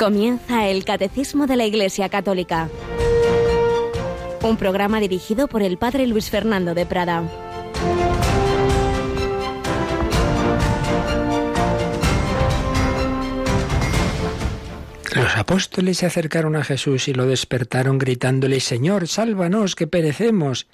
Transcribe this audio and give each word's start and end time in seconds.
Comienza 0.00 0.66
el 0.66 0.86
Catecismo 0.86 1.46
de 1.46 1.56
la 1.56 1.66
Iglesia 1.66 2.08
Católica, 2.08 2.70
un 4.42 4.56
programa 4.56 4.98
dirigido 4.98 5.46
por 5.46 5.60
el 5.60 5.76
Padre 5.76 6.06
Luis 6.06 6.30
Fernando 6.30 6.72
de 6.72 6.86
Prada. 6.86 7.22
Los 15.14 15.36
apóstoles 15.36 15.98
se 15.98 16.06
acercaron 16.06 16.56
a 16.56 16.64
Jesús 16.64 17.06
y 17.08 17.12
lo 17.12 17.26
despertaron 17.26 17.98
gritándole, 17.98 18.60
Señor, 18.60 19.06
sálvanos, 19.06 19.76
que 19.76 19.86
perecemos. 19.86 20.66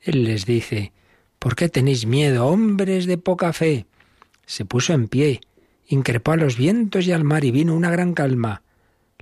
Él 0.00 0.22
les 0.22 0.46
dice, 0.46 0.92
¿por 1.40 1.56
qué 1.56 1.68
tenéis 1.68 2.06
miedo, 2.06 2.46
hombres 2.46 3.06
de 3.06 3.18
poca 3.18 3.52
fe? 3.52 3.86
Se 4.46 4.64
puso 4.64 4.92
en 4.92 5.08
pie, 5.08 5.40
increpó 5.90 6.32
a 6.32 6.36
los 6.36 6.56
vientos 6.56 7.06
y 7.08 7.12
al 7.12 7.24
mar 7.24 7.44
y 7.44 7.50
vino 7.50 7.74
una 7.74 7.90
gran 7.90 8.14
calma. 8.14 8.62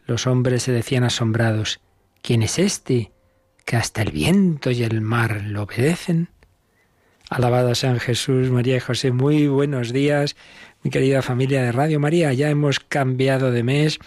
Los 0.09 0.27
hombres 0.27 0.63
se 0.63 0.73
decían 0.73 1.05
asombrados, 1.05 1.81
¿quién 2.23 2.43
es 2.43 2.59
este 2.59 3.13
que 3.67 3.77
hasta 3.77 4.01
el 4.01 4.11
viento 4.11 4.71
y 4.71 4.83
el 4.83 5.03
mar 5.03 5.43
lo 5.45 5.65
obedecen? 5.65 6.31
Alabado 7.29 7.75
San 7.75 8.01
Jesús, 8.01 8.49
María 8.49 8.79
y 8.79 8.81
José, 8.81 9.13
muy 9.13 9.49
buenos 9.49 9.93
días, 9.93 10.35
mi 10.83 10.91
querida 10.91 11.21
familia 11.21 11.63
de 11.63 11.73
Radio 11.73 12.01
María. 12.01 12.33
Ya 12.33 12.49
hemos 12.49 12.81
cambiado 12.81 13.51
de 13.53 13.63
mes, 13.63 13.99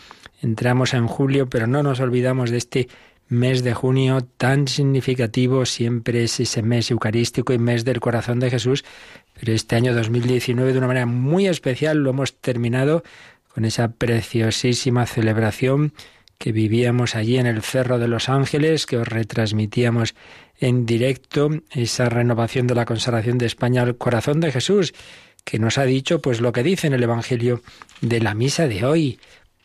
entramos 0.41 0.95
en 0.95 1.05
julio, 1.05 1.51
pero 1.51 1.67
no 1.67 1.83
nos 1.83 1.99
olvidamos 1.99 2.49
de 2.49 2.57
este 2.57 2.87
mes 3.27 3.63
de 3.63 3.75
junio 3.75 4.21
tan 4.37 4.67
significativo, 4.67 5.67
siempre 5.67 6.23
es 6.23 6.39
ese 6.39 6.63
mes 6.63 6.89
eucarístico 6.89 7.54
y 7.54 7.59
mes 7.59 7.85
del 7.85 7.99
corazón 7.99 8.39
de 8.39 8.49
Jesús, 8.49 8.83
pero 9.39 9.54
este 9.54 9.76
año 9.76 9.93
2019 9.93 10.71
de 10.71 10.77
una 10.79 10.87
manera 10.87 11.05
muy 11.05 11.45
especial 11.45 11.99
lo 11.99 12.09
hemos 12.09 12.35
terminado 12.41 13.04
con 13.54 13.66
esa 13.66 13.90
preciosísima 13.90 15.05
celebración 15.05 15.94
que 16.38 16.52
vivíamos 16.52 17.16
allí 17.16 17.38
en 17.38 17.46
el 17.46 17.62
Cerro 17.62 17.99
de 17.99 18.07
los 18.07 18.27
Ángeles, 18.27 18.85
que 18.85 18.98
os 18.98 19.07
retransmitíamos 19.07 20.16
en 20.60 20.85
directo, 20.85 21.49
esa 21.72 22.10
renovación 22.10 22.68
de 22.68 22.76
la 22.76 22.85
consagración 22.85 23.38
de 23.38 23.46
España 23.46 23.84
al 23.84 23.98
corazón 23.98 24.40
de 24.40 24.52
Jesús, 24.52 24.94
que 25.44 25.60
nos 25.60 25.77
ha 25.77 25.85
dicho 25.85 26.22
pues 26.22 26.41
lo 26.41 26.52
que 26.52 26.63
dice 26.63 26.88
en 26.88 26.94
el 26.94 27.04
Evangelio 27.04 27.62
de 28.02 28.22
la 28.22 28.34
misa 28.34 28.68
de 28.68 28.85
hoy. 28.85 29.20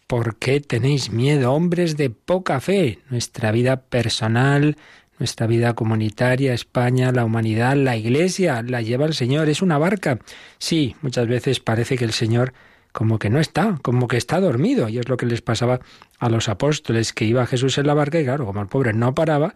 ¿Por 0.07 0.37
qué 0.37 0.61
tenéis 0.61 1.11
miedo, 1.11 1.53
hombres 1.53 1.97
de 1.97 2.11
poca 2.11 2.61
fe? 2.61 3.01
Nuestra 3.11 3.53
vida 3.53 3.81
personal, 3.81 4.77
nuestra 5.19 5.47
vida 5.47 5.75
comunitaria, 5.75 6.55
España, 6.55 7.11
la 7.13 7.25
humanidad, 7.25 7.77
la 7.77 7.97
Iglesia, 7.97 8.63
la 8.63 8.83
lleva 8.83 9.07
el 9.07 9.15
Señor. 9.15 9.49
Es 9.49 9.63
una 9.63 9.79
barca. 9.79 10.19
Sí, 10.59 10.95
muchas 11.03 11.27
veces 11.27 11.61
parece 11.61 11.97
que 11.97 12.05
el 12.05 12.13
Señor 12.13 12.53
como 12.97 13.19
que 13.19 13.29
no 13.29 13.41
está, 13.41 13.79
como 13.83 14.09
que 14.09 14.17
está 14.17 14.41
dormido. 14.41 14.89
Y 14.89 14.97
es 14.97 15.07
lo 15.11 15.19
que 15.19 15.27
les 15.27 15.43
pasaba 15.43 15.81
a 16.19 16.31
los 16.31 16.49
apóstoles, 16.49 17.13
que 17.13 17.27
iba 17.27 17.47
Jesús 17.47 17.77
en 17.77 17.87
la 17.87 17.93
barca 17.93 18.19
y 18.19 18.25
claro, 18.25 18.47
como 18.47 18.63
el 18.63 18.69
pobre 18.69 18.95
no 18.95 19.15
paraba, 19.15 19.55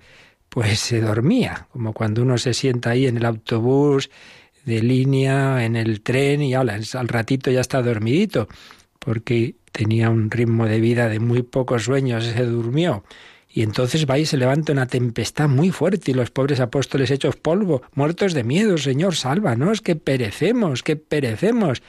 pues 0.51 0.79
se 0.79 1.01
dormía, 1.01 1.67
como 1.73 1.95
cuando 1.95 2.21
uno 2.21 2.37
se 2.37 2.53
sienta 2.53 2.91
ahí 2.91 3.07
en 3.07 3.17
el 3.17 3.25
autobús 3.25 4.11
de 4.67 4.83
línea, 4.83 5.65
en 5.65 5.77
el 5.77 6.03
tren 6.03 6.43
y 6.43 6.53
al 6.53 6.69
ratito 7.09 7.51
ya 7.51 7.63
está 7.63 7.81
dormidito, 7.81 8.47
porque 8.99 9.55
tenía 9.73 10.11
un 10.11 10.31
ritmo 10.31 10.67
de 10.67 10.79
vida 10.79 11.09
de 11.09 11.19
muy 11.19 11.43
pocos 11.43 11.85
sueños, 11.85 12.27
se 12.27 12.45
durmió. 12.45 13.05
Y 13.49 13.63
entonces 13.63 14.05
va 14.05 14.19
y 14.19 14.27
se 14.27 14.37
levanta 14.37 14.73
una 14.73 14.87
tempestad 14.87 15.49
muy 15.49 15.71
fuerte 15.71 16.11
y 16.11 16.15
los 16.15 16.31
pobres 16.31 16.61
apóstoles 16.61 17.11
hechos 17.11 17.37
polvo, 17.37 17.81
muertos 17.95 18.35
de 18.35 18.45
miedo, 18.45 18.77
Señor, 18.77 19.17
sálvanos, 19.17 19.81
que 19.81 19.97
perecemos, 19.97 20.83
que 20.83 20.97
perecemos. 20.97 21.83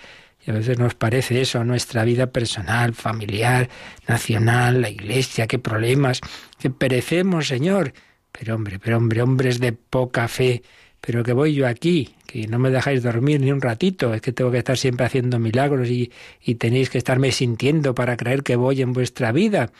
Y 0.46 0.52
a 0.52 0.53
veces 0.56 0.79
nos 0.79 0.96
parece 0.96 1.41
eso, 1.41 1.63
nuestra 1.63 2.03
vida 2.03 2.28
personal, 2.28 2.94
familiar, 2.94 3.69
nacional, 4.07 4.81
la 4.81 4.90
iglesia, 4.90 5.47
qué 5.47 5.59
problemas, 5.59 6.22
que 6.59 6.69
perecemos, 6.69 7.47
Señor. 7.47 7.94
Pero 8.31 8.56
hombre, 8.56 8.80
pero 8.80 8.97
hombre, 8.97 9.22
hombres 9.22 9.59
de 9.59 9.74
poca 9.74 10.28
fe, 10.28 10.63
pero 11.00 11.24
que 11.24 11.34
voy 11.34 11.53
yo 11.53 11.68
aquí, 11.68 12.16
que 12.25 12.47
no 12.47 12.59
me 12.59 12.72
dejáis 12.72 13.03
dormir 13.03 13.41
ni 13.41 13.51
un 13.51 13.62
ratito, 13.62 14.13
es 14.13 14.22
que 14.22 14.31
tengo 14.31 14.51
que 14.51 14.59
estar 14.59 14.78
siempre 14.78 15.06
haciendo 15.06 15.38
milagros 15.38 15.90
y, 15.90 16.12
y 16.41 16.56
tenéis 16.56 16.90
que 16.90 16.97
estarme 16.97 17.31
sintiendo 17.31 17.94
para 17.94 18.18
creer 18.18 18.41
que 18.41 18.56
voy 18.56 18.81
en 18.81 18.94
vuestra 18.94 19.31
vida. 19.31 19.72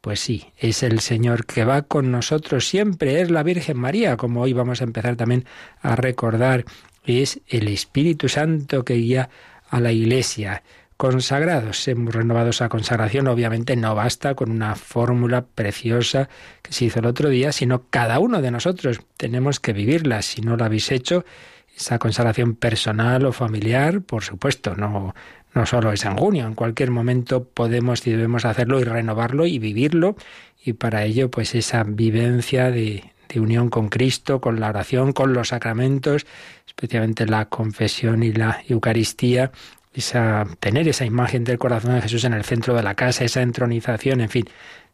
Pues 0.00 0.20
sí, 0.20 0.46
es 0.56 0.82
el 0.82 1.00
Señor 1.00 1.46
que 1.46 1.64
va 1.64 1.82
con 1.82 2.10
nosotros 2.10 2.66
siempre, 2.66 3.20
es 3.20 3.30
la 3.30 3.42
Virgen 3.42 3.78
María, 3.78 4.16
como 4.16 4.40
hoy 4.40 4.52
vamos 4.52 4.80
a 4.80 4.84
empezar 4.84 5.16
también 5.16 5.44
a 5.82 5.94
recordar, 5.94 6.64
es 7.04 7.40
el 7.48 7.68
Espíritu 7.68 8.28
Santo 8.28 8.84
que 8.84 8.94
guía 8.94 9.28
a 9.70 9.80
la 9.80 9.92
Iglesia. 9.92 10.62
Consagrados, 10.96 11.88
hemos 11.88 12.14
renovado 12.14 12.50
esa 12.50 12.68
consagración, 12.68 13.26
obviamente 13.28 13.74
no 13.74 13.94
basta 13.94 14.34
con 14.34 14.50
una 14.50 14.74
fórmula 14.74 15.46
preciosa 15.46 16.28
que 16.60 16.74
se 16.74 16.84
hizo 16.84 16.98
el 16.98 17.06
otro 17.06 17.30
día, 17.30 17.52
sino 17.52 17.84
cada 17.88 18.18
uno 18.18 18.42
de 18.42 18.50
nosotros 18.50 19.00
tenemos 19.16 19.60
que 19.60 19.72
vivirla. 19.72 20.20
Si 20.20 20.42
no 20.42 20.58
la 20.58 20.66
habéis 20.66 20.92
hecho, 20.92 21.24
esa 21.74 21.98
consagración 21.98 22.54
personal 22.54 23.24
o 23.24 23.32
familiar, 23.32 24.02
por 24.02 24.24
supuesto, 24.24 24.74
no, 24.76 25.14
no 25.54 25.64
solo 25.64 25.90
es 25.92 26.04
en 26.04 26.18
junio, 26.18 26.46
en 26.46 26.54
cualquier 26.54 26.90
momento 26.90 27.44
podemos 27.44 28.06
y 28.06 28.10
debemos 28.10 28.44
hacerlo 28.44 28.78
y 28.78 28.84
renovarlo 28.84 29.46
y 29.46 29.58
vivirlo, 29.58 30.16
y 30.62 30.74
para 30.74 31.04
ello, 31.04 31.30
pues 31.30 31.54
esa 31.54 31.82
vivencia 31.84 32.70
de, 32.70 33.10
de 33.32 33.40
unión 33.40 33.70
con 33.70 33.88
Cristo, 33.88 34.40
con 34.40 34.60
la 34.60 34.68
oración, 34.68 35.12
con 35.12 35.32
los 35.32 35.48
sacramentos, 35.48 36.26
especialmente 36.66 37.26
la 37.26 37.46
confesión 37.46 38.22
y 38.22 38.32
la 38.32 38.62
Eucaristía, 38.68 39.52
esa, 39.94 40.46
tener 40.60 40.88
esa 40.88 41.04
imagen 41.04 41.44
del 41.44 41.58
corazón 41.58 41.94
de 41.94 42.02
Jesús 42.02 42.24
en 42.24 42.32
el 42.32 42.44
centro 42.44 42.74
de 42.74 42.82
la 42.82 42.94
casa, 42.94 43.24
esa 43.24 43.42
entronización, 43.42 44.20
en 44.20 44.28
fin, 44.28 44.44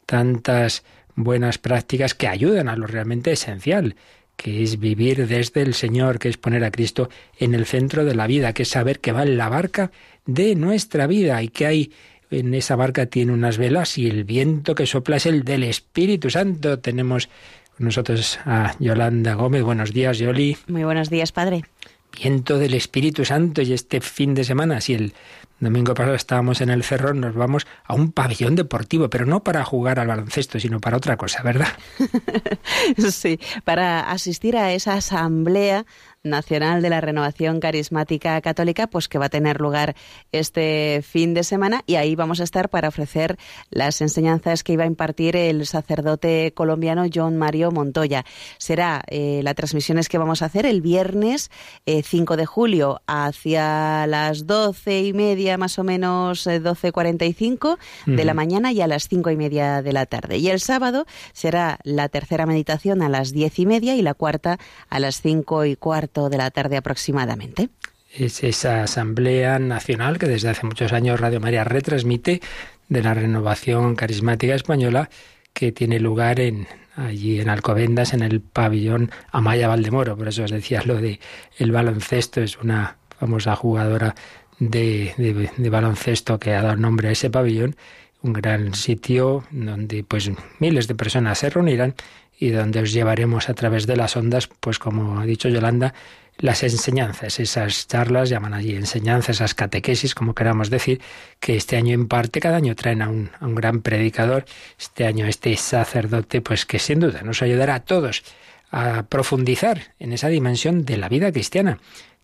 tantas 0.06 0.84
buenas 1.14 1.58
prácticas 1.58 2.14
que 2.14 2.28
ayudan 2.28 2.68
a 2.68 2.76
lo 2.76 2.86
realmente 2.86 3.32
esencial, 3.32 3.96
que 4.36 4.62
es 4.62 4.78
vivir 4.78 5.26
desde 5.26 5.62
el 5.62 5.74
Señor, 5.74 6.18
que 6.18 6.28
es 6.28 6.36
poner 6.36 6.62
a 6.64 6.70
Cristo 6.70 7.08
en 7.38 7.54
el 7.54 7.64
centro 7.64 8.04
de 8.04 8.14
la 8.14 8.26
vida, 8.26 8.52
que 8.52 8.62
es 8.62 8.68
saber 8.68 9.00
que 9.00 9.12
va 9.12 9.22
en 9.22 9.38
la 9.38 9.48
barca 9.48 9.90
de 10.26 10.54
nuestra 10.54 11.06
vida 11.06 11.42
y 11.42 11.48
que 11.48 11.66
hay 11.66 11.92
en 12.30 12.54
esa 12.54 12.76
barca 12.76 13.06
tiene 13.06 13.32
unas 13.32 13.56
velas 13.56 13.98
y 13.98 14.08
el 14.08 14.24
viento 14.24 14.74
que 14.74 14.86
sopla 14.86 15.16
es 15.16 15.26
el 15.26 15.44
del 15.44 15.62
Espíritu 15.62 16.28
Santo. 16.28 16.80
Tenemos 16.80 17.28
nosotros 17.78 18.38
a 18.44 18.74
Yolanda 18.78 19.34
Gómez. 19.34 19.62
Buenos 19.62 19.92
días, 19.92 20.18
Yoli. 20.18 20.56
Muy 20.68 20.84
buenos 20.84 21.10
días, 21.10 21.32
padre. 21.32 21.64
Viento 22.12 22.58
del 22.58 22.74
Espíritu 22.74 23.24
Santo 23.24 23.62
y 23.62 23.72
este 23.72 24.00
fin 24.00 24.34
de 24.34 24.44
semana, 24.44 24.80
si 24.80 24.94
el 24.94 25.12
domingo 25.60 25.94
pasado 25.94 26.14
estábamos 26.14 26.60
en 26.60 26.70
el 26.70 26.82
Cerro, 26.82 27.14
nos 27.14 27.34
vamos 27.34 27.66
a 27.84 27.94
un 27.94 28.12
pabellón 28.12 28.54
deportivo, 28.54 29.10
pero 29.10 29.26
no 29.26 29.42
para 29.42 29.64
jugar 29.64 29.98
al 29.98 30.06
baloncesto, 30.06 30.60
sino 30.60 30.80
para 30.80 30.96
otra 30.96 31.16
cosa, 31.16 31.42
¿verdad? 31.42 31.68
sí, 33.10 33.38
para 33.64 34.10
asistir 34.10 34.56
a 34.56 34.72
esa 34.72 34.94
asamblea 34.94 35.86
Nacional 36.26 36.82
de 36.82 36.90
la 36.90 37.00
Renovación 37.00 37.60
Carismática 37.60 38.40
Católica, 38.40 38.86
pues 38.86 39.08
que 39.08 39.18
va 39.18 39.26
a 39.26 39.30
tener 39.30 39.60
lugar 39.60 39.96
este 40.32 41.02
fin 41.02 41.34
de 41.34 41.44
semana 41.44 41.82
y 41.86 41.94
ahí 41.94 42.14
vamos 42.14 42.40
a 42.40 42.44
estar 42.44 42.68
para 42.68 42.88
ofrecer 42.88 43.38
las 43.70 44.00
enseñanzas 44.00 44.62
que 44.62 44.72
iba 44.72 44.84
a 44.84 44.86
impartir 44.86 45.36
el 45.36 45.66
sacerdote 45.66 46.52
colombiano 46.54 47.04
John 47.12 47.36
Mario 47.36 47.70
Montoya. 47.70 48.24
Será 48.58 49.02
eh, 49.08 49.40
las 49.42 49.54
transmisiones 49.54 50.08
que 50.08 50.18
vamos 50.18 50.42
a 50.42 50.46
hacer 50.46 50.66
el 50.66 50.80
viernes 50.80 51.50
5 51.86 52.34
eh, 52.34 52.36
de 52.36 52.46
julio 52.46 53.00
hacia 53.06 54.06
las 54.06 54.46
doce 54.46 55.02
y 55.02 55.12
media, 55.12 55.58
más 55.58 55.78
o 55.78 55.84
menos 55.84 56.46
12.45 56.46 57.78
eh, 58.06 58.10
de 58.10 58.24
la 58.24 58.34
mañana 58.34 58.72
y 58.72 58.80
a 58.80 58.86
las 58.86 59.08
cinco 59.08 59.30
y 59.30 59.36
media 59.36 59.82
de 59.82 59.92
la 59.92 60.06
tarde. 60.06 60.38
Y 60.38 60.48
el 60.48 60.60
sábado 60.60 61.06
será 61.32 61.78
la 61.84 62.08
tercera 62.08 62.46
meditación 62.46 63.02
a 63.02 63.08
las 63.08 63.32
diez 63.32 63.58
y 63.58 63.66
media 63.66 63.94
y 63.94 64.02
la 64.02 64.14
cuarta 64.14 64.58
a 64.88 65.00
las 65.00 65.20
cinco 65.20 65.64
y 65.64 65.76
cuarto 65.76 66.15
de 66.30 66.38
la 66.38 66.50
tarde 66.50 66.76
aproximadamente. 66.76 67.68
Es 68.12 68.42
esa 68.42 68.82
Asamblea 68.82 69.58
Nacional 69.58 70.18
que 70.18 70.26
desde 70.26 70.48
hace 70.48 70.66
muchos 70.66 70.92
años 70.92 71.20
Radio 71.20 71.40
María 71.40 71.64
retransmite 71.64 72.40
de 72.88 73.02
la 73.02 73.14
renovación 73.14 73.94
carismática 73.94 74.54
española 74.54 75.10
que 75.52 75.72
tiene 75.72 76.00
lugar 76.00 76.40
en 76.40 76.66
allí 76.96 77.40
en 77.40 77.48
Alcobendas, 77.48 78.14
en 78.14 78.22
el 78.22 78.40
pabellón 78.40 79.10
Amaya 79.30 79.68
Valdemoro. 79.68 80.16
Por 80.16 80.28
eso 80.28 80.44
os 80.44 80.50
decía 80.50 80.82
lo 80.84 80.96
de 80.96 81.20
el 81.58 81.72
baloncesto, 81.72 82.40
es 82.40 82.56
una 82.58 82.96
famosa 83.18 83.54
jugadora 83.54 84.14
de, 84.58 85.50
de, 85.56 85.70
baloncesto 85.70 86.38
que 86.38 86.54
ha 86.54 86.62
dado 86.62 86.76
nombre 86.76 87.08
a 87.08 87.12
ese 87.12 87.30
pabellón, 87.30 87.76
un 88.22 88.32
gran 88.32 88.74
sitio 88.74 89.44
donde 89.50 90.04
pues 90.04 90.30
miles 90.58 90.88
de 90.88 90.94
personas 90.94 91.38
se 91.38 91.50
reunirán 91.50 91.94
y 92.38 92.50
donde 92.50 92.80
os 92.80 92.92
llevaremos 92.92 93.48
a 93.48 93.54
través 93.54 93.86
de 93.86 93.96
las 93.96 94.16
ondas, 94.16 94.48
pues 94.60 94.78
como 94.78 95.20
ha 95.20 95.26
dicho 95.26 95.48
Yolanda, 95.48 95.94
las 96.38 96.62
enseñanzas, 96.62 97.40
esas 97.40 97.88
charlas, 97.88 98.28
llaman 98.28 98.52
allí 98.52 98.74
enseñanzas, 98.74 99.36
esas 99.36 99.54
catequesis, 99.54 100.14
como 100.14 100.34
queramos 100.34 100.68
decir, 100.68 101.00
que 101.40 101.56
este 101.56 101.76
año 101.76 101.94
en 101.94 102.08
parte, 102.08 102.40
cada 102.40 102.56
año 102.56 102.74
traen 102.74 103.00
a 103.00 103.08
un, 103.08 103.30
a 103.40 103.46
un 103.46 103.54
gran 103.54 103.80
predicador, 103.80 104.44
este 104.78 105.06
año 105.06 105.26
este 105.26 105.56
sacerdote, 105.56 106.42
pues 106.42 106.66
que 106.66 106.78
sin 106.78 107.00
duda 107.00 107.22
nos 107.22 107.40
ayudará 107.40 107.76
a 107.76 107.80
todos 107.80 108.22
a 108.70 109.04
profundizar 109.04 109.94
en 109.98 110.12
esa 110.12 110.28
dimensión 110.28 110.84
de 110.84 110.98
la 110.98 111.08
vida 111.08 111.32
cristiana 111.32 111.78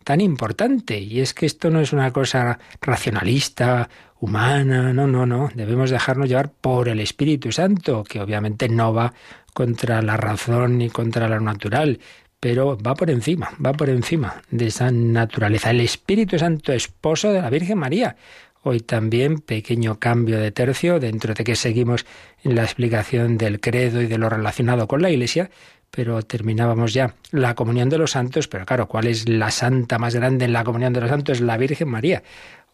tan 0.04 0.20
importante. 0.20 0.98
Y 0.98 1.20
es 1.20 1.34
que 1.34 1.46
esto 1.46 1.70
no 1.70 1.80
es 1.80 1.92
una 1.92 2.10
cosa 2.12 2.58
racionalista 2.80 3.88
humana, 4.20 4.92
no, 4.92 5.06
no, 5.06 5.26
no, 5.26 5.50
debemos 5.54 5.90
dejarnos 5.90 6.28
llevar 6.28 6.52
por 6.52 6.88
el 6.88 7.00
Espíritu 7.00 7.50
Santo, 7.50 8.04
que 8.04 8.20
obviamente 8.20 8.68
no 8.68 8.94
va 8.94 9.14
contra 9.52 10.02
la 10.02 10.16
razón 10.16 10.78
ni 10.78 10.90
contra 10.90 11.28
lo 11.28 11.40
natural, 11.40 12.00
pero 12.40 12.76
va 12.76 12.94
por 12.94 13.10
encima, 13.10 13.50
va 13.64 13.72
por 13.72 13.88
encima 13.88 14.42
de 14.50 14.66
esa 14.66 14.90
naturaleza. 14.90 15.70
El 15.70 15.80
Espíritu 15.80 16.38
Santo, 16.38 16.72
esposo 16.72 17.32
de 17.32 17.40
la 17.40 17.50
Virgen 17.50 17.78
María. 17.78 18.16
Hoy 18.64 18.80
también 18.80 19.38
pequeño 19.38 19.98
cambio 19.98 20.38
de 20.38 20.52
tercio 20.52 21.00
dentro 21.00 21.34
de 21.34 21.44
que 21.44 21.56
seguimos 21.56 22.06
en 22.44 22.54
la 22.54 22.62
explicación 22.62 23.38
del 23.38 23.60
credo 23.60 24.00
y 24.00 24.06
de 24.06 24.18
lo 24.18 24.28
relacionado 24.28 24.86
con 24.86 25.02
la 25.02 25.10
Iglesia, 25.10 25.50
pero 25.90 26.22
terminábamos 26.22 26.94
ya 26.94 27.14
la 27.32 27.54
comunión 27.54 27.88
de 27.90 27.98
los 27.98 28.12
santos, 28.12 28.48
pero 28.48 28.64
claro, 28.64 28.88
¿cuál 28.88 29.06
es 29.06 29.28
la 29.28 29.50
santa 29.50 29.98
más 29.98 30.14
grande 30.14 30.46
en 30.46 30.52
la 30.52 30.64
comunión 30.64 30.92
de 30.92 31.00
los 31.00 31.10
santos? 31.10 31.40
La 31.40 31.58
Virgen 31.58 31.88
María. 31.88 32.22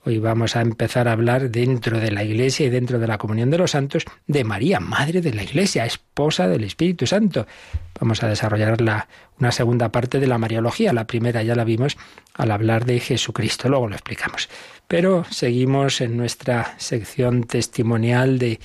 Hoy 0.09 0.21
vamos 0.21 0.57
a 0.57 0.63
empezar 0.63 1.07
a 1.07 1.13
hablar 1.13 1.51
dentro 1.51 2.01
de 2.01 2.11
la 2.11 2.25
Iglesia 2.25 2.65
y 2.65 2.71
dentro 2.71 2.99
de 2.99 3.07
la 3.07 3.19
comunión 3.19 3.51
de 3.51 3.59
los 3.59 3.73
santos 3.73 4.07
de 4.27 4.43
María, 4.43 4.81
Madre 4.81 5.21
de 5.21 5.35
la 5.35 5.43
Iglesia, 5.43 5.85
esposa 5.85 6.49
del 6.49 6.65
Espíritu 6.65 7.07
Santo. 7.07 7.47
Vamos 8.01 8.23
a 8.23 8.29
desarrollar 8.29 8.81
la, 8.81 9.07
una 9.39 9.53
segunda 9.53 9.93
parte 9.93 10.19
de 10.19 10.27
la 10.27 10.39
Mariología. 10.39 10.95
La 10.95 11.07
primera 11.07 11.43
ya 11.43 11.55
la 11.55 11.65
vimos 11.65 11.99
al 12.33 12.53
hablar 12.53 12.87
de 12.87 13.01
Jesucristo, 13.01 13.69
luego 13.69 13.89
lo 13.89 13.97
explicamos. 13.97 14.49
Pero 14.87 15.27
seguimos 15.29 16.01
en 16.01 16.17
nuestra 16.17 16.75
sección 16.79 17.45
testimonial 17.45 18.39
de, 18.39 18.61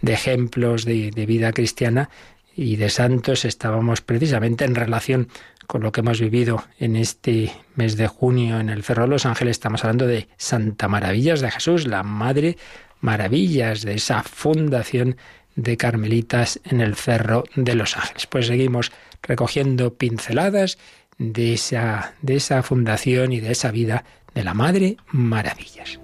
de 0.00 0.12
ejemplos 0.14 0.86
de, 0.86 1.10
de 1.10 1.26
vida 1.26 1.52
cristiana 1.52 2.08
y 2.56 2.76
de 2.76 2.88
santos. 2.88 3.44
Estábamos 3.44 4.00
precisamente 4.00 4.64
en 4.64 4.74
relación 4.74 5.28
con 5.66 5.82
lo 5.82 5.92
que 5.92 6.00
hemos 6.00 6.20
vivido 6.20 6.64
en 6.78 6.96
este 6.96 7.52
mes 7.74 7.96
de 7.96 8.06
junio 8.06 8.60
en 8.60 8.68
el 8.68 8.82
Cerro 8.82 9.02
de 9.04 9.08
los 9.10 9.26
Ángeles. 9.26 9.52
Estamos 9.52 9.84
hablando 9.84 10.06
de 10.06 10.28
Santa 10.36 10.88
Maravillas 10.88 11.40
de 11.40 11.50
Jesús, 11.50 11.86
la 11.86 12.02
Madre 12.02 12.56
Maravillas 13.00 13.82
de 13.82 13.94
esa 13.94 14.22
fundación 14.22 15.16
de 15.54 15.76
Carmelitas 15.76 16.60
en 16.64 16.80
el 16.80 16.94
Cerro 16.94 17.44
de 17.54 17.74
los 17.74 17.96
Ángeles. 17.96 18.26
Pues 18.26 18.46
seguimos 18.46 18.92
recogiendo 19.22 19.94
pinceladas 19.94 20.78
de 21.18 21.54
esa, 21.54 22.14
de 22.22 22.36
esa 22.36 22.62
fundación 22.62 23.32
y 23.32 23.40
de 23.40 23.52
esa 23.52 23.70
vida 23.70 24.04
de 24.34 24.44
la 24.44 24.54
Madre 24.54 24.96
Maravillas. 25.10 25.98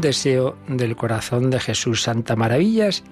Deseo 0.00 0.56
del 0.68 0.96
corazón 0.96 1.50
de 1.50 1.60
Jesús 1.60 2.02
Santa 2.02 2.36
Maravillas 2.36 3.04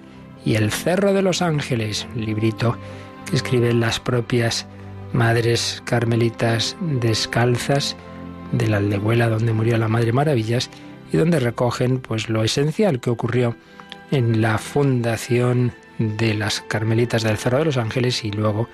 y 0.45 0.55
el 0.55 0.71
Cerro 0.71 1.13
de 1.13 1.23
los 1.23 1.43
Ángeles, 1.43 2.07
librito 2.15 2.77
que 3.29 3.37
escriben 3.37 3.81
las 3.81 4.01
propias 4.01 4.67
madres 5.13 5.83
carmelitas 5.85 6.77
descalzas 6.81 7.97
de 8.53 8.69
la 8.69 8.77
aldehuela 8.79 9.29
donde 9.29 9.53
murió 9.53 9.77
la 9.79 9.89
Madre 9.89 10.13
Maravillas 10.13 10.71
y 11.13 11.17
donde 11.17 11.41
recogen 11.41 11.99
pues 11.99 12.29
lo 12.29 12.45
esencial 12.45 13.01
que 13.01 13.11
ocurrió 13.11 13.57
en 14.11 14.41
la 14.41 14.59
fundación 14.59 15.73
de 15.99 16.35
las 16.35 16.61
carmelitas 16.61 17.23
del 17.23 17.39
Cerro 17.39 17.59
de 17.59 17.65
los 17.67 17.77
Ángeles 17.77 18.25
y 18.25 18.31
luego 18.31 18.69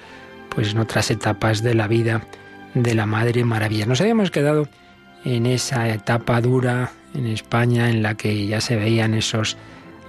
pues 0.49 0.73
en 0.73 0.79
otras 0.79 1.11
etapas 1.11 1.63
de 1.63 1.75
la 1.75 1.89
vida 1.89 2.27
de 2.75 2.95
la 2.95 3.07
Madre 3.07 3.45
Maravilla. 3.45 3.87
Nos 3.87 4.01
habíamos 4.01 4.31
quedado 4.31 4.69
en 5.25 5.47
esa 5.47 5.89
etapa 5.89 6.41
dura 6.41 6.93
en 7.15 7.27
España 7.27 7.91
en 7.91 8.03
la 8.03 8.17
que 8.17 8.47
ya 8.47 8.61
se 8.61 8.77
veían 8.77 9.15
esos 9.15 9.57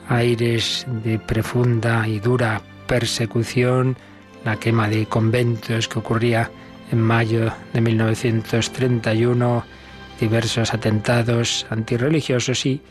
aires 0.10 0.86
de 1.04 1.20
profunda 1.20 2.08
y 2.08 2.20
dura 2.20 2.62
persecución, 2.88 3.98
la 4.44 4.58
quema 4.58 4.90
de 4.90 5.06
conventos 5.06 5.88
que 5.88 6.00
ocurría 6.00 6.52
en 6.92 7.02
mayo 7.02 7.52
de 7.74 7.82
1931, 7.82 9.66
diversos 10.20 10.74
atentados 10.74 11.66
antirreligiosos 11.70 12.66
y 12.66 12.82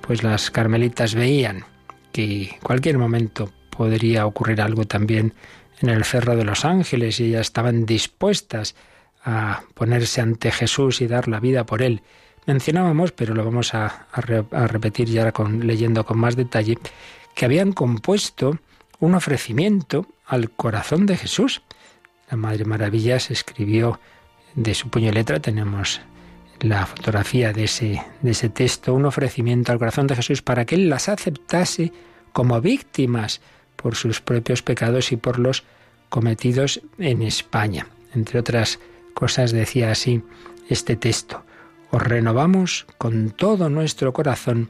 pues 0.00 0.22
las 0.22 0.50
carmelitas 0.50 1.14
veían 1.14 1.64
que 2.12 2.56
cualquier 2.62 2.98
momento 2.98 3.50
podría 3.70 4.26
ocurrir 4.26 4.60
algo 4.60 4.84
también 4.84 5.34
en 5.80 5.88
el 5.88 6.04
Cerro 6.04 6.36
de 6.36 6.44
los 6.44 6.64
Ángeles 6.64 7.20
y 7.20 7.24
ellas 7.24 7.42
estaban 7.42 7.86
dispuestas 7.86 8.76
a 9.24 9.62
ponerse 9.74 10.20
ante 10.20 10.50
Jesús 10.50 11.00
y 11.00 11.06
dar 11.06 11.28
la 11.28 11.40
vida 11.40 11.66
por 11.66 11.82
él 11.82 12.02
mencionábamos, 12.46 13.12
pero 13.12 13.34
lo 13.34 13.44
vamos 13.44 13.74
a, 13.74 14.06
repetir 14.12 15.08
ya 15.08 15.32
leyendo 15.60 16.04
con 16.04 16.18
más 16.18 16.36
detalle, 16.36 16.78
que 17.34 17.44
habían 17.44 17.72
compuesto 17.72 18.58
un 19.00 19.14
ofrecimiento 19.14 20.06
al 20.26 20.50
corazón 20.50 21.06
de 21.06 21.16
Jesús. 21.16 21.62
La 22.30 22.36
Madre 22.36 22.64
Maravillas 22.64 23.30
escribió 23.30 24.00
de 24.54 24.74
su 24.74 24.88
puño 24.88 25.10
y 25.10 25.12
letra, 25.12 25.40
tenemos 25.40 26.00
la 26.60 26.86
fotografía 26.86 27.52
de 27.52 27.64
ese 27.64 28.48
texto, 28.48 28.94
un 28.94 29.04
ofrecimiento 29.04 29.72
al 29.72 29.78
corazón 29.78 30.06
de 30.06 30.16
Jesús 30.16 30.42
para 30.42 30.64
que 30.64 30.76
Él 30.76 30.88
las 30.88 31.08
aceptase 31.08 31.92
como 32.32 32.60
víctimas 32.60 33.40
por 33.76 33.96
sus 33.96 34.20
propios 34.20 34.62
pecados 34.62 35.12
y 35.12 35.16
por 35.16 35.38
los 35.38 35.64
cometidos 36.08 36.80
en 36.98 37.22
España. 37.22 37.86
Entre 38.14 38.38
otras 38.38 38.78
cosas 39.14 39.52
decía 39.52 39.90
así 39.90 40.22
este 40.68 40.96
texto 40.96 41.44
os 41.94 42.02
renovamos 42.02 42.86
con 42.98 43.30
todo 43.30 43.70
nuestro 43.70 44.12
corazón 44.12 44.68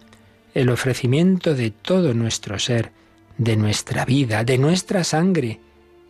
el 0.53 0.69
ofrecimiento 0.69 1.55
de 1.55 1.71
todo 1.71 2.13
nuestro 2.13 2.59
ser, 2.59 2.93
de 3.39 3.57
nuestra 3.57 4.05
vida, 4.05 4.45
de 4.45 4.59
nuestra 4.59 5.05
sangre. 5.05 5.59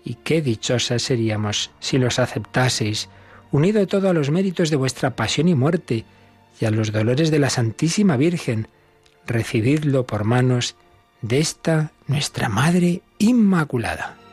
Y 0.05 0.15
qué 0.25 0.43
dichosas 0.43 1.03
seríamos 1.03 1.71
si 1.79 1.99
los 1.99 2.19
aceptaseis, 2.19 3.09
unido 3.53 3.87
todo 3.87 4.11
a 4.11 4.13
los 4.13 4.31
méritos 4.31 4.71
de 4.71 4.77
vuestra 4.77 5.15
pasión 5.15 5.47
y 5.47 5.55
muerte, 5.55 6.05
y 6.61 6.65
a 6.65 6.73
los 6.73 6.91
dolores 6.91 7.31
de 7.31 7.39
la 7.39 7.49
Santísima 7.49 8.17
Virgen, 8.17 8.67
recibidlo 9.25 10.07
por 10.07 10.25
manos 10.25 10.75
de 11.23 11.39
esta 11.39 11.93
nuestra 12.09 12.49
Madre 12.49 13.03
Inmaculada. 13.19 14.24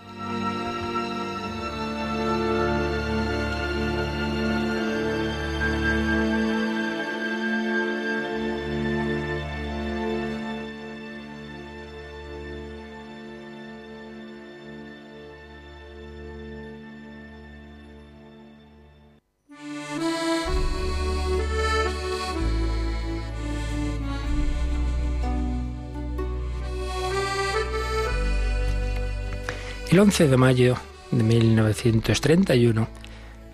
El 29.92 30.00
11 30.00 30.30
de 30.30 30.38
mayo 30.38 30.78
de 31.12 31.22
1931, 31.22 32.88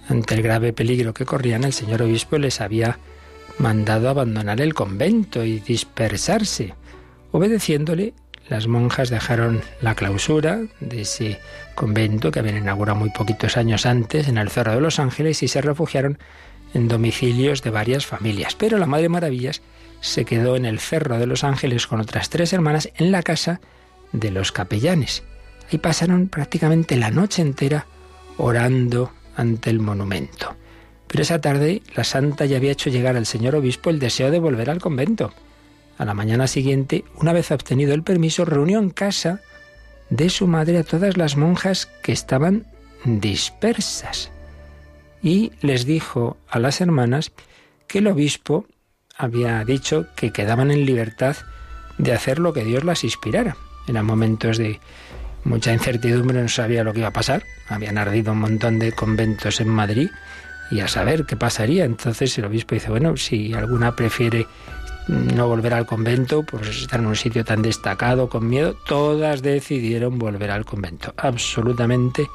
ante 0.07 0.35
el 0.35 0.43
grave 0.43 0.71
peligro 0.71 1.11
que 1.11 1.25
corrían, 1.25 1.63
el 1.63 1.73
señor 1.73 2.03
obispo 2.03 2.37
les 2.37 2.61
había 2.61 2.99
mandado 3.57 4.07
abandonar 4.07 4.61
el 4.61 4.75
convento 4.75 5.43
y 5.43 5.59
dispersarse. 5.59 6.75
Obedeciéndole, 7.31 8.13
las 8.49 8.67
monjas 8.67 9.09
dejaron 9.09 9.63
la 9.81 9.95
clausura 9.95 10.59
de 10.79 11.01
ese 11.01 11.39
convento 11.73 12.29
que 12.29 12.37
habían 12.37 12.57
inaugurado 12.57 12.99
muy 12.99 13.09
poquitos 13.09 13.57
años 13.57 13.87
antes 13.87 14.27
en 14.27 14.37
el 14.37 14.51
Cerro 14.51 14.75
de 14.75 14.81
los 14.81 14.99
Ángeles 14.99 15.41
y 15.41 15.47
se 15.47 15.61
refugiaron 15.61 16.19
en 16.75 16.87
domicilios 16.87 17.63
de 17.63 17.71
varias 17.71 18.05
familias. 18.05 18.53
Pero 18.53 18.77
la 18.77 18.85
Madre 18.85 19.09
Maravillas 19.09 19.63
se 20.01 20.23
quedó 20.23 20.55
en 20.55 20.65
el 20.65 20.77
Cerro 20.77 21.17
de 21.17 21.25
los 21.25 21.43
Ángeles 21.43 21.87
con 21.87 21.99
otras 21.99 22.29
tres 22.29 22.53
hermanas 22.53 22.91
en 22.95 23.11
la 23.11 23.23
casa 23.23 23.59
de 24.11 24.29
los 24.29 24.51
capellanes. 24.51 25.23
Ahí 25.71 25.77
pasaron 25.77 26.27
prácticamente 26.27 26.95
la 26.95 27.11
noche 27.11 27.41
entera 27.41 27.85
orando 28.37 29.11
ante 29.35 29.69
el 29.69 29.79
monumento. 29.79 30.55
Pero 31.07 31.23
esa 31.23 31.39
tarde 31.39 31.81
la 31.95 32.03
santa 32.03 32.45
ya 32.45 32.57
había 32.57 32.71
hecho 32.71 32.89
llegar 32.89 33.15
al 33.15 33.25
señor 33.25 33.55
obispo 33.55 33.89
el 33.89 33.99
deseo 33.99 34.31
de 34.31 34.39
volver 34.39 34.69
al 34.69 34.79
convento. 34.79 35.33
A 35.97 36.05
la 36.05 36.13
mañana 36.13 36.47
siguiente, 36.47 37.05
una 37.15 37.33
vez 37.33 37.51
obtenido 37.51 37.93
el 37.93 38.03
permiso, 38.03 38.45
reunió 38.45 38.79
en 38.79 38.89
casa 38.89 39.41
de 40.09 40.29
su 40.29 40.47
madre 40.47 40.77
a 40.77 40.83
todas 40.83 41.17
las 41.17 41.37
monjas 41.37 41.87
que 42.03 42.11
estaban 42.11 42.65
dispersas 43.03 44.31
y 45.21 45.51
les 45.61 45.85
dijo 45.85 46.37
a 46.49 46.59
las 46.59 46.81
hermanas 46.81 47.31
que 47.87 47.99
el 47.99 48.07
obispo 48.07 48.65
había 49.17 49.63
dicho 49.63 50.07
que 50.15 50.31
quedaban 50.31 50.71
en 50.71 50.85
libertad 50.85 51.35
de 51.97 52.13
hacer 52.13 52.39
lo 52.39 52.53
que 52.53 52.63
Dios 52.63 52.83
las 52.83 53.03
inspirara. 53.03 53.57
Eran 53.87 54.05
momentos 54.05 54.57
de 54.57 54.79
mucha 55.47 55.73
incertidumbre, 55.73 56.41
no 56.41 56.49
sabía 56.49 56.83
lo 56.83 56.93
que 56.93 56.99
iba 56.99 57.09
a 57.09 57.13
pasar. 57.13 57.43
Habían 57.69 57.97
ardido 57.97 58.33
un 58.33 58.39
montón 58.39 58.79
de 58.79 58.91
conventos 58.91 59.59
en 59.61 59.69
Madrid 59.69 60.09
y 60.69 60.81
a 60.81 60.87
saber 60.87 61.25
qué 61.25 61.35
pasaría. 61.35 61.85
Entonces 61.85 62.37
el 62.37 62.45
obispo 62.45 62.75
dice, 62.75 62.89
bueno, 62.89 63.17
si 63.17 63.53
alguna 63.53 63.95
prefiere 63.95 64.45
no 65.07 65.47
volver 65.47 65.73
al 65.73 65.85
convento, 65.85 66.43
pues 66.43 66.67
estar 66.67 66.99
en 66.99 67.07
un 67.07 67.15
sitio 67.15 67.45
tan 67.45 67.61
destacado, 67.61 68.27
con 68.27 68.47
miedo, 68.49 68.75
todas 68.85 69.41
decidieron 69.41 70.19
volver 70.19 70.51
al 70.51 70.65
convento, 70.65 71.13
absolutamente 71.15 72.27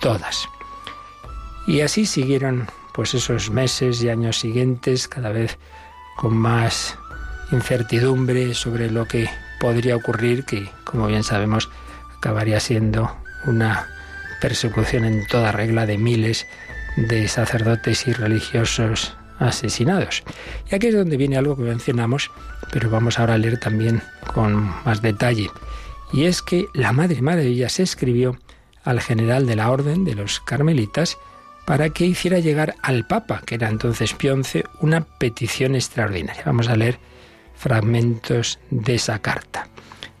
todas. 0.00 0.46
Y 1.66 1.80
así 1.80 2.04
siguieron 2.04 2.66
pues 2.92 3.14
esos 3.14 3.50
meses 3.50 4.02
y 4.02 4.10
años 4.10 4.38
siguientes, 4.38 5.08
cada 5.08 5.30
vez 5.30 5.58
con 6.16 6.36
más 6.36 6.96
incertidumbre 7.50 8.54
sobre 8.54 8.90
lo 8.90 9.06
que 9.06 9.28
podría 9.58 9.96
ocurrir, 9.96 10.44
que 10.44 10.68
como 10.84 11.06
bien 11.06 11.24
sabemos 11.24 11.70
acabaría 12.24 12.58
siendo 12.58 13.14
una 13.44 13.86
persecución 14.40 15.04
en 15.04 15.26
toda 15.26 15.52
regla 15.52 15.84
de 15.84 15.98
miles 15.98 16.46
de 16.96 17.28
sacerdotes 17.28 18.08
y 18.08 18.14
religiosos 18.14 19.14
asesinados. 19.38 20.22
Y 20.70 20.74
aquí 20.74 20.86
es 20.86 20.94
donde 20.94 21.18
viene 21.18 21.36
algo 21.36 21.54
que 21.54 21.64
mencionamos, 21.64 22.30
pero 22.72 22.88
vamos 22.88 23.18
ahora 23.18 23.34
a 23.34 23.38
leer 23.38 23.60
también 23.60 24.00
con 24.32 24.72
más 24.86 25.02
detalle. 25.02 25.50
Y 26.14 26.24
es 26.24 26.40
que 26.40 26.66
la 26.72 26.92
Madre 26.92 27.20
Maravilla 27.20 27.68
se 27.68 27.82
escribió 27.82 28.38
al 28.84 29.02
general 29.02 29.46
de 29.46 29.56
la 29.56 29.70
Orden 29.70 30.06
de 30.06 30.14
los 30.14 30.40
Carmelitas 30.40 31.18
para 31.66 31.90
que 31.90 32.06
hiciera 32.06 32.38
llegar 32.38 32.74
al 32.80 33.06
Papa, 33.06 33.42
que 33.44 33.56
era 33.56 33.68
entonces 33.68 34.14
Pionce, 34.14 34.64
una 34.80 35.02
petición 35.02 35.74
extraordinaria. 35.74 36.42
Vamos 36.46 36.68
a 36.68 36.76
leer 36.76 36.98
fragmentos 37.54 38.58
de 38.70 38.94
esa 38.94 39.18
carta. 39.18 39.68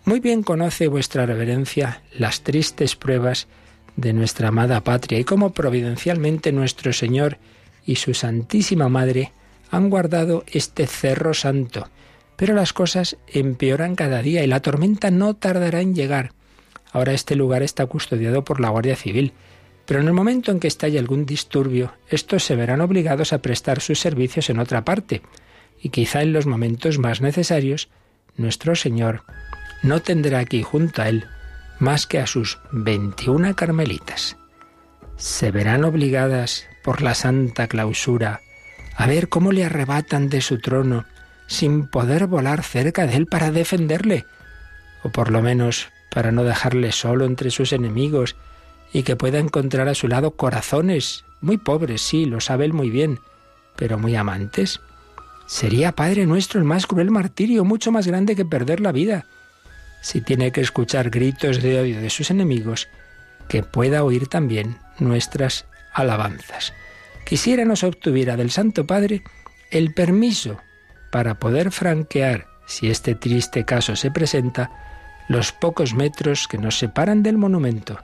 Muy 0.04 0.20
bien 0.20 0.42
conoce 0.42 0.86
vuestra 0.86 1.24
reverencia 1.24 2.02
las 2.12 2.42
tristes 2.42 2.94
pruebas 2.94 3.48
de 3.96 4.12
nuestra 4.12 4.48
amada 4.48 4.82
patria 4.82 5.18
y 5.18 5.24
cómo 5.24 5.54
providencialmente 5.54 6.52
nuestro 6.52 6.92
Señor 6.92 7.38
y 7.86 7.96
su 7.96 8.12
Santísima 8.12 8.90
Madre 8.90 9.32
han 9.70 9.88
guardado 9.88 10.44
este 10.46 10.86
cerro 10.86 11.32
santo. 11.32 11.88
Pero 12.36 12.54
las 12.54 12.74
cosas 12.74 13.16
empeoran 13.28 13.94
cada 13.94 14.20
día 14.20 14.44
y 14.44 14.46
la 14.46 14.60
tormenta 14.60 15.10
no 15.10 15.36
tardará 15.36 15.80
en 15.80 15.94
llegar. 15.94 16.32
Ahora 16.92 17.14
este 17.14 17.34
lugar 17.34 17.62
está 17.62 17.86
custodiado 17.86 18.44
por 18.44 18.60
la 18.60 18.68
Guardia 18.68 18.96
Civil, 18.96 19.32
pero 19.86 20.00
en 20.00 20.06
el 20.06 20.12
momento 20.12 20.52
en 20.52 20.60
que 20.60 20.68
estalle 20.68 20.98
algún 20.98 21.24
disturbio, 21.24 21.94
estos 22.10 22.44
se 22.44 22.56
verán 22.56 22.82
obligados 22.82 23.32
a 23.32 23.38
prestar 23.38 23.80
sus 23.80 24.00
servicios 24.00 24.50
en 24.50 24.58
otra 24.58 24.84
parte, 24.84 25.22
y 25.80 25.88
quizá 25.88 26.20
en 26.22 26.34
los 26.34 26.46
momentos 26.46 26.98
más 26.98 27.20
necesarios, 27.20 27.88
nuestro 28.36 28.74
Señor 28.74 29.22
no 29.84 30.00
tendrá 30.00 30.40
aquí 30.40 30.62
junto 30.62 31.02
a 31.02 31.08
él 31.08 31.26
más 31.78 32.06
que 32.06 32.18
a 32.18 32.26
sus 32.26 32.58
veintiuna 32.72 33.54
carmelitas. 33.54 34.36
Se 35.16 35.50
verán 35.50 35.84
obligadas 35.84 36.66
por 36.82 37.02
la 37.02 37.14
santa 37.14 37.68
clausura, 37.68 38.40
a 38.96 39.06
ver 39.06 39.28
cómo 39.28 39.52
le 39.52 39.64
arrebatan 39.64 40.28
de 40.28 40.40
su 40.40 40.58
trono 40.58 41.04
sin 41.46 41.86
poder 41.86 42.26
volar 42.26 42.62
cerca 42.62 43.06
de 43.06 43.16
él 43.16 43.26
para 43.26 43.50
defenderle, 43.50 44.24
o 45.02 45.10
por 45.10 45.30
lo 45.30 45.42
menos 45.42 45.88
para 46.10 46.32
no 46.32 46.44
dejarle 46.44 46.90
solo 46.92 47.26
entre 47.26 47.50
sus 47.50 47.72
enemigos 47.72 48.36
y 48.92 49.02
que 49.02 49.16
pueda 49.16 49.38
encontrar 49.38 49.88
a 49.88 49.94
su 49.94 50.08
lado 50.08 50.30
corazones, 50.32 51.24
muy 51.40 51.58
pobres, 51.58 52.00
sí, 52.00 52.24
lo 52.24 52.40
sabe 52.40 52.64
él 52.64 52.72
muy 52.72 52.88
bien, 52.88 53.18
pero 53.76 53.98
muy 53.98 54.16
amantes. 54.16 54.80
Sería, 55.46 55.92
Padre 55.92 56.24
nuestro, 56.24 56.58
el 56.58 56.64
más 56.64 56.86
cruel 56.86 57.10
martirio, 57.10 57.64
mucho 57.64 57.92
más 57.92 58.06
grande 58.06 58.34
que 58.34 58.46
perder 58.46 58.80
la 58.80 58.92
vida. 58.92 59.26
Si 60.04 60.20
tiene 60.20 60.52
que 60.52 60.60
escuchar 60.60 61.08
gritos 61.08 61.62
de 61.62 61.80
odio 61.80 61.98
de 61.98 62.10
sus 62.10 62.30
enemigos, 62.30 62.88
que 63.48 63.62
pueda 63.62 64.04
oír 64.04 64.28
también 64.28 64.76
nuestras 64.98 65.64
alabanzas. 65.94 66.74
Quisiera 67.24 67.64
nos 67.64 67.84
obtuviera 67.84 68.36
del 68.36 68.50
Santo 68.50 68.86
Padre 68.86 69.22
el 69.70 69.94
permiso 69.94 70.58
para 71.10 71.36
poder 71.36 71.70
franquear, 71.70 72.48
si 72.66 72.90
este 72.90 73.14
triste 73.14 73.64
caso 73.64 73.96
se 73.96 74.10
presenta, 74.10 74.70
los 75.26 75.52
pocos 75.52 75.94
metros 75.94 76.48
que 76.48 76.58
nos 76.58 76.78
separan 76.78 77.22
del 77.22 77.38
monumento. 77.38 77.98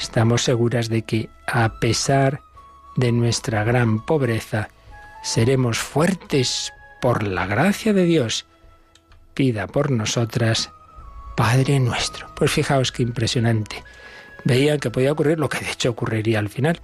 Estamos 0.00 0.42
seguras 0.42 0.88
de 0.88 1.02
que, 1.02 1.30
a 1.46 1.78
pesar 1.78 2.40
de 2.96 3.12
nuestra 3.12 3.62
gran 3.62 4.04
pobreza, 4.04 4.68
seremos 5.22 5.78
fuertes 5.78 6.72
por 7.00 7.22
la 7.22 7.46
gracia 7.46 7.92
de 7.92 8.02
Dios. 8.02 8.46
Pida 9.32 9.68
por 9.68 9.92
nosotras, 9.92 10.72
Padre 11.36 11.80
nuestro. 11.80 12.28
Pues 12.34 12.50
fijaos 12.50 12.92
qué 12.92 13.02
impresionante 13.02 13.82
veían 14.44 14.78
que 14.78 14.90
podía 14.90 15.12
ocurrir 15.12 15.38
lo 15.38 15.48
que 15.48 15.64
de 15.64 15.70
hecho 15.70 15.90
ocurriría 15.90 16.38
al 16.38 16.48
final, 16.48 16.78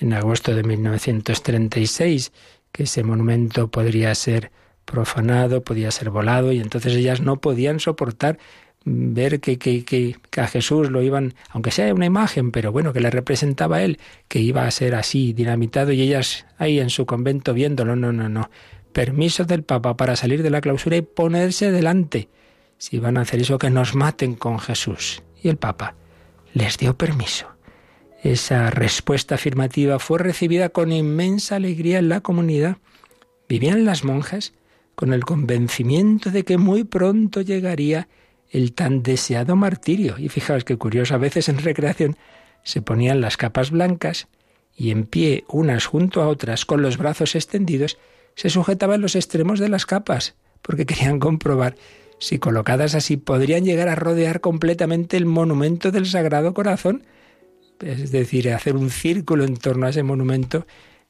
en 0.00 0.12
agosto 0.12 0.54
de 0.54 0.62
1936, 0.62 2.32
que 2.72 2.84
ese 2.84 3.02
monumento 3.02 3.68
podría 3.68 4.14
ser 4.14 4.50
profanado, 4.84 5.62
podía 5.62 5.90
ser 5.90 6.10
volado, 6.10 6.52
y 6.52 6.60
entonces 6.60 6.94
ellas 6.94 7.20
no 7.20 7.40
podían 7.40 7.80
soportar 7.80 8.38
ver 8.84 9.40
que, 9.40 9.58
que, 9.58 9.84
que, 9.84 10.16
a 10.40 10.46
Jesús 10.46 10.90
lo 10.90 11.02
iban, 11.02 11.34
aunque 11.50 11.72
sea 11.72 11.92
una 11.92 12.06
imagen, 12.06 12.52
pero 12.52 12.70
bueno, 12.70 12.92
que 12.92 13.00
le 13.00 13.10
representaba 13.10 13.78
a 13.78 13.82
él, 13.82 13.98
que 14.28 14.38
iba 14.38 14.64
a 14.64 14.70
ser 14.70 14.94
así, 14.94 15.32
dinamitado, 15.32 15.90
y 15.92 16.02
ellas 16.02 16.46
ahí 16.56 16.78
en 16.78 16.90
su 16.90 17.04
convento 17.04 17.52
viéndolo, 17.52 17.96
no, 17.96 18.12
no, 18.12 18.28
no. 18.28 18.48
Permiso 18.92 19.44
del 19.44 19.64
Papa 19.64 19.96
para 19.96 20.14
salir 20.14 20.42
de 20.42 20.50
la 20.50 20.60
clausura 20.60 20.96
y 20.96 21.02
ponerse 21.02 21.72
delante. 21.72 22.28
Si 22.78 22.98
van 22.98 23.16
a 23.16 23.22
hacer 23.22 23.40
eso, 23.40 23.58
que 23.58 23.70
nos 23.70 23.94
maten 23.94 24.34
con 24.34 24.58
Jesús. 24.58 25.22
Y 25.42 25.48
el 25.48 25.56
Papa 25.56 25.94
les 26.52 26.78
dio 26.78 26.96
permiso. 26.96 27.46
Esa 28.22 28.70
respuesta 28.70 29.36
afirmativa 29.36 29.98
fue 29.98 30.18
recibida 30.18 30.70
con 30.70 30.92
inmensa 30.92 31.56
alegría 31.56 31.98
en 31.98 32.08
la 32.08 32.20
comunidad. 32.20 32.78
Vivían 33.48 33.84
las 33.84 34.04
monjas 34.04 34.52
con 34.94 35.12
el 35.12 35.24
convencimiento 35.24 36.30
de 36.30 36.44
que 36.44 36.58
muy 36.58 36.84
pronto 36.84 37.42
llegaría 37.42 38.08
el 38.50 38.72
tan 38.72 39.02
deseado 39.02 39.54
martirio. 39.56 40.16
Y 40.18 40.28
fijaos 40.28 40.64
qué 40.64 40.76
curioso, 40.76 41.14
a 41.14 41.18
veces 41.18 41.48
en 41.48 41.58
recreación 41.58 42.16
se 42.64 42.82
ponían 42.82 43.20
las 43.20 43.36
capas 43.36 43.70
blancas 43.70 44.28
y 44.76 44.90
en 44.90 45.04
pie, 45.04 45.44
unas 45.48 45.86
junto 45.86 46.22
a 46.22 46.28
otras, 46.28 46.64
con 46.64 46.82
los 46.82 46.98
brazos 46.98 47.34
extendidos, 47.34 47.98
se 48.34 48.50
sujetaban 48.50 49.00
los 49.00 49.16
extremos 49.16 49.58
de 49.58 49.70
las 49.70 49.86
capas, 49.86 50.34
porque 50.60 50.84
querían 50.84 51.18
comprobar 51.18 51.76
si 52.18 52.38
colocadas 52.38 52.94
así, 52.94 53.16
podrían 53.16 53.64
llegar 53.64 53.88
a 53.88 53.94
rodear 53.94 54.40
completamente 54.40 55.16
el 55.16 55.26
monumento 55.26 55.90
del 55.90 56.06
Sagrado 56.06 56.54
Corazón, 56.54 57.04
es 57.80 58.10
decir, 58.10 58.50
hacer 58.52 58.76
un 58.76 58.90
círculo 58.90 59.44
en 59.44 59.56
torno 59.56 59.86
a 59.86 59.90
ese 59.90 60.02
monumento, 60.02 60.66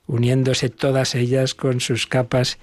uniéndose 0.07 0.69
todas 0.69 1.15
ellas 1.15 1.55
con 1.55 1.81
sus 1.81 2.07
capas, 2.07 2.59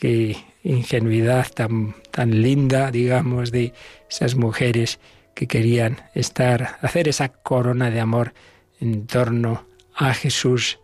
qué 0.00 0.36
ingenuidad 0.62 1.48
tan, 1.52 1.94
tan 2.10 2.42
linda, 2.42 2.90
digamos, 2.90 3.50
de 3.50 3.72
esas 4.10 4.36
mujeres 4.36 4.98
que 5.34 5.46
querían 5.46 5.98
estar, 6.14 6.78
hacer 6.80 7.08
esa 7.08 7.28
corona 7.28 7.90
de 7.90 8.00
amor 8.00 8.32
en 8.80 9.06
torno 9.06 9.66
a 9.94 10.14
Jesús. 10.14 10.78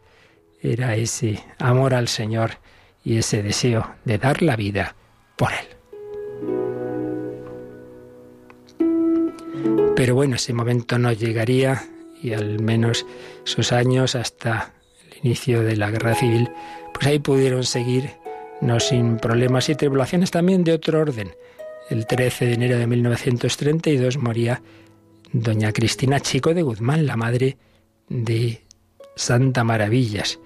Era 0.60 0.96
ese 0.96 1.40
amor 1.58 1.94
al 1.94 2.08
Señor 2.08 2.58
y 3.04 3.18
ese 3.18 3.42
deseo 3.42 3.94
de 4.04 4.18
dar 4.18 4.42
la 4.42 4.56
vida 4.56 4.96
por 5.36 5.52
Él. 5.52 5.77
Pero 9.98 10.14
bueno, 10.14 10.36
ese 10.36 10.52
momento 10.52 10.96
no 10.96 11.10
llegaría 11.10 11.82
y 12.22 12.32
al 12.32 12.60
menos 12.60 13.04
esos 13.44 13.72
años 13.72 14.14
hasta 14.14 14.72
el 15.10 15.26
inicio 15.26 15.62
de 15.64 15.76
la 15.76 15.90
guerra 15.90 16.14
civil, 16.14 16.48
pues 16.94 17.08
ahí 17.08 17.18
pudieron 17.18 17.64
seguir, 17.64 18.10
no 18.60 18.78
sin 18.78 19.16
problemas 19.16 19.68
y 19.70 19.74
tribulaciones 19.74 20.30
también 20.30 20.62
de 20.62 20.74
otro 20.74 21.00
orden. 21.00 21.32
El 21.90 22.06
13 22.06 22.46
de 22.46 22.52
enero 22.52 22.78
de 22.78 22.86
1932 22.86 24.18
moría 24.18 24.62
doña 25.32 25.72
Cristina 25.72 26.20
Chico 26.20 26.54
de 26.54 26.62
Guzmán, 26.62 27.04
la 27.04 27.16
madre 27.16 27.56
de 28.08 28.62
Santa 29.16 29.64
Maravillas. 29.64 30.38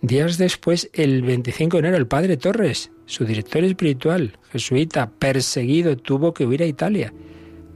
Días 0.00 0.36
después, 0.36 0.90
el 0.92 1.22
25 1.22 1.76
de 1.76 1.78
enero, 1.78 1.96
el 1.96 2.08
padre 2.08 2.38
Torres, 2.38 2.90
su 3.04 3.24
director 3.24 3.62
espiritual, 3.62 4.36
jesuita, 4.50 5.08
perseguido, 5.08 5.96
tuvo 5.96 6.34
que 6.34 6.44
huir 6.44 6.64
a 6.64 6.66
Italia 6.66 7.12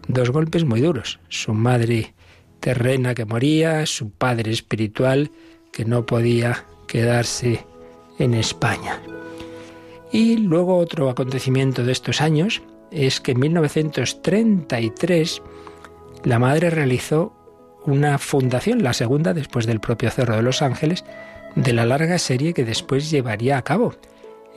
dos 0.08 0.30
golpes 0.30 0.64
muy 0.64 0.80
duros. 0.80 1.20
Su 1.28 1.54
madre 1.54 2.14
terrena 2.60 3.14
que 3.14 3.24
moría, 3.24 3.86
su 3.86 4.10
padre 4.10 4.52
espiritual 4.52 5.30
que 5.72 5.84
no 5.84 6.06
podía 6.06 6.66
quedarse 6.86 7.64
en 8.18 8.34
España. 8.34 9.00
Y 10.12 10.36
luego 10.36 10.76
otro 10.76 11.08
acontecimiento 11.08 11.84
de 11.84 11.92
estos 11.92 12.20
años 12.20 12.62
es 12.90 13.20
que 13.20 13.32
en 13.32 13.40
1933 13.40 15.42
la 16.24 16.38
madre 16.38 16.70
realizó 16.70 17.32
una 17.86 18.18
fundación, 18.18 18.82
la 18.82 18.92
segunda 18.92 19.32
después 19.32 19.66
del 19.66 19.80
propio 19.80 20.10
Cerro 20.10 20.36
de 20.36 20.42
los 20.42 20.62
Ángeles, 20.62 21.04
de 21.54 21.72
la 21.72 21.86
larga 21.86 22.18
serie 22.18 22.52
que 22.52 22.64
después 22.64 23.10
llevaría 23.10 23.56
a 23.56 23.62
cabo. 23.62 23.94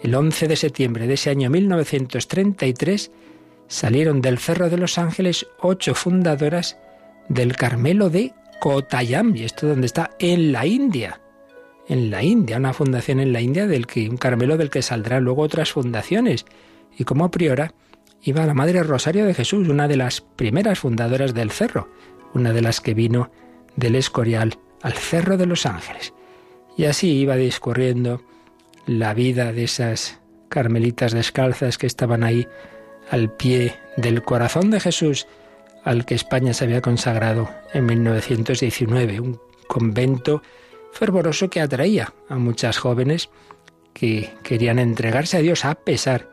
El 0.01 0.15
11 0.15 0.47
de 0.47 0.55
septiembre 0.55 1.07
de 1.07 1.13
ese 1.13 1.29
año 1.29 1.49
1933 1.49 3.11
salieron 3.67 4.21
del 4.21 4.37
Cerro 4.37 4.69
de 4.69 4.77
los 4.77 4.97
Ángeles 4.97 5.47
ocho 5.59 5.95
fundadoras 5.95 6.77
del 7.29 7.55
Carmelo 7.55 8.09
de 8.09 8.33
Kottayam, 8.59 9.35
y 9.35 9.43
esto 9.43 9.67
donde 9.67 9.87
está 9.87 10.11
en 10.19 10.51
la 10.51 10.65
India. 10.65 11.19
En 11.87 12.09
la 12.11 12.23
India, 12.23 12.57
una 12.57 12.73
fundación 12.73 13.19
en 13.19 13.33
la 13.33 13.41
India 13.41 13.67
del 13.67 13.87
que 13.87 14.09
un 14.09 14.17
Carmelo 14.17 14.57
del 14.57 14.69
que 14.69 14.81
saldrá 14.81 15.19
luego 15.19 15.41
otras 15.41 15.71
fundaciones. 15.71 16.45
Y 16.97 17.03
como 17.03 17.29
priora 17.29 17.73
iba 18.21 18.45
la 18.45 18.53
Madre 18.53 18.83
Rosario 18.83 19.25
de 19.25 19.33
Jesús, 19.33 19.67
una 19.67 19.87
de 19.87 19.97
las 19.97 20.21
primeras 20.21 20.79
fundadoras 20.79 21.33
del 21.33 21.51
cerro, 21.51 21.89
una 22.33 22.53
de 22.53 22.61
las 22.61 22.79
que 22.79 22.93
vino 22.93 23.31
del 23.75 23.95
Escorial 23.95 24.57
al 24.81 24.93
Cerro 24.93 25.37
de 25.37 25.45
los 25.45 25.65
Ángeles. 25.65 26.13
Y 26.77 26.85
así 26.85 27.11
iba 27.11 27.35
discurriendo 27.35 28.21
la 28.85 29.13
vida 29.13 29.51
de 29.51 29.65
esas 29.65 30.19
carmelitas 30.49 31.11
descalzas 31.11 31.77
que 31.77 31.87
estaban 31.87 32.23
ahí 32.23 32.47
al 33.09 33.31
pie 33.31 33.75
del 33.97 34.23
corazón 34.23 34.71
de 34.71 34.79
Jesús 34.79 35.27
al 35.83 36.05
que 36.05 36.15
España 36.15 36.53
se 36.53 36.63
había 36.63 36.81
consagrado 36.81 37.49
en 37.73 37.85
1919, 37.85 39.19
un 39.19 39.39
convento 39.67 40.41
fervoroso 40.93 41.49
que 41.49 41.61
atraía 41.61 42.13
a 42.29 42.35
muchas 42.35 42.77
jóvenes 42.77 43.29
que 43.93 44.31
querían 44.43 44.79
entregarse 44.79 45.37
a 45.37 45.41
Dios 45.41 45.65
a 45.65 45.75
pesar 45.75 46.29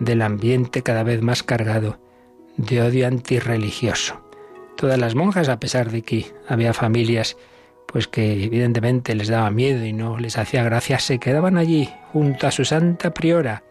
del 0.00 0.22
ambiente 0.22 0.82
cada 0.82 1.02
vez 1.02 1.22
más 1.22 1.42
cargado 1.42 1.98
de 2.56 2.82
odio 2.82 3.06
antirreligioso. 3.06 4.20
Todas 4.76 4.98
las 4.98 5.14
monjas, 5.14 5.48
a 5.48 5.58
pesar 5.58 5.90
de 5.90 6.02
que 6.02 6.26
había 6.46 6.72
familias 6.72 7.36
pues 7.86 8.06
que 8.06 8.44
evidentemente 8.44 9.14
les 9.14 9.28
daba 9.28 9.50
miedo 9.50 9.84
y 9.84 9.94
no 9.94 10.18
les 10.18 10.36
hacía 10.36 10.62
gracia, 10.62 10.98
se 10.98 11.18
quedaban 11.18 11.56
allí 11.56 11.88
junto 12.12 12.46
a 12.46 12.50
su 12.50 12.66
santa 12.66 13.14
priora. 13.14 13.62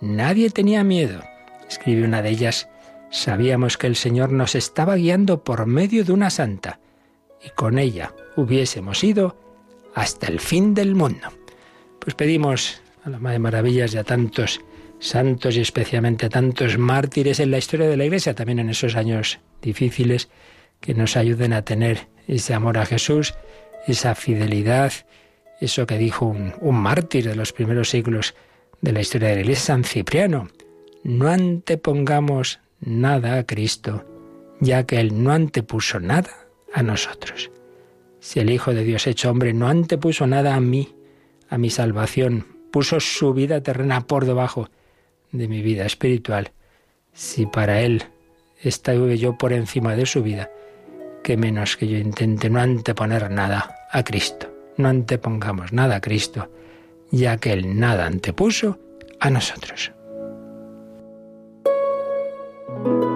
Nadie 0.00 0.50
tenía 0.50 0.84
miedo. 0.84 1.20
Escribe 1.68 2.04
una 2.04 2.22
de 2.22 2.30
ellas, 2.30 2.68
sabíamos 3.10 3.76
que 3.78 3.86
el 3.86 3.96
Señor 3.96 4.32
nos 4.32 4.54
estaba 4.54 4.96
guiando 4.96 5.42
por 5.44 5.66
medio 5.66 6.04
de 6.04 6.12
una 6.12 6.30
santa 6.30 6.80
y 7.44 7.50
con 7.50 7.78
ella 7.78 8.14
hubiésemos 8.36 9.02
ido 9.04 9.36
hasta 9.94 10.26
el 10.26 10.40
fin 10.40 10.74
del 10.74 10.94
mundo. 10.94 11.28
Pues 11.98 12.14
pedimos 12.14 12.82
a 13.04 13.10
la 13.10 13.18
Madre 13.18 13.38
Maravillas 13.38 13.94
y 13.94 13.98
a 13.98 14.04
tantos 14.04 14.60
santos 14.98 15.56
y 15.56 15.60
especialmente 15.60 16.26
a 16.26 16.28
tantos 16.28 16.78
mártires 16.78 17.40
en 17.40 17.50
la 17.50 17.58
historia 17.58 17.88
de 17.88 17.96
la 17.96 18.04
Iglesia, 18.04 18.34
también 18.34 18.58
en 18.58 18.70
esos 18.70 18.96
años 18.96 19.40
difíciles, 19.62 20.28
que 20.80 20.94
nos 20.94 21.16
ayuden 21.16 21.52
a 21.52 21.62
tener 21.62 22.08
ese 22.28 22.54
amor 22.54 22.78
a 22.78 22.86
Jesús, 22.86 23.34
esa 23.86 24.14
fidelidad, 24.14 24.92
eso 25.60 25.86
que 25.86 25.98
dijo 25.98 26.26
un, 26.26 26.54
un 26.60 26.76
mártir 26.76 27.28
de 27.28 27.36
los 27.36 27.52
primeros 27.52 27.90
siglos 27.90 28.34
de 28.80 28.92
la 28.92 29.00
historia 29.00 29.28
de 29.28 29.36
la 29.36 29.40
Iglesia, 29.42 29.64
San 29.66 29.84
Cipriano. 29.84 30.48
No 31.06 31.28
antepongamos 31.28 32.58
nada 32.80 33.38
a 33.38 33.46
Cristo, 33.46 34.04
ya 34.58 34.86
que 34.86 34.98
Él 34.98 35.22
no 35.22 35.30
antepuso 35.30 36.00
nada 36.00 36.48
a 36.74 36.82
nosotros. 36.82 37.52
Si 38.18 38.40
el 38.40 38.50
Hijo 38.50 38.74
de 38.74 38.82
Dios 38.82 39.06
hecho 39.06 39.30
hombre 39.30 39.52
no 39.52 39.68
antepuso 39.68 40.26
nada 40.26 40.56
a 40.56 40.60
mí, 40.60 40.96
a 41.48 41.58
mi 41.58 41.70
salvación, 41.70 42.44
puso 42.72 42.98
su 42.98 43.32
vida 43.32 43.60
terrena 43.60 44.08
por 44.08 44.24
debajo 44.24 44.68
de 45.30 45.46
mi 45.46 45.62
vida 45.62 45.86
espiritual, 45.86 46.50
si 47.12 47.46
para 47.46 47.82
Él 47.82 48.02
está 48.60 48.92
yo 48.92 49.38
por 49.38 49.52
encima 49.52 49.94
de 49.94 50.06
su 50.06 50.24
vida, 50.24 50.50
que 51.22 51.36
menos 51.36 51.76
que 51.76 51.86
yo 51.86 51.98
intente 51.98 52.50
no 52.50 52.58
anteponer 52.58 53.30
nada 53.30 53.76
a 53.92 54.02
Cristo. 54.02 54.52
No 54.76 54.88
antepongamos 54.88 55.72
nada 55.72 55.94
a 55.94 56.00
Cristo, 56.00 56.50
ya 57.12 57.36
que 57.36 57.52
Él 57.52 57.78
nada 57.78 58.06
antepuso 58.06 58.80
a 59.20 59.30
nosotros. 59.30 59.92
Thank 62.84 63.04
you. 63.04 63.15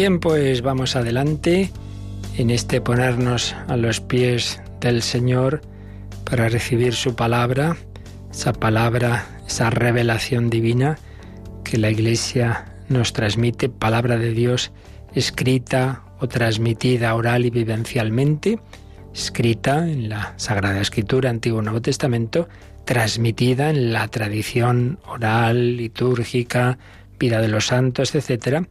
Bien, 0.00 0.18
pues 0.18 0.62
vamos 0.62 0.96
adelante 0.96 1.70
en 2.38 2.48
este 2.48 2.80
ponernos 2.80 3.54
a 3.68 3.76
los 3.76 4.00
pies 4.00 4.58
del 4.80 5.02
Señor 5.02 5.60
para 6.24 6.48
recibir 6.48 6.94
su 6.94 7.14
palabra, 7.14 7.76
esa 8.30 8.54
palabra, 8.54 9.26
esa 9.46 9.68
revelación 9.68 10.48
divina 10.48 10.98
que 11.64 11.76
la 11.76 11.90
Iglesia 11.90 12.64
nos 12.88 13.12
transmite, 13.12 13.68
palabra 13.68 14.16
de 14.16 14.32
Dios 14.32 14.72
escrita 15.14 16.02
o 16.18 16.28
transmitida 16.28 17.14
oral 17.14 17.44
y 17.44 17.50
vivencialmente, 17.50 18.58
escrita 19.12 19.86
en 19.86 20.08
la 20.08 20.32
Sagrada 20.38 20.80
Escritura, 20.80 21.28
Antiguo 21.28 21.60
Nuevo 21.60 21.82
Testamento, 21.82 22.48
transmitida 22.86 23.68
en 23.68 23.92
la 23.92 24.08
tradición 24.08 24.98
oral, 25.06 25.76
litúrgica, 25.76 26.78
vida 27.18 27.42
de 27.42 27.48
los 27.48 27.66
santos, 27.66 28.14
etcétera, 28.14 28.66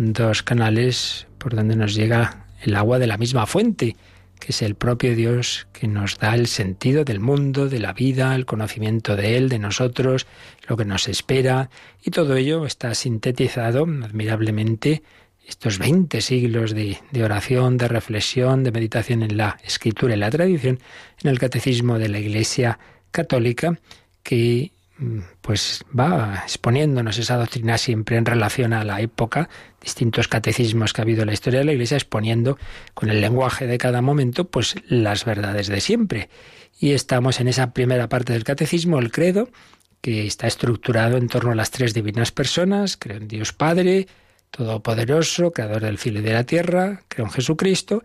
dos 0.00 0.42
canales 0.42 1.26
por 1.36 1.54
donde 1.54 1.76
nos 1.76 1.94
llega 1.94 2.46
el 2.62 2.74
agua 2.74 2.98
de 2.98 3.06
la 3.06 3.18
misma 3.18 3.46
fuente, 3.46 3.96
que 4.38 4.48
es 4.48 4.62
el 4.62 4.74
propio 4.74 5.14
Dios 5.14 5.68
que 5.72 5.86
nos 5.88 6.18
da 6.18 6.34
el 6.34 6.46
sentido 6.46 7.04
del 7.04 7.20
mundo, 7.20 7.68
de 7.68 7.80
la 7.80 7.92
vida, 7.92 8.34
el 8.34 8.46
conocimiento 8.46 9.14
de 9.14 9.36
Él, 9.36 9.50
de 9.50 9.58
nosotros, 9.58 10.26
lo 10.66 10.78
que 10.78 10.86
nos 10.86 11.06
espera, 11.06 11.68
y 12.02 12.10
todo 12.10 12.36
ello 12.36 12.64
está 12.64 12.94
sintetizado 12.94 13.84
admirablemente 13.84 15.02
estos 15.46 15.78
20 15.78 16.20
siglos 16.22 16.74
de, 16.74 16.98
oración, 17.22 17.76
de 17.76 17.88
reflexión, 17.88 18.64
de 18.64 18.72
meditación 18.72 19.22
en 19.22 19.36
la 19.36 19.58
escritura 19.64 20.14
y 20.14 20.18
la 20.18 20.30
tradición, 20.30 20.78
en 21.22 21.30
el 21.30 21.38
catecismo 21.38 21.98
de 21.98 22.08
la 22.08 22.20
Iglesia 22.20 22.78
católica, 23.10 23.78
que 24.22 24.72
pues 25.40 25.84
va 25.98 26.42
exponiéndonos 26.42 27.18
esa 27.18 27.36
doctrina 27.36 27.78
siempre 27.78 28.16
en 28.16 28.26
relación 28.26 28.72
a 28.72 28.84
la 28.84 29.00
época, 29.00 29.48
distintos 29.80 30.28
catecismos 30.28 30.92
que 30.92 31.00
ha 31.00 31.04
habido 31.04 31.22
en 31.22 31.28
la 31.28 31.32
historia 31.32 31.60
de 31.60 31.64
la 31.64 31.72
Iglesia, 31.72 31.96
exponiendo 31.96 32.58
con 32.94 33.10
el 33.10 33.20
lenguaje 33.20 33.66
de 33.66 33.78
cada 33.78 34.02
momento, 34.02 34.48
pues 34.48 34.74
las 34.88 35.24
verdades 35.24 35.68
de 35.68 35.80
siempre. 35.80 36.28
Y 36.78 36.92
estamos 36.92 37.40
en 37.40 37.48
esa 37.48 37.72
primera 37.72 38.08
parte 38.08 38.32
del 38.32 38.44
catecismo, 38.44 38.98
el 38.98 39.10
credo, 39.10 39.48
que 40.00 40.26
está 40.26 40.46
estructurado 40.46 41.16
en 41.16 41.28
torno 41.28 41.52
a 41.52 41.54
las 41.54 41.70
tres 41.70 41.94
divinas 41.94 42.32
personas, 42.32 42.96
creo 42.96 43.18
en 43.18 43.28
Dios 43.28 43.52
Padre, 43.52 44.06
Todopoderoso, 44.50 45.52
Creador 45.52 45.82
del 45.82 45.98
cielo 45.98 46.20
y 46.20 46.22
de 46.22 46.32
la 46.32 46.44
tierra, 46.44 47.02
creo 47.08 47.26
en 47.26 47.32
Jesucristo, 47.32 48.02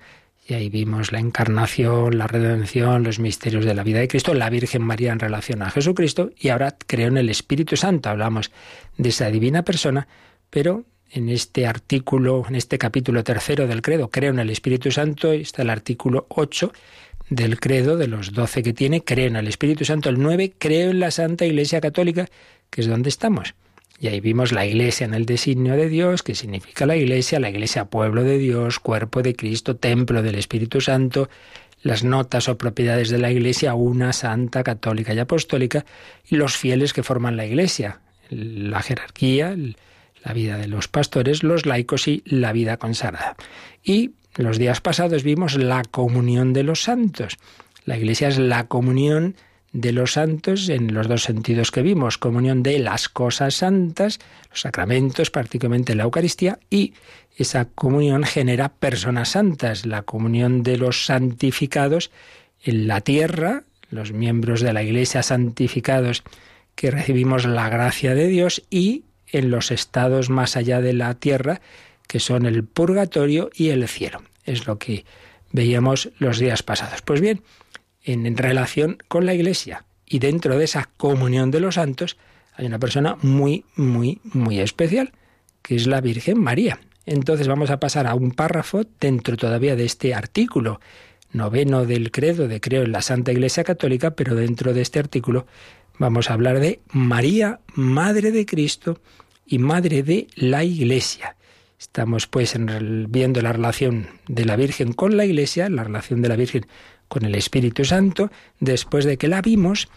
y 0.47 0.53
ahí 0.53 0.69
vimos 0.69 1.11
la 1.11 1.19
encarnación, 1.19 2.17
la 2.19 2.27
redención, 2.27 3.03
los 3.03 3.19
misterios 3.19 3.65
de 3.65 3.73
la 3.73 3.83
vida 3.83 3.99
de 3.99 4.07
Cristo, 4.07 4.33
la 4.35 4.49
Virgen 4.51 4.83
María 4.83 5.11
en 5.11 5.19
relación 5.19 5.63
a 5.63 5.71
Jesucristo 5.71 6.29
y 6.37 6.49
ahora 6.49 6.77
creo 6.85 7.07
en 7.07 7.17
el 7.17 7.29
Espíritu 7.29 7.75
Santo. 7.75 8.09
Hablamos 8.09 8.51
de 8.97 9.09
esa 9.09 9.31
divina 9.31 9.63
persona, 9.63 10.07
pero 10.51 10.85
en 11.09 11.29
este 11.29 11.65
artículo, 11.65 12.45
en 12.47 12.55
este 12.55 12.77
capítulo 12.77 13.23
tercero 13.23 13.67
del 13.67 13.81
credo, 13.81 14.09
creo 14.09 14.31
en 14.31 14.39
el 14.39 14.51
Espíritu 14.51 14.91
Santo, 14.91 15.31
está 15.31 15.63
el 15.63 15.71
artículo 15.71 16.27
8 16.29 16.71
del 17.29 17.59
credo, 17.59 17.97
de 17.97 18.07
los 18.07 18.31
12 18.31 18.61
que 18.61 18.73
tiene, 18.73 19.03
creo 19.03 19.27
en 19.27 19.37
el 19.37 19.47
Espíritu 19.47 19.83
Santo, 19.83 20.09
el 20.09 20.21
9, 20.21 20.53
creo 20.59 20.91
en 20.91 20.99
la 20.99 21.09
Santa 21.09 21.45
Iglesia 21.45 21.81
Católica, 21.81 22.27
que 22.69 22.81
es 22.81 22.87
donde 22.87 23.09
estamos. 23.09 23.55
Y 23.99 24.07
ahí 24.07 24.19
vimos 24.19 24.51
la 24.51 24.65
iglesia 24.65 25.05
en 25.05 25.13
el 25.13 25.25
designio 25.25 25.75
de 25.75 25.87
Dios, 25.87 26.21
que 26.21 26.35
significa 26.35 26.85
la 26.85 26.97
iglesia, 26.97 27.39
la 27.39 27.49
iglesia 27.49 27.85
pueblo 27.85 28.23
de 28.23 28.37
Dios, 28.37 28.79
cuerpo 28.79 29.21
de 29.21 29.35
Cristo, 29.35 29.77
templo 29.77 30.21
del 30.21 30.35
Espíritu 30.35 30.81
Santo, 30.81 31.29
las 31.81 32.03
notas 32.03 32.49
o 32.49 32.57
propiedades 32.57 33.09
de 33.09 33.19
la 33.19 33.31
iglesia, 33.31 33.73
una, 33.73 34.11
santa, 34.11 34.63
católica 34.63 35.13
y 35.13 35.19
apostólica, 35.19 35.85
y 36.27 36.35
los 36.35 36.57
fieles 36.57 36.93
que 36.93 37.03
forman 37.03 37.37
la 37.37 37.45
iglesia, 37.45 38.01
la 38.29 38.81
jerarquía, 38.81 39.55
la 40.23 40.33
vida 40.33 40.57
de 40.57 40.67
los 40.67 40.87
pastores, 40.87 41.43
los 41.43 41.65
laicos 41.65 42.07
y 42.07 42.23
la 42.25 42.51
vida 42.51 42.77
consagrada. 42.77 43.35
Y 43.83 44.11
los 44.35 44.57
días 44.57 44.81
pasados 44.81 45.23
vimos 45.23 45.55
la 45.55 45.83
comunión 45.83 46.51
de 46.51 46.63
los 46.63 46.81
santos. 46.81 47.37
La 47.85 47.97
Iglesia 47.97 48.27
es 48.27 48.39
la 48.39 48.67
comunión 48.67 49.35
de 49.75 49.91
los 49.91 50.13
santos 50.13 50.69
en 50.69 50.93
los 50.93 51.09
dos 51.09 51.23
sentidos 51.23 51.69
que 51.69 51.81
vimos, 51.81 52.17
comunión 52.17 52.63
de 52.63 52.79
las 52.79 53.09
cosas 53.09 53.55
santas, 53.55 54.19
los 54.49 54.61
sacramentos, 54.61 55.31
particularmente 55.31 55.95
la 55.95 56.03
Eucaristía, 56.03 56.59
y 56.69 56.93
esa 57.35 57.65
comunión 57.65 58.23
genera 58.23 58.69
personas 58.69 59.29
santas, 59.29 59.85
la 59.85 60.03
comunión 60.03 60.63
de 60.63 60.77
los 60.77 61.05
santificados 61.05 62.09
en 62.63 62.87
la 62.87 63.01
tierra, 63.01 63.63
los 63.89 64.13
miembros 64.13 64.61
de 64.61 64.71
la 64.71 64.81
Iglesia 64.81 65.23
santificados 65.23 66.23
que 66.75 66.89
recibimos 66.89 67.45
la 67.45 67.67
gracia 67.67 68.15
de 68.15 68.27
Dios 68.27 68.63
y 68.69 69.03
en 69.27 69.51
los 69.51 69.71
estados 69.71 70.29
más 70.29 70.55
allá 70.55 70.79
de 70.79 70.93
la 70.93 71.15
tierra, 71.15 71.59
que 72.07 72.21
son 72.21 72.45
el 72.45 72.63
purgatorio 72.63 73.49
y 73.53 73.69
el 73.69 73.85
cielo. 73.89 74.21
Es 74.45 74.67
lo 74.67 74.79
que 74.79 75.03
veíamos 75.51 76.11
los 76.17 76.39
días 76.39 76.63
pasados. 76.63 77.01
Pues 77.01 77.19
bien, 77.19 77.41
en, 78.05 78.37
relación 78.37 78.97
con 79.07 79.25
la 79.25 79.33
Iglesia 79.33 79.83
y 80.05 80.19
dentro 80.19 80.57
de 80.57 80.65
esa 80.65 80.89
comunión 80.97 81.51
de 81.51 81.59
los 81.59 81.75
santos, 81.75 82.17
hay 82.55 82.67
una 82.67 82.79
persona 82.79 83.17
muy, 83.21 83.65
muy, 83.75 84.21
muy 84.23 84.59
especial, 84.59 85.11
que 85.61 85.75
es 85.75 85.87
la 85.87 85.99
Virgen 85.99 86.39
María. 86.39 86.79
Entonces 87.05 87.47
vamos 87.47 87.71
a 87.71 87.79
pasar 87.79 88.07
a 88.07 88.15
un 88.15 88.31
párrafo 88.31 88.83
dentro 88.99 89.35
todavía 89.35 89.75
de 89.75 89.85
este 89.85 90.13
artículo 90.13 90.79
noveno 91.31 91.85
del 91.85 92.11
credo 92.11 92.47
de 92.47 92.61
creo 92.61 92.83
en 92.83 92.91
la 92.91 93.01
Santa 93.01 93.31
Iglesia 93.31 93.63
Católica, 93.63 94.11
pero 94.11 94.35
dentro 94.35 94.73
de 94.73 94.81
este 94.81 94.99
artículo 94.99 95.47
vamos 95.97 96.29
a 96.29 96.33
hablar 96.33 96.59
de 96.59 96.79
María, 96.91 97.59
Madre 97.73 98.31
de 98.31 98.45
Cristo 98.45 98.99
y 99.45 99.59
Madre 99.59 100.03
de 100.03 100.27
la 100.35 100.63
Iglesia. 100.63 101.35
Estamos 101.77 102.27
pues 102.27 102.55
viendo 103.09 103.41
la 103.41 103.51
relación 103.51 104.07
de 104.27 104.45
la 104.45 104.55
Virgen 104.55 104.93
con 104.93 105.17
la 105.17 105.25
Iglesia, 105.25 105.69
la 105.69 105.83
relación 105.83 106.21
de 106.21 106.29
la 106.29 106.35
Virgen 106.35 106.67
con 107.07 107.25
el 107.25 107.35
Espíritu 107.35 107.85
Santo, 107.85 108.31
después 108.59 109.05
de 109.05 109.17
que 109.17 109.27
la 109.27 109.41
vimos 109.41 109.87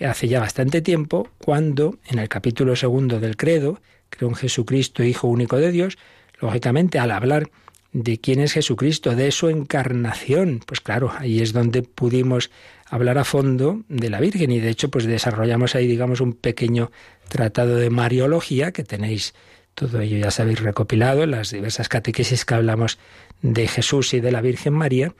hace 0.00 0.28
ya 0.28 0.40
bastante 0.40 0.80
tiempo, 0.80 1.28
cuando 1.38 1.98
en 2.06 2.18
el 2.18 2.28
capítulo 2.28 2.76
segundo 2.76 3.20
del 3.20 3.36
credo, 3.36 3.80
creo 4.10 4.28
en 4.28 4.34
Jesucristo, 4.34 5.02
Hijo 5.02 5.28
único 5.28 5.56
de 5.56 5.72
Dios, 5.72 5.98
lógicamente 6.40 6.98
al 6.98 7.10
hablar 7.10 7.50
de 7.92 8.18
quién 8.18 8.40
es 8.40 8.52
Jesucristo, 8.52 9.16
de 9.16 9.32
su 9.32 9.48
encarnación. 9.48 10.60
Pues 10.64 10.80
claro, 10.80 11.10
ahí 11.18 11.40
es 11.40 11.52
donde 11.52 11.82
pudimos 11.82 12.50
hablar 12.90 13.18
a 13.18 13.24
fondo 13.24 13.82
de 13.88 14.10
la 14.10 14.20
Virgen 14.20 14.50
y 14.50 14.60
de 14.60 14.70
hecho 14.70 14.90
pues 14.90 15.04
desarrollamos 15.04 15.74
ahí 15.74 15.86
digamos 15.86 16.20
un 16.20 16.32
pequeño 16.32 16.90
tratado 17.28 17.76
de 17.76 17.90
Mariología 17.90 18.72
que 18.72 18.82
tenéis 18.82 19.34
todo 19.74 20.00
ello 20.00 20.16
ya 20.16 20.30
sabéis 20.30 20.60
recopilado 20.60 21.22
en 21.22 21.32
las 21.32 21.50
diversas 21.50 21.88
catequesis 21.88 22.44
que 22.46 22.54
hablamos 22.54 22.98
de 23.42 23.68
Jesús 23.68 24.14
y 24.14 24.20
de 24.20 24.32
la 24.32 24.40
Virgen 24.40 24.72
María 24.72 25.14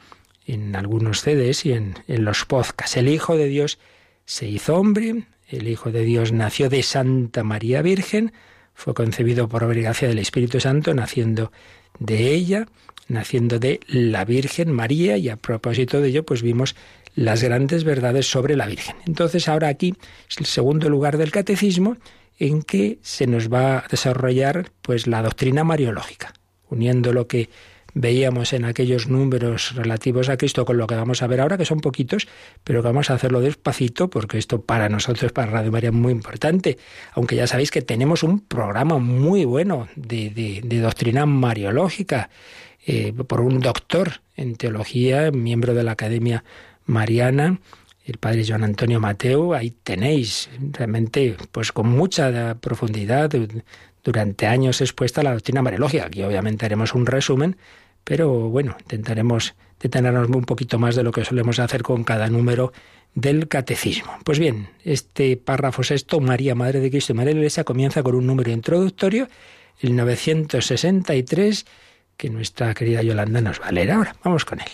en 0.48 0.74
algunos 0.74 1.20
CDs 1.20 1.64
y 1.66 1.72
en, 1.72 1.94
en 2.08 2.24
los 2.24 2.44
podcasts. 2.44 2.96
El 2.96 3.08
Hijo 3.08 3.36
de 3.36 3.46
Dios 3.46 3.78
se 4.24 4.48
hizo 4.48 4.76
hombre, 4.76 5.24
el 5.48 5.68
Hijo 5.68 5.92
de 5.92 6.02
Dios 6.02 6.32
nació 6.32 6.68
de 6.68 6.82
Santa 6.82 7.44
María 7.44 7.82
Virgen, 7.82 8.32
fue 8.74 8.94
concebido 8.94 9.48
por 9.48 9.64
obligación 9.64 10.10
del 10.10 10.18
Espíritu 10.18 10.60
Santo, 10.60 10.94
naciendo 10.94 11.52
de 11.98 12.32
ella, 12.32 12.66
naciendo 13.08 13.58
de 13.58 13.80
la 13.86 14.24
Virgen 14.24 14.72
María, 14.72 15.16
y 15.16 15.28
a 15.28 15.36
propósito 15.36 16.00
de 16.00 16.08
ello, 16.08 16.24
pues 16.24 16.42
vimos 16.42 16.76
las 17.14 17.42
grandes 17.42 17.84
verdades 17.84 18.30
sobre 18.30 18.56
la 18.56 18.66
Virgen. 18.66 18.96
Entonces, 19.06 19.48
ahora 19.48 19.68
aquí 19.68 19.94
es 20.28 20.38
el 20.38 20.46
segundo 20.46 20.88
lugar 20.88 21.18
del 21.18 21.32
catecismo 21.32 21.96
en 22.38 22.62
que 22.62 22.98
se 23.02 23.26
nos 23.26 23.52
va 23.52 23.78
a 23.78 23.84
desarrollar 23.90 24.70
pues 24.82 25.06
la 25.06 25.22
doctrina 25.22 25.64
mariológica, 25.64 26.32
uniendo 26.70 27.12
lo 27.12 27.26
que 27.26 27.48
veíamos 27.98 28.52
en 28.52 28.64
aquellos 28.64 29.08
números 29.08 29.74
relativos 29.74 30.28
a 30.28 30.36
Cristo 30.36 30.64
con 30.64 30.76
lo 30.76 30.86
que 30.86 30.94
vamos 30.94 31.20
a 31.22 31.26
ver 31.26 31.40
ahora, 31.40 31.58
que 31.58 31.64
son 31.64 31.80
poquitos, 31.80 32.28
pero 32.62 32.80
que 32.80 32.86
vamos 32.88 33.10
a 33.10 33.14
hacerlo 33.14 33.40
despacito, 33.40 34.08
porque 34.08 34.38
esto 34.38 34.62
para 34.62 34.88
nosotros, 34.88 35.32
para 35.32 35.50
Radio 35.50 35.72
María, 35.72 35.90
es 35.90 35.94
muy 35.94 36.12
importante. 36.12 36.78
Aunque 37.12 37.34
ya 37.34 37.48
sabéis 37.48 37.72
que 37.72 37.82
tenemos 37.82 38.22
un 38.22 38.40
programa 38.40 38.98
muy 38.98 39.44
bueno 39.44 39.88
de, 39.96 40.62
doctrina 40.80 41.26
mariológica 41.26 42.30
eh, 42.86 43.12
por 43.12 43.40
un 43.40 43.58
doctor 43.58 44.20
en 44.36 44.54
teología, 44.54 45.32
miembro 45.32 45.74
de 45.74 45.82
la 45.82 45.92
Academia 45.92 46.44
Mariana, 46.86 47.58
el 48.04 48.16
padre 48.18 48.44
Joan 48.46 48.62
Antonio 48.62 49.00
Mateo, 49.00 49.54
ahí 49.54 49.70
tenéis 49.70 50.48
realmente, 50.72 51.36
pues 51.50 51.72
con 51.72 51.88
mucha 51.88 52.54
profundidad, 52.54 53.30
durante 54.04 54.46
años 54.46 54.80
expuesta 54.80 55.22
la 55.22 55.32
doctrina 55.32 55.62
mariológica. 55.62 56.06
Aquí 56.06 56.22
obviamente 56.22 56.64
haremos 56.64 56.94
un 56.94 57.04
resumen, 57.04 57.56
pero 58.08 58.48
bueno, 58.48 58.74
intentaremos 58.80 59.54
detenernos 59.78 60.30
un 60.30 60.44
poquito 60.44 60.78
más 60.78 60.96
de 60.96 61.02
lo 61.02 61.12
que 61.12 61.26
solemos 61.26 61.58
hacer 61.58 61.82
con 61.82 62.04
cada 62.04 62.28
número 62.28 62.72
del 63.14 63.48
catecismo. 63.48 64.12
Pues 64.24 64.38
bien, 64.38 64.70
este 64.82 65.36
párrafo 65.36 65.82
sexto, 65.82 66.18
María, 66.18 66.54
Madre 66.54 66.80
de 66.80 66.88
Cristo 66.88 67.12
y 67.12 67.16
María 67.16 67.28
de 67.28 67.34
la 67.34 67.40
Iglesia, 67.40 67.64
comienza 67.64 68.02
con 68.02 68.14
un 68.14 68.26
número 68.26 68.50
introductorio, 68.50 69.28
el 69.82 69.94
963, 69.94 71.66
que 72.16 72.30
nuestra 72.30 72.72
querida 72.72 73.02
Yolanda 73.02 73.42
nos 73.42 73.60
va 73.60 73.66
a 73.66 73.72
leer 73.72 73.90
ahora. 73.90 74.16
Vamos 74.24 74.46
con 74.46 74.60
él. 74.60 74.68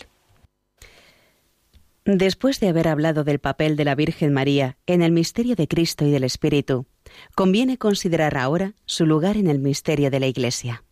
Después 2.05 2.61
de 2.61 2.69
haber 2.69 2.87
hablado 2.87 3.25
del 3.25 3.41
papel 3.41 3.75
de 3.75 3.85
la 3.85 3.97
Virgen 3.97 4.33
María 4.33 4.79
en 4.87 5.03
el 5.03 5.11
misterio 5.11 5.57
de 5.57 5.67
Cristo 5.67 6.07
y 6.07 6.13
del 6.13 6.23
Espíritu, 6.23 6.87
conviene 7.35 7.79
considerar 7.79 8.37
ahora 8.37 8.75
su 8.85 9.07
lugar 9.07 9.37
en 9.37 9.49
el 9.49 9.59
misterio 9.59 10.13
de 10.13 10.21
la 10.21 10.29
Iglesia. 10.29 10.85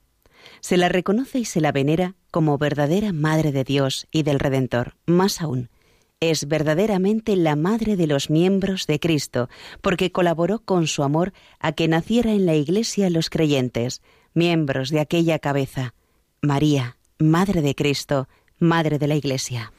Se 0.59 0.77
la 0.77 0.89
reconoce 0.89 1.39
y 1.39 1.45
se 1.45 1.61
la 1.61 1.71
venera 1.71 2.17
como 2.33 2.59
verdadera 2.59 3.13
Madre 3.13 3.53
de 3.53 3.63
Dios 3.63 4.09
y 4.11 4.25
del 4.25 4.41
Redentor. 4.41 4.97
Más 5.07 5.41
aún, 5.41 5.71
es 6.19 6.49
verdaderamente 6.49 7.37
la 7.37 7.57
madre 7.57 7.97
de 7.97 8.07
los 8.07 8.31
miembros 8.31 8.87
de 8.87 8.99
Cristo, 8.99 9.49
porque 9.81 10.13
colaboró 10.13 10.61
con 10.61 10.87
su 10.87 11.03
amor 11.03 11.33
a 11.61 11.73
que 11.73 11.89
naciera 11.89 12.33
en 12.33 12.47
la 12.47 12.55
Iglesia 12.55 13.11
los 13.11 13.29
creyentes, 13.29 14.03
miembros 14.33 14.91
de 14.91 15.01
aquella 15.01 15.39
cabeza. 15.39 15.95
María, 16.41 16.97
Madre 17.19 17.61
de 17.61 17.75
Cristo, 17.75 18.29
Madre 18.59 18.99
de 18.99 19.09
la 19.09 19.17
Iglesia. 19.17 19.73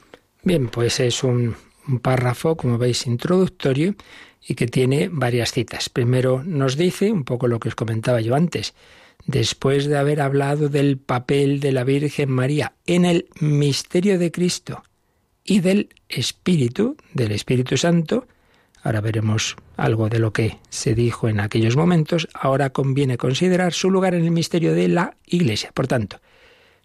Bien, 0.44 0.68
pues 0.68 1.00
es 1.00 1.24
un, 1.24 1.56
un 1.88 2.00
párrafo, 2.00 2.56
como 2.56 2.78
veis, 2.78 3.08
introductorio 3.08 3.96
y 4.46 4.56
que 4.56 4.68
tiene 4.68 5.10
varias 5.10 5.54
citas. 5.54 5.90
Primero 5.90 6.44
nos 6.44 6.76
dice 6.76 7.12
un 7.12 7.24
poco 7.24 7.48
lo 7.48 7.60
que 7.60 7.70
os 7.70 7.76
comentaba 7.76 8.22
yo 8.22 8.36
antes. 8.36 8.74
Después 9.26 9.86
de 9.86 9.98
haber 9.98 10.22
hablado 10.22 10.70
del 10.70 10.98
papel 10.98 11.60
de 11.60 11.72
la 11.72 11.84
Virgen 11.84 12.30
María 12.30 12.74
en 12.86 13.06
el 13.06 13.28
misterio 13.40 14.20
de 14.20 14.32
Cristo 14.32 14.84
y 15.44 15.62
del 15.62 15.90
Espíritu, 16.10 16.98
del 17.14 17.32
Espíritu 17.32 17.78
Santo, 17.78 18.28
ahora 18.82 19.00
veremos 19.02 19.56
algo 19.78 20.10
de 20.10 20.20
lo 20.20 20.34
que 20.34 20.58
se 20.70 20.94
dijo 20.94 21.30
en 21.30 21.40
aquellos 21.40 21.78
momentos, 21.78 22.28
ahora 22.34 22.72
conviene 22.72 23.18
considerar 23.18 23.74
su 23.74 23.90
lugar 23.90 24.14
en 24.14 24.26
el 24.26 24.32
misterio 24.32 24.74
de 24.74 24.90
la 24.90 25.16
Iglesia. 25.26 25.72
Por 25.74 25.88
tanto, 25.88 26.20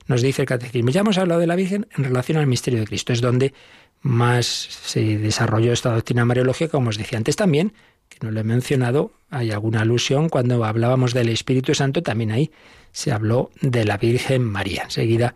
nos 0.07 0.23
dice 0.23 0.43
el 0.43 0.49
catecismo, 0.49 0.91
ya 0.91 1.01
hemos 1.01 1.19
hablado 1.19 1.41
de 1.41 1.47
la 1.47 1.57
Virgen 1.57 1.87
en 1.97 2.05
relación 2.05 2.39
al 2.39 2.47
misterio 2.47 2.81
de 2.81 2.87
Cristo, 2.87 3.13
es 3.13 3.21
donde 3.21 3.53
más 4.01 4.47
se 4.47 5.19
desarrolló 5.19 5.73
esta 5.73 5.93
doctrina 5.93 6.25
mariológica, 6.25 6.71
como 6.71 6.91
os 6.91 6.99
decía 6.99 7.19
antes 7.19 7.37
también, 7.37 7.73
que 8.09 8.19
no 8.23 8.31
lo 8.31 8.41
he 8.41 8.45
mencionado, 8.45 9.13
hay 9.31 9.51
alguna 9.51 9.83
alusión 9.83 10.29
cuando 10.29 10.65
hablábamos 10.65 11.15
del 11.15 11.29
Espíritu 11.29 11.75
Santo, 11.75 12.03
también 12.03 12.31
ahí 12.31 12.51
se 12.93 13.13
habló 13.13 13.51
de 13.61 13.85
la 13.85 13.97
Virgen 13.97 14.45
María. 14.45 14.85
Enseguida 14.85 15.35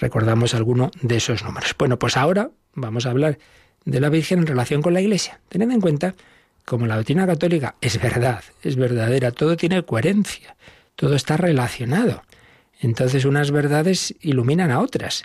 recordamos 0.00 0.54
alguno 0.54 0.90
de 1.02 1.16
esos 1.16 1.44
números. 1.44 1.74
Bueno, 1.78 1.98
pues 1.98 2.16
ahora 2.16 2.50
vamos 2.74 3.06
a 3.06 3.10
hablar 3.10 3.38
de 3.84 4.00
la 4.00 4.08
Virgen 4.08 4.40
en 4.40 4.46
relación 4.46 4.82
con 4.82 4.94
la 4.94 5.00
Iglesia. 5.00 5.40
Tened 5.48 5.70
en 5.70 5.80
cuenta, 5.80 6.14
como 6.64 6.86
la 6.86 6.96
doctrina 6.96 7.26
católica 7.26 7.76
es 7.80 8.00
verdad, 8.00 8.42
es 8.62 8.76
verdadera, 8.76 9.30
todo 9.30 9.56
tiene 9.56 9.82
coherencia, 9.82 10.56
todo 10.96 11.14
está 11.14 11.36
relacionado. 11.36 12.22
Entonces 12.80 13.24
unas 13.24 13.50
verdades 13.50 14.14
iluminan 14.20 14.70
a 14.70 14.80
otras 14.80 15.24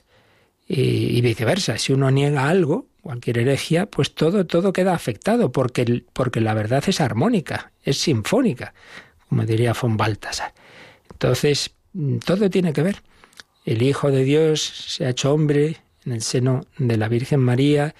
y, 0.70 1.20
viceversa. 1.22 1.78
Si 1.80 1.92
uno 1.92 2.12
niega 2.12 2.48
algo, 2.48 2.86
cualquier 3.02 3.40
herejía, 3.40 3.88
pues 3.88 4.14
todo, 4.14 4.46
todo 4.46 4.72
queda 4.72 4.94
afectado, 4.94 5.52
porque, 5.52 6.04
porque 6.14 6.40
la 6.40 6.54
verdad 6.54 6.84
es 6.86 7.02
armónica, 7.02 7.72
es 7.84 7.98
sinfónica, 7.98 8.74
como 9.28 9.46
diría 9.46 9.74
von 9.74 9.98
Baltasar. 9.98 10.54
Entonces, 11.12 11.72
todo 12.24 12.50
tiene 12.50 12.72
que 12.72 12.84
ver. 12.84 13.02
El 13.66 13.82
Hijo 13.82 14.12
de 14.12 14.24
Dios 14.24 14.62
se 14.62 15.06
ha 15.06 15.10
hecho 15.10 15.34
hombre 15.34 15.78
en 16.06 16.14
el 16.14 16.22
seno 16.22 16.66
de 16.78 16.98
la 16.98 17.10
Virgen 17.10 17.40
María, 17.40 17.96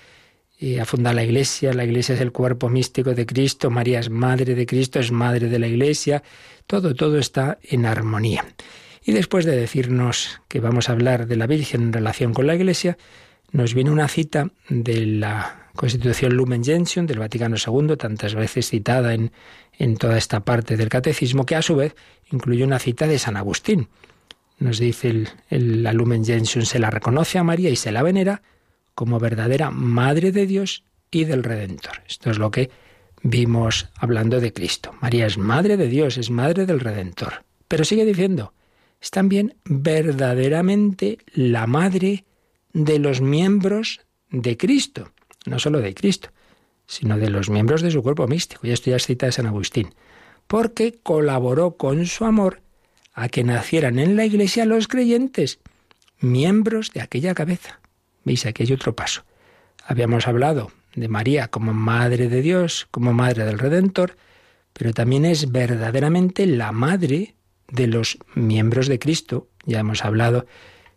y 0.62 0.78
ha 0.78 0.86
fundado 0.86 1.16
la 1.16 1.24
Iglesia, 1.24 1.74
la 1.74 1.86
Iglesia 1.86 2.16
es 2.16 2.22
el 2.22 2.34
cuerpo 2.34 2.70
místico 2.70 3.14
de 3.14 3.26
Cristo, 3.26 3.70
María 3.70 4.00
es 4.00 4.10
madre 4.10 4.56
de 4.56 4.66
Cristo, 4.66 5.00
es 5.00 5.10
madre 5.10 5.48
de 5.48 5.58
la 5.58 5.68
Iglesia, 5.68 6.22
todo, 6.68 6.94
todo 6.94 7.18
está 7.18 7.58
en 7.64 7.86
armonía. 7.86 8.46
Y 9.10 9.12
después 9.12 9.44
de 9.44 9.56
decirnos 9.56 10.40
que 10.48 10.60
vamos 10.60 10.88
a 10.88 10.92
hablar 10.92 11.26
de 11.26 11.36
la 11.36 11.48
Virgen 11.48 11.82
en 11.82 11.94
relación 11.94 12.32
con 12.32 12.46
la 12.46 12.54
Iglesia, 12.54 12.96
nos 13.52 13.74
viene 13.74 13.90
una 13.90 14.08
cita 14.08 14.52
de 14.70 15.04
la 15.04 15.72
Constitución 15.76 16.36
Lumen 16.36 16.64
Gentium 16.64 17.08
del 17.08 17.18
Vaticano 17.18 17.56
II, 17.56 17.98
tantas 17.98 18.36
veces 18.36 18.70
citada 18.70 19.16
en, 19.16 19.32
en 19.80 19.98
toda 19.98 20.16
esta 20.16 20.42
parte 20.42 20.78
del 20.78 20.90
catecismo, 20.90 21.48
que 21.48 21.56
a 21.56 21.64
su 21.64 21.76
vez 21.76 21.96
incluye 22.32 22.64
una 22.64 22.78
cita 22.78 23.08
de 23.08 23.18
San 23.18 23.36
Agustín. 23.36 23.88
Nos 24.60 24.78
dice 24.78 25.08
el, 25.10 25.30
el 25.50 25.82
la 25.82 25.92
Lumen 25.92 26.24
Gentium, 26.24 26.64
se 26.64 26.78
la 26.78 26.92
reconoce 26.92 27.40
a 27.40 27.44
María 27.44 27.72
y 27.72 27.78
se 27.78 27.92
la 27.92 28.04
venera 28.04 28.44
como 28.94 29.18
verdadera 29.18 29.72
Madre 29.72 30.32
de 30.32 30.46
Dios 30.46 30.84
y 31.10 31.24
del 31.24 31.44
Redentor. 31.44 32.04
Esto 32.08 32.30
es 32.30 32.38
lo 32.38 32.52
que 32.52 32.70
vimos 33.24 33.90
hablando 33.96 34.40
de 34.40 34.54
Cristo. 34.54 34.94
María 35.02 35.26
es 35.26 35.40
Madre 35.40 35.78
de 35.78 35.88
Dios, 35.88 36.20
es 36.20 36.30
Madre 36.30 36.68
del 36.68 36.80
Redentor. 36.80 37.44
Pero 37.68 37.84
sigue 37.86 38.06
diciendo, 38.06 38.54
es 39.02 39.12
también 39.12 39.56
verdaderamente 39.66 41.20
la 41.34 41.68
Madre 41.68 42.26
de 42.74 43.00
los 43.00 43.22
miembros 43.22 44.02
de 44.30 44.58
Cristo 44.58 45.12
no 45.46 45.60
solo 45.60 45.82
de 45.82 45.94
Cristo, 45.94 46.30
sino 46.86 47.18
de 47.18 47.30
los 47.30 47.50
miembros 47.50 47.82
de 47.82 47.92
su 47.92 48.02
cuerpo 48.02 48.28
místico. 48.28 48.66
Y 48.66 48.72
esto 48.72 48.90
ya 48.90 48.98
es 48.98 49.06
cita 49.06 49.26
de 49.26 49.32
San 49.32 49.46
Agustín. 49.46 49.94
Porque 50.48 51.00
colaboró 51.04 51.78
con 51.78 52.06
su 52.06 52.26
amor 52.26 52.62
a 53.14 53.30
que 53.30 53.44
nacieran 53.44 54.00
en 54.00 54.16
la 54.16 54.26
iglesia 54.26 54.66
los 54.66 54.88
creyentes, 54.88 55.60
miembros 56.20 56.92
de 56.92 57.02
aquella 57.02 57.36
cabeza. 57.36 57.80
Veis, 58.24 58.46
aquí 58.46 58.64
hay 58.64 58.74
otro 58.74 58.96
paso. 58.96 59.24
Habíamos 59.86 60.28
hablado 60.28 60.72
de 60.96 61.08
María 61.08 61.50
como 61.50 61.74
Madre 61.74 62.30
de 62.30 62.42
Dios, 62.42 62.88
como 62.92 63.14
Madre 63.14 63.46
del 63.46 63.60
Redentor, 63.60 64.18
pero 64.74 64.94
también 64.94 65.26
es 65.26 65.52
verdaderamente 65.52 66.46
la 66.46 66.72
Madre 66.72 67.36
de 67.72 67.88
los 67.88 68.18
miembros 68.36 68.88
de 68.88 69.00
Cristo. 69.00 69.48
Ya 69.66 69.80
hemos 69.80 70.04
hablado 70.06 70.46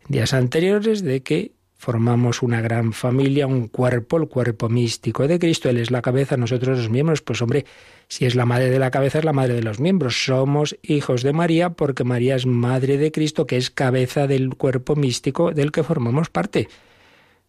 días 0.08 0.34
anteriores 0.34 1.02
de 1.02 1.22
que 1.22 1.52
formamos 1.82 2.42
una 2.42 2.60
gran 2.60 2.92
familia, 2.92 3.48
un 3.48 3.66
cuerpo, 3.66 4.16
el 4.16 4.28
cuerpo 4.28 4.68
místico 4.68 5.26
de 5.26 5.40
Cristo, 5.40 5.68
Él 5.68 5.78
es 5.78 5.90
la 5.90 6.00
cabeza, 6.00 6.36
nosotros 6.36 6.78
los 6.78 6.90
miembros, 6.90 7.22
pues 7.22 7.42
hombre, 7.42 7.64
si 8.06 8.24
es 8.24 8.36
la 8.36 8.46
madre 8.46 8.70
de 8.70 8.78
la 8.78 8.92
cabeza, 8.92 9.18
es 9.18 9.24
la 9.24 9.32
madre 9.32 9.54
de 9.54 9.64
los 9.64 9.80
miembros. 9.80 10.24
Somos 10.24 10.76
hijos 10.82 11.24
de 11.24 11.32
María 11.32 11.70
porque 11.70 12.04
María 12.04 12.36
es 12.36 12.46
madre 12.46 12.98
de 12.98 13.10
Cristo, 13.10 13.48
que 13.48 13.56
es 13.56 13.70
cabeza 13.70 14.28
del 14.28 14.54
cuerpo 14.54 14.94
místico 14.94 15.50
del 15.50 15.72
que 15.72 15.82
formamos 15.82 16.30
parte. 16.30 16.68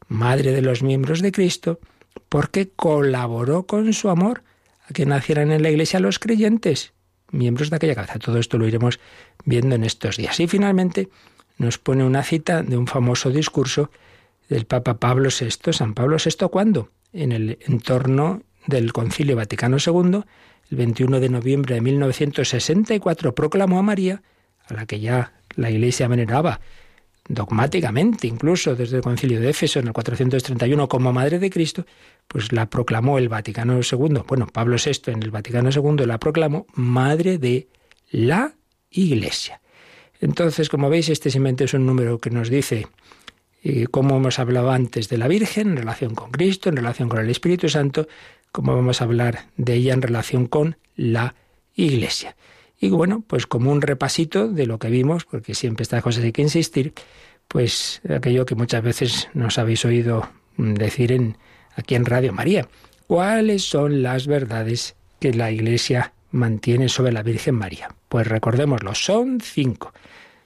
Madre 0.08 0.52
de 0.52 0.64
los 0.64 0.82
miembros 0.82 1.22
de 1.22 1.32
Cristo, 1.32 1.80
porque 2.28 2.70
colaboró 2.70 3.68
con 3.68 3.94
su 3.94 4.10
amor 4.10 4.42
a 4.90 4.94
que 4.94 5.06
nacieran 5.06 5.52
en 5.52 5.62
la 5.62 5.70
iglesia 5.70 6.00
los 6.00 6.18
creyentes, 6.18 6.94
miembros 7.34 7.70
de 7.70 7.76
aquella 7.76 7.96
cabeza. 7.96 8.20
Todo 8.20 8.38
esto 8.38 8.58
lo 8.58 8.68
iremos 8.68 9.00
viendo 9.46 9.76
en 9.76 9.84
estos 9.84 10.18
días. 10.18 10.40
Y 10.40 10.48
finalmente 10.48 11.10
nos 11.58 11.78
pone 11.78 12.04
una 12.04 12.24
cita 12.24 12.64
de 12.64 12.78
un 12.78 12.88
famoso 12.88 13.30
discurso 13.30 13.92
del 14.50 14.66
Papa 14.66 14.96
Pablo 14.96 15.30
VI. 15.30 15.74
¿San 15.74 15.94
Pablo 15.94 16.18
VI 16.24 16.48
cuándo? 16.50 16.90
En 17.12 17.32
el 17.32 17.60
entorno 17.68 18.42
del 18.68 18.94
Concilio 18.94 19.36
Vaticano 19.36 19.78
II, 19.86 20.22
el 20.72 20.78
21 20.78 21.20
de 21.20 21.30
noviembre 21.30 21.76
de 21.76 21.82
1964, 21.82 23.36
proclamó 23.36 23.80
a 23.80 23.84
María, 23.84 24.22
a 24.68 24.74
la 24.74 24.86
que 24.86 25.00
ya 25.00 25.34
la 25.56 25.70
Iglesia 25.70 26.08
veneraba 26.08 26.60
dogmáticamente, 27.28 28.28
incluso 28.28 28.76
desde 28.76 28.98
el 28.98 29.04
Concilio 29.04 29.40
de 29.40 29.50
Éfeso 29.50 29.80
en 29.80 29.88
el 29.88 29.94
431 29.94 30.88
como 30.88 31.14
Madre 31.14 31.40
de 31.40 31.50
Cristo, 31.50 31.86
pues 32.28 32.52
la 32.52 32.70
proclamó 32.70 33.18
el 33.18 33.30
Vaticano 33.30 33.80
II, 33.80 34.24
bueno, 34.28 34.48
Pablo 34.48 34.78
VI 34.84 35.12
en 35.12 35.24
el 35.24 35.32
Vaticano 35.32 35.70
II 35.70 36.06
la 36.06 36.20
proclamó 36.20 36.66
Madre 36.74 37.38
de 37.38 37.68
la 38.12 38.54
Iglesia. 38.90 39.62
Entonces, 40.20 40.70
como 40.70 40.90
veis, 40.90 41.10
este 41.10 41.30
simplemente 41.30 41.66
es 41.66 41.74
un 41.74 41.86
número 41.86 42.20
que 42.20 42.30
nos 42.30 42.50
dice 42.50 42.88
como 43.92 44.18
hemos 44.18 44.40
hablado 44.40 44.72
antes 44.72 45.08
de 45.08 45.18
la 45.18 45.28
Virgen 45.28 45.70
en 45.70 45.78
relación 45.78 46.16
con 46.16 46.32
Cristo, 46.32 46.70
en 46.70 46.76
relación 46.76 47.08
con 47.08 47.20
el 47.20 47.30
Espíritu 47.30 47.70
Santo, 47.70 48.08
como 48.52 48.76
vamos 48.76 49.02
a 49.02 49.06
hablar 49.06 49.48
de 49.56 49.76
ella 49.76 49.94
en 49.94 50.02
relación 50.02 50.48
con 50.48 50.78
la 50.96 51.36
Iglesia. 51.74 52.36
Y 52.80 52.90
bueno, 52.90 53.24
pues 53.26 53.48
como 53.48 53.72
un 53.72 53.82
repasito 53.82 54.48
de 54.48 54.66
lo 54.66 54.80
que 54.80 54.90
vimos, 54.90 55.26
porque 55.26 55.56
siempre 55.56 55.84
estas 55.84 56.04
cosas 56.04 56.24
hay 56.24 56.32
que 56.32 56.42
insistir, 56.42 56.94
pues 57.48 58.02
aquello 58.10 58.46
que 58.46 58.56
muchas 58.56 58.84
veces 58.84 59.30
nos 59.34 59.58
habéis 59.58 59.86
oído 59.86 60.30
decir 60.58 61.12
en, 61.12 61.38
aquí 61.76 61.96
en 61.96 62.06
Radio 62.06 62.34
María. 62.34 62.68
¿Cuáles 63.08 63.64
son 63.64 64.02
las 64.02 64.28
verdades 64.28 64.96
que 65.20 65.34
la 65.34 65.52
Iglesia 65.52 66.14
mantiene 66.32 66.90
sobre 66.90 67.12
la 67.12 67.24
Virgen 67.24 67.56
María? 67.56 67.90
Pues 68.10 68.28
recordémoslo, 68.28 68.96
son 68.96 69.40
cinco. 69.40 69.94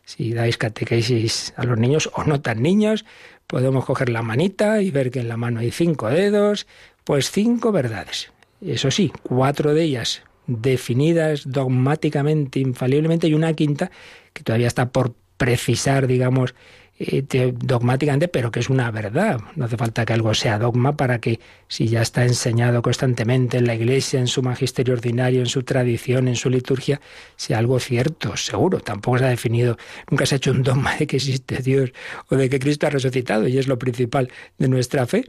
Si 0.05 0.33
dais 0.33 0.57
catequesis 0.57 1.53
a 1.57 1.65
los 1.65 1.77
niños 1.77 2.09
o 2.13 2.23
no 2.23 2.41
tan 2.41 2.61
niños, 2.61 3.05
podemos 3.45 3.85
coger 3.85 4.09
la 4.09 4.21
manita 4.21 4.81
y 4.81 4.91
ver 4.91 5.11
que 5.11 5.19
en 5.19 5.27
la 5.27 5.37
mano 5.37 5.59
hay 5.59 5.71
cinco 5.71 6.07
dedos, 6.09 6.67
pues 7.03 7.31
cinco 7.31 7.71
verdades. 7.71 8.31
Eso 8.61 8.89
sí, 8.89 9.11
cuatro 9.23 9.73
de 9.73 9.83
ellas 9.83 10.23
definidas 10.47 11.43
dogmáticamente, 11.45 12.59
infaliblemente, 12.59 13.27
y 13.27 13.33
una 13.33 13.53
quinta 13.53 13.91
que 14.33 14.43
todavía 14.43 14.67
está 14.67 14.89
por 14.89 15.13
precisar, 15.37 16.07
digamos, 16.07 16.55
eh, 16.99 17.53
dogmáticamente, 17.55 18.27
pero 18.27 18.49
que 18.49 18.59
es 18.59 18.69
una 18.69 18.89
verdad. 18.89 19.39
No 19.55 19.65
hace 19.65 19.77
falta 19.77 20.03
que 20.03 20.13
algo 20.13 20.33
sea 20.33 20.57
dogma 20.57 20.97
para 20.97 21.19
que, 21.19 21.39
si 21.67 21.87
ya 21.87 22.01
está 22.01 22.25
enseñado 22.25 22.81
constantemente 22.81 23.57
en 23.57 23.67
la 23.67 23.75
Iglesia, 23.75 24.19
en 24.19 24.25
su 24.25 24.41
magisterio 24.41 24.95
ordinario, 24.95 25.41
en 25.41 25.45
su 25.45 25.61
tradición, 25.61 26.27
en 26.27 26.35
su 26.35 26.49
liturgia, 26.49 26.99
sea 27.35 27.59
algo 27.59 27.79
cierto, 27.79 28.35
seguro. 28.35 28.79
Tampoco 28.79 29.19
se 29.19 29.25
ha 29.25 29.29
definido, 29.29 29.77
nunca 30.09 30.25
se 30.25 30.35
ha 30.35 30.37
hecho 30.37 30.49
un 30.49 30.63
dogma 30.63 30.95
de 30.95 31.05
que 31.05 31.17
existe 31.17 31.57
Dios 31.57 31.91
o 32.29 32.35
de 32.35 32.49
que 32.49 32.57
Cristo 32.57 32.87
ha 32.87 32.89
resucitado, 32.89 33.47
y 33.47 33.59
es 33.59 33.67
lo 33.67 33.77
principal 33.77 34.31
de 34.57 34.67
nuestra 34.67 35.05
fe. 35.05 35.23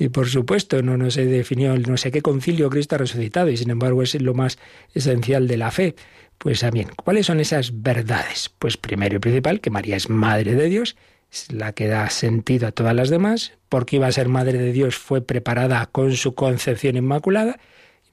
Y 0.00 0.08
por 0.08 0.30
supuesto, 0.30 0.80
no, 0.80 0.96
no 0.96 1.10
se 1.10 1.26
definió 1.26 1.76
no 1.76 1.98
sé 1.98 2.10
qué 2.10 2.22
concilio 2.22 2.70
Cristo 2.70 2.94
ha 2.94 2.98
resucitado, 2.98 3.50
y 3.50 3.58
sin 3.58 3.68
embargo 3.68 4.02
es 4.02 4.18
lo 4.22 4.32
más 4.32 4.58
esencial 4.94 5.46
de 5.46 5.58
la 5.58 5.70
fe. 5.70 5.94
Pues 6.38 6.64
bien, 6.72 6.88
¿cuáles 6.96 7.26
son 7.26 7.38
esas 7.38 7.82
verdades? 7.82 8.50
Pues 8.58 8.78
primero 8.78 9.16
y 9.16 9.18
principal, 9.18 9.60
que 9.60 9.68
María 9.68 9.96
es 9.96 10.08
Madre 10.08 10.54
de 10.54 10.70
Dios, 10.70 10.96
es 11.30 11.52
la 11.52 11.74
que 11.74 11.86
da 11.86 12.08
sentido 12.08 12.66
a 12.66 12.72
todas 12.72 12.94
las 12.94 13.10
demás, 13.10 13.52
porque 13.68 13.96
iba 13.96 14.06
a 14.06 14.12
ser 14.12 14.30
Madre 14.30 14.56
de 14.56 14.72
Dios, 14.72 14.96
fue 14.96 15.20
preparada 15.20 15.84
con 15.92 16.16
su 16.16 16.34
concepción 16.34 16.96
inmaculada, 16.96 17.60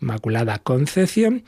inmaculada 0.01 0.59
concepción, 0.59 1.45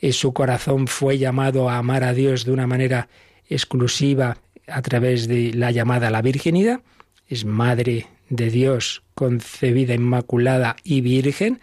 y 0.00 0.12
su 0.12 0.32
corazón 0.32 0.86
fue 0.86 1.18
llamado 1.18 1.68
a 1.68 1.76
amar 1.76 2.02
a 2.02 2.14
Dios 2.14 2.46
de 2.46 2.52
una 2.52 2.66
manera 2.66 3.10
exclusiva 3.46 4.38
a 4.66 4.80
través 4.80 5.28
de 5.28 5.52
la 5.52 5.70
llamada 5.70 6.08
a 6.08 6.10
la 6.10 6.22
virginidad, 6.22 6.80
es 7.28 7.44
Madre 7.44 8.06
de 8.28 8.50
Dios 8.50 9.02
concebida, 9.14 9.94
inmaculada 9.94 10.76
y 10.84 11.00
virgen, 11.00 11.60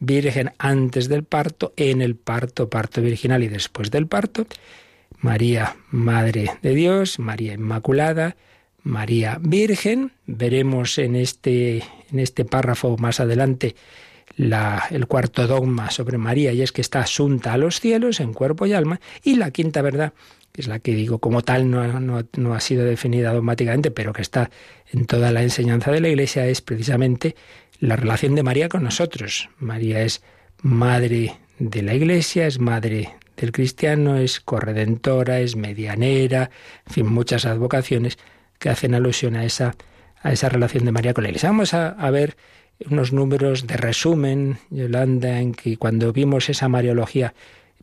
virgen 0.00 0.52
antes 0.58 1.08
del 1.08 1.24
parto, 1.24 1.72
en 1.76 2.02
el 2.02 2.16
parto, 2.16 2.68
parto 2.68 3.00
virginal 3.00 3.42
y 3.42 3.48
después 3.48 3.90
del 3.90 4.06
parto. 4.06 4.46
María, 5.20 5.76
Madre 5.90 6.50
de 6.62 6.74
Dios, 6.74 7.18
María 7.20 7.54
Inmaculada, 7.54 8.36
María 8.82 9.38
Virgen. 9.40 10.12
Veremos 10.26 10.98
en 10.98 11.14
este, 11.14 11.84
en 12.10 12.18
este 12.18 12.44
párrafo 12.44 12.96
más 12.98 13.20
adelante 13.20 13.76
la, 14.36 14.84
el 14.90 15.06
cuarto 15.06 15.46
dogma 15.46 15.90
sobre 15.90 16.18
María 16.18 16.52
y 16.52 16.62
es 16.62 16.72
que 16.72 16.80
está 16.80 17.00
asunta 17.00 17.52
a 17.52 17.58
los 17.58 17.80
cielos 17.80 18.20
en 18.20 18.32
cuerpo 18.32 18.66
y 18.66 18.72
alma. 18.72 19.00
Y 19.22 19.36
la 19.36 19.50
quinta 19.50 19.82
verdad, 19.82 20.12
que 20.52 20.60
es 20.60 20.68
la 20.68 20.78
que 20.78 20.94
digo 20.94 21.18
como 21.18 21.42
tal 21.42 21.70
no, 21.70 22.54
ha 22.54 22.60
sido 22.60 22.84
definida 22.84 23.32
dogmáticamente, 23.32 23.90
pero 23.90 24.12
que 24.12 24.22
está 24.22 24.50
en 24.92 25.06
toda 25.06 25.32
la 25.32 25.42
enseñanza 25.42 25.90
de 25.90 26.00
la 26.00 26.08
Iglesia, 26.08 26.46
es 26.46 26.60
precisamente 26.60 27.36
la 27.78 27.96
relación 27.96 28.34
de 28.34 28.42
María 28.42 28.68
con 28.68 28.84
nosotros. 28.84 29.48
María 29.58 30.02
es 30.02 30.22
madre 30.62 31.36
de 31.58 31.82
la 31.82 31.94
Iglesia, 31.94 32.46
es 32.46 32.58
madre 32.58 33.14
del 33.36 33.52
cristiano, 33.52 34.16
es 34.16 34.40
corredentora, 34.40 35.40
es 35.40 35.56
medianera, 35.56 36.50
en 36.86 36.92
fin, 36.92 37.06
muchas 37.06 37.44
advocaciones 37.44 38.18
que 38.58 38.68
hacen 38.68 38.94
alusión 38.94 39.36
a 39.36 39.44
esa, 39.44 39.74
a 40.22 40.32
esa 40.32 40.48
relación 40.48 40.84
de 40.84 40.92
María 40.92 41.14
con 41.14 41.24
la 41.24 41.30
Iglesia. 41.30 41.48
Vamos 41.48 41.74
a 41.74 42.10
ver 42.10 42.36
unos 42.90 43.12
números 43.12 43.66
de 43.66 43.76
resumen, 43.76 44.58
Yolanda, 44.70 45.40
en 45.40 45.52
que 45.52 45.76
cuando 45.76 46.12
vimos 46.12 46.48
esa 46.48 46.68
mariología 46.68 47.34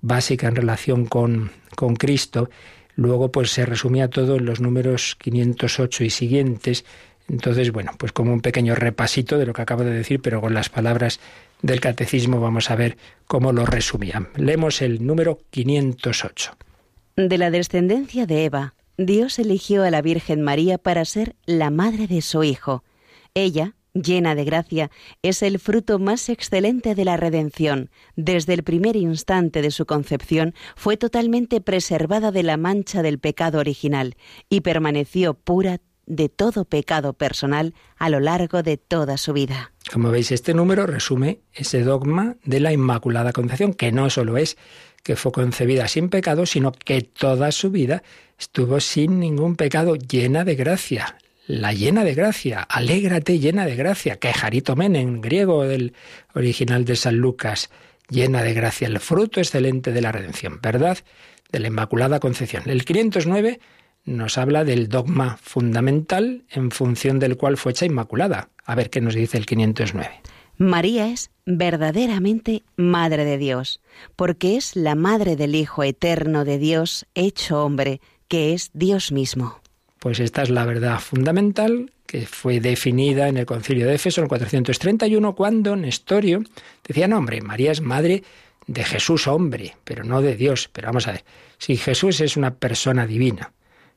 básica 0.02 0.48
en 0.48 0.56
relación 0.56 1.06
con, 1.06 1.52
con 1.76 1.96
Cristo, 1.96 2.50
luego 2.96 3.32
pues 3.32 3.52
se 3.52 3.66
resumía 3.66 4.10
todo 4.10 4.38
en 4.38 4.46
los 4.46 4.62
números 4.62 5.16
508 5.20 6.04
y 6.04 6.10
siguientes, 6.10 6.86
entonces, 7.30 7.72
bueno, 7.72 7.92
pues 7.98 8.12
como 8.12 8.34
un 8.34 8.42
pequeño 8.42 8.76
repasito 8.76 9.38
de 9.38 9.46
lo 9.46 9.54
que 9.54 9.62
acabo 9.62 9.84
de 9.84 9.92
decir, 9.92 10.20
pero 10.22 10.42
con 10.42 10.54
las 10.54 10.70
palabras 10.70 11.20
del 11.62 11.80
catecismo 11.80 12.40
vamos 12.40 12.72
a 12.72 12.76
ver 12.76 12.98
cómo 13.28 13.52
lo 13.52 13.66
resumían. 13.66 14.30
Leemos 14.36 14.82
el 14.82 15.06
número 15.06 15.40
508. 15.52 16.58
De 17.16 17.38
la 17.38 17.52
descendencia 17.52 18.26
de 18.26 18.46
Eva, 18.46 18.74
Dios 18.98 19.38
eligió 19.40 19.84
a 19.84 19.92
la 19.92 20.02
Virgen 20.02 20.42
María 20.42 20.78
para 20.78 21.06
ser 21.06 21.36
la 21.46 21.70
madre 21.70 22.08
de 22.08 22.22
su 22.22 22.44
Hijo. 22.44 22.84
Ella, 23.34 23.76
llena 23.94 24.36
de 24.36 24.46
gracia, 24.46 24.92
es 25.22 25.42
el 25.42 25.60
fruto 25.60 26.00
más 26.00 26.30
excelente 26.30 26.96
de 26.96 27.06
la 27.06 27.18
redención. 27.18 27.90
Desde 28.16 28.54
el 28.54 28.64
primer 28.64 28.96
instante 28.96 29.62
de 29.62 29.72
su 29.72 29.86
concepción 29.86 30.54
fue 30.76 30.98
totalmente 30.98 31.62
preservada 31.62 32.32
de 32.32 32.44
la 32.44 32.58
mancha 32.58 33.02
del 33.02 33.20
pecado 33.20 33.60
original 33.60 34.16
y 34.50 34.62
permaneció 34.62 35.34
pura 35.34 35.80
de 36.10 36.28
todo 36.28 36.66
pecado 36.66 37.14
personal 37.14 37.76
a 37.98 38.10
lo 38.10 38.20
largo 38.20 38.64
de 38.64 38.78
toda 38.78 39.18
su 39.18 39.32
vida. 39.32 39.72
Como 39.94 40.10
veis, 40.10 40.32
este 40.32 40.54
número 40.54 40.88
resume 40.88 41.42
ese 41.54 41.84
dogma 41.84 42.36
de 42.44 42.60
la 42.60 42.74
Inmaculada 42.74 43.32
Concepción, 43.32 43.74
que 43.74 43.92
no 43.92 44.10
solo 44.10 44.38
es 44.38 44.58
que 45.04 45.16
fue 45.16 45.32
concebida 45.32 45.88
sin 45.88 46.10
pecado, 46.10 46.46
sino 46.46 46.72
que 46.72 47.02
toda 47.02 47.52
su 47.52 47.70
vida 47.70 48.04
estuvo 48.38 48.80
sin 48.80 49.20
ningún 49.20 49.56
pecado, 49.56 49.96
llena 49.96 50.44
de 50.44 50.56
gracia. 50.56 51.16
La 51.50 51.74
llena 51.74 52.04
de 52.04 52.14
gracia, 52.14 52.62
alégrate 52.62 53.40
llena 53.40 53.66
de 53.66 53.76
gracia, 53.76 54.20
que 54.20 54.32
men 54.76 54.96
en 54.96 55.20
griego 55.20 55.64
del 55.64 55.94
original 56.36 56.86
de 56.86 56.96
San 56.96 57.16
Lucas, 57.16 57.72
llena 58.08 58.44
de 58.44 58.54
gracia, 58.54 58.88
el 58.88 59.00
fruto 59.00 59.40
excelente 59.40 59.92
de 59.92 60.00
la 60.00 60.12
redención, 60.12 60.60
¿verdad? 60.62 61.00
De 61.52 61.58
la 61.58 61.70
Inmaculada 61.70 62.20
Concepción. 62.20 62.70
El 62.70 62.86
509 62.86 63.60
nos 64.06 64.38
habla 64.38 64.64
del 64.64 64.90
dogma 64.90 65.40
fundamental 65.42 66.46
en 66.52 66.70
función 66.70 67.18
del 67.18 67.36
cual 67.36 67.58
fue 67.58 67.72
hecha 67.72 67.88
Inmaculada. 67.88 68.50
A 68.64 68.76
ver 68.76 68.92
qué 68.92 69.02
nos 69.02 69.16
dice 69.16 69.40
el 69.40 69.48
509. 69.48 70.22
María 70.60 71.08
es 71.08 71.32
verdaderamente 71.48 72.62
Madre 72.76 73.26
de 73.26 73.40
Dios, 73.40 73.82
porque 74.16 74.56
es 74.56 74.76
la 74.76 74.94
Madre 74.94 75.36
del 75.36 75.56
Hijo 75.56 75.84
eterno 75.84 76.46
de 76.46 76.60
Dios 76.60 77.08
hecho 77.16 77.66
hombre, 77.66 78.02
que 78.28 78.54
es 78.54 78.70
Dios 78.76 79.12
mismo. 79.12 79.60
Pues 80.00 80.22
esta 80.22 80.44
es 80.44 80.50
la 80.50 80.66
verdad 80.66 81.00
fundamental 81.00 81.92
que 82.06 82.26
fue 82.26 82.60
definida 82.60 83.28
en 83.28 83.38
el 83.38 83.46
concilio 83.46 83.86
de 83.86 83.96
Éfeso 83.96 84.22
en 84.22 84.28
431, 84.28 85.36
cuando 85.36 85.76
Nestorio 85.76 86.42
decía, 86.88 87.08
no, 87.08 87.18
hombre, 87.18 87.42
María 87.42 87.72
es 87.72 87.82
madre 87.82 88.24
de 88.66 88.84
Jesús 88.84 89.28
hombre, 89.28 89.76
pero 89.84 90.04
no 90.04 90.22
de 90.22 90.36
Dios. 90.36 90.70
Pero 90.72 90.88
vamos 90.88 91.08
a 91.08 91.12
ver, 91.12 91.26
si 91.58 91.76
Jesús 91.76 92.22
es 92.22 92.38
una 92.38 92.56
persona 92.56 93.06
divina, 93.06 93.52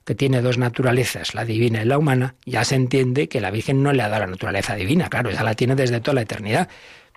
que 0.05 0.15
tiene 0.15 0.43
dos 0.43 0.59
naturalezas, 0.59 1.35
la 1.35 1.45
divina 1.45 1.83
y 1.83 1.85
la 1.87 1.99
humana, 1.99 2.35
ya 2.45 2.65
se 2.65 2.75
entiende 2.75 3.29
que 3.29 3.41
la 3.41 3.51
Virgen 3.51 3.83
no 3.83 3.93
le 3.93 4.03
ha 4.03 4.09
dado 4.09 4.23
la 4.23 4.33
naturaleza 4.33 4.75
divina, 4.75 5.09
claro, 5.09 5.31
esa 5.31 5.45
la 5.45 5.55
tiene 5.55 5.77
desde 5.77 6.01
toda 6.01 6.17
la 6.17 6.23
eternidad. 6.23 6.69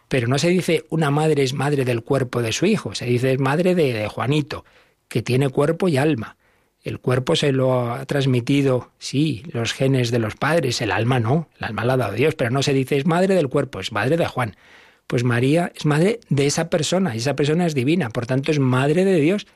Pero 0.08 0.28
no 0.28 0.38
se 0.38 0.50
dice 0.50 0.86
una 0.89 1.10
madre 1.10 1.41
es 1.41 1.54
madre 1.54 1.84
del 1.84 2.04
cuerpo 2.04 2.43
de 2.43 2.52
su 2.52 2.67
hijo, 2.67 2.93
se 2.93 3.06
dice 3.06 3.32
es 3.32 3.39
madre 3.39 3.74
de, 3.74 3.91
de 3.91 4.08
Juanito, 4.08 4.63
que 5.08 5.24
tiene 5.24 5.50
cuerpo 5.50 5.88
y 5.88 5.98
alma. 5.98 6.38
El 6.86 7.00
cuerpo 7.00 7.36
se 7.36 7.52
lo 7.52 7.91
ha 7.91 8.06
transmitido, 8.06 8.91
sí, 9.00 9.43
los 9.52 9.74
genes 9.74 10.12
de 10.12 10.19
los 10.19 10.36
padres, 10.36 10.82
el 10.82 10.91
alma 10.91 11.19
no, 11.19 11.50
el 11.58 11.65
alma 11.65 11.84
la 11.84 11.93
ha 11.93 11.98
dado 11.98 12.13
Dios, 12.13 12.36
pero 12.36 12.52
no 12.52 12.62
se 12.62 12.74
dice 12.74 12.95
es 12.95 13.08
madre 13.08 13.34
del 13.34 13.50
cuerpo, 13.50 13.80
es 13.80 13.91
madre 13.91 14.17
de 14.17 14.28
Juan. 14.28 14.56
Pues 15.08 15.24
María 15.24 15.71
es 15.76 15.88
madre 15.88 16.19
de 16.30 16.45
esa 16.45 16.69
persona, 16.69 17.15
y 17.15 17.17
esa 17.17 17.36
persona 17.36 17.65
es 17.65 17.74
divina, 17.74 18.12
por 18.12 18.28
tanto 18.28 18.52
es 18.52 18.60
madre 18.60 19.04
de 19.04 19.19
Dios. 19.19 19.48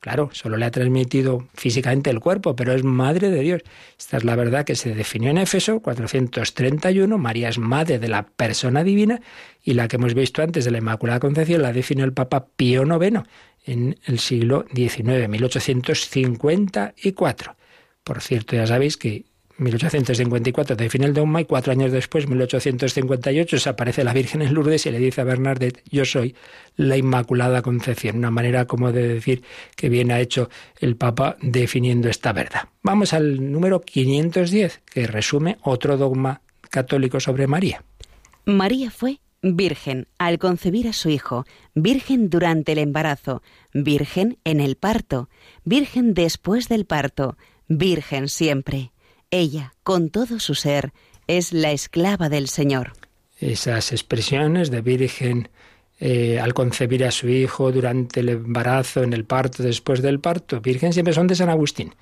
Claro, 0.00 0.30
solo 0.32 0.56
le 0.56 0.64
ha 0.64 0.70
transmitido 0.70 1.46
físicamente 1.52 2.08
el 2.08 2.20
cuerpo, 2.20 2.56
pero 2.56 2.72
es 2.72 2.84
madre 2.84 3.30
de 3.30 3.40
Dios. 3.40 3.62
Esta 3.98 4.16
es 4.16 4.24
la 4.24 4.36
verdad 4.36 4.64
que 4.64 4.76
se 4.76 4.94
definió 4.94 5.30
en 5.30 5.38
Éfeso 5.38 5.80
431. 5.80 7.18
María 7.18 7.50
es 7.50 7.58
madre 7.58 7.98
de 7.98 8.08
la 8.08 8.22
persona 8.22 8.82
divina 8.82 9.20
y 9.62 9.74
la 9.74 9.88
que 9.88 9.96
hemos 9.96 10.14
visto 10.14 10.40
antes 10.40 10.64
de 10.64 10.70
la 10.70 10.78
Inmaculada 10.78 11.20
Concepción 11.20 11.62
la 11.62 11.72
definió 11.72 12.04
el 12.04 12.12
Papa 12.12 12.46
Pío 12.56 12.84
IX 12.84 13.24
en 13.68 14.00
el 14.06 14.18
siglo 14.18 14.64
XIX, 14.74 15.28
1854. 15.28 17.56
Por 18.02 18.22
cierto, 18.22 18.56
ya 18.56 18.66
sabéis 18.66 18.96
que 18.96 19.26
1854 19.58 20.74
define 20.76 21.06
el 21.06 21.14
dogma 21.14 21.42
y 21.42 21.44
cuatro 21.44 21.72
años 21.72 21.92
después, 21.92 22.28
1858, 22.28 23.58
se 23.58 23.68
aparece 23.68 24.04
la 24.04 24.14
Virgen 24.14 24.40
en 24.40 24.54
Lourdes 24.54 24.86
y 24.86 24.90
le 24.90 24.98
dice 24.98 25.20
a 25.20 25.24
Bernardet, 25.24 25.82
yo 25.90 26.04
soy 26.04 26.34
la 26.76 26.96
Inmaculada 26.96 27.60
Concepción. 27.60 28.16
Una 28.16 28.30
manera 28.30 28.66
como 28.66 28.92
de 28.92 29.06
decir 29.06 29.42
que 29.76 29.88
bien 29.88 30.12
ha 30.12 30.20
hecho 30.20 30.48
el 30.80 30.96
Papa 30.96 31.36
definiendo 31.42 32.08
esta 32.08 32.32
verdad. 32.32 32.68
Vamos 32.82 33.12
al 33.12 33.52
número 33.52 33.82
510, 33.82 34.80
que 34.86 35.06
resume 35.06 35.58
otro 35.62 35.98
dogma 35.98 36.40
católico 36.70 37.20
sobre 37.20 37.46
María. 37.46 37.82
María 38.44 38.90
fue 38.90 39.18
virgen 39.42 40.08
al 40.18 40.38
concebir 40.38 40.88
a 40.88 40.92
su 40.92 41.08
hijo, 41.10 41.44
virgen 41.74 42.30
durante 42.30 42.72
el 42.72 42.78
embarazo, 42.78 43.42
virgen 43.72 44.38
en 44.44 44.60
el 44.60 44.76
parto, 44.76 45.28
virgen 45.64 46.14
después 46.14 46.68
del 46.68 46.84
parto, 46.84 47.36
virgen 47.68 48.28
siempre. 48.28 48.92
Ella, 49.30 49.74
con 49.82 50.10
todo 50.10 50.40
su 50.40 50.54
ser, 50.54 50.92
es 51.26 51.52
la 51.52 51.72
esclava 51.72 52.28
del 52.28 52.48
Señor. 52.48 52.92
Esas 53.38 53.92
expresiones 53.92 54.70
de 54.70 54.80
virgen 54.80 55.48
eh, 56.00 56.38
al 56.40 56.54
concebir 56.54 57.04
a 57.04 57.10
su 57.10 57.28
hijo, 57.28 57.72
durante 57.72 58.20
el 58.20 58.28
embarazo, 58.28 59.02
en 59.02 59.12
el 59.12 59.24
parto, 59.24 59.64
después 59.64 60.00
del 60.00 60.20
parto, 60.20 60.60
virgen 60.60 60.92
siempre 60.92 61.12
son 61.12 61.26
de 61.26 61.34
San 61.34 61.50
Agustín. 61.50 61.94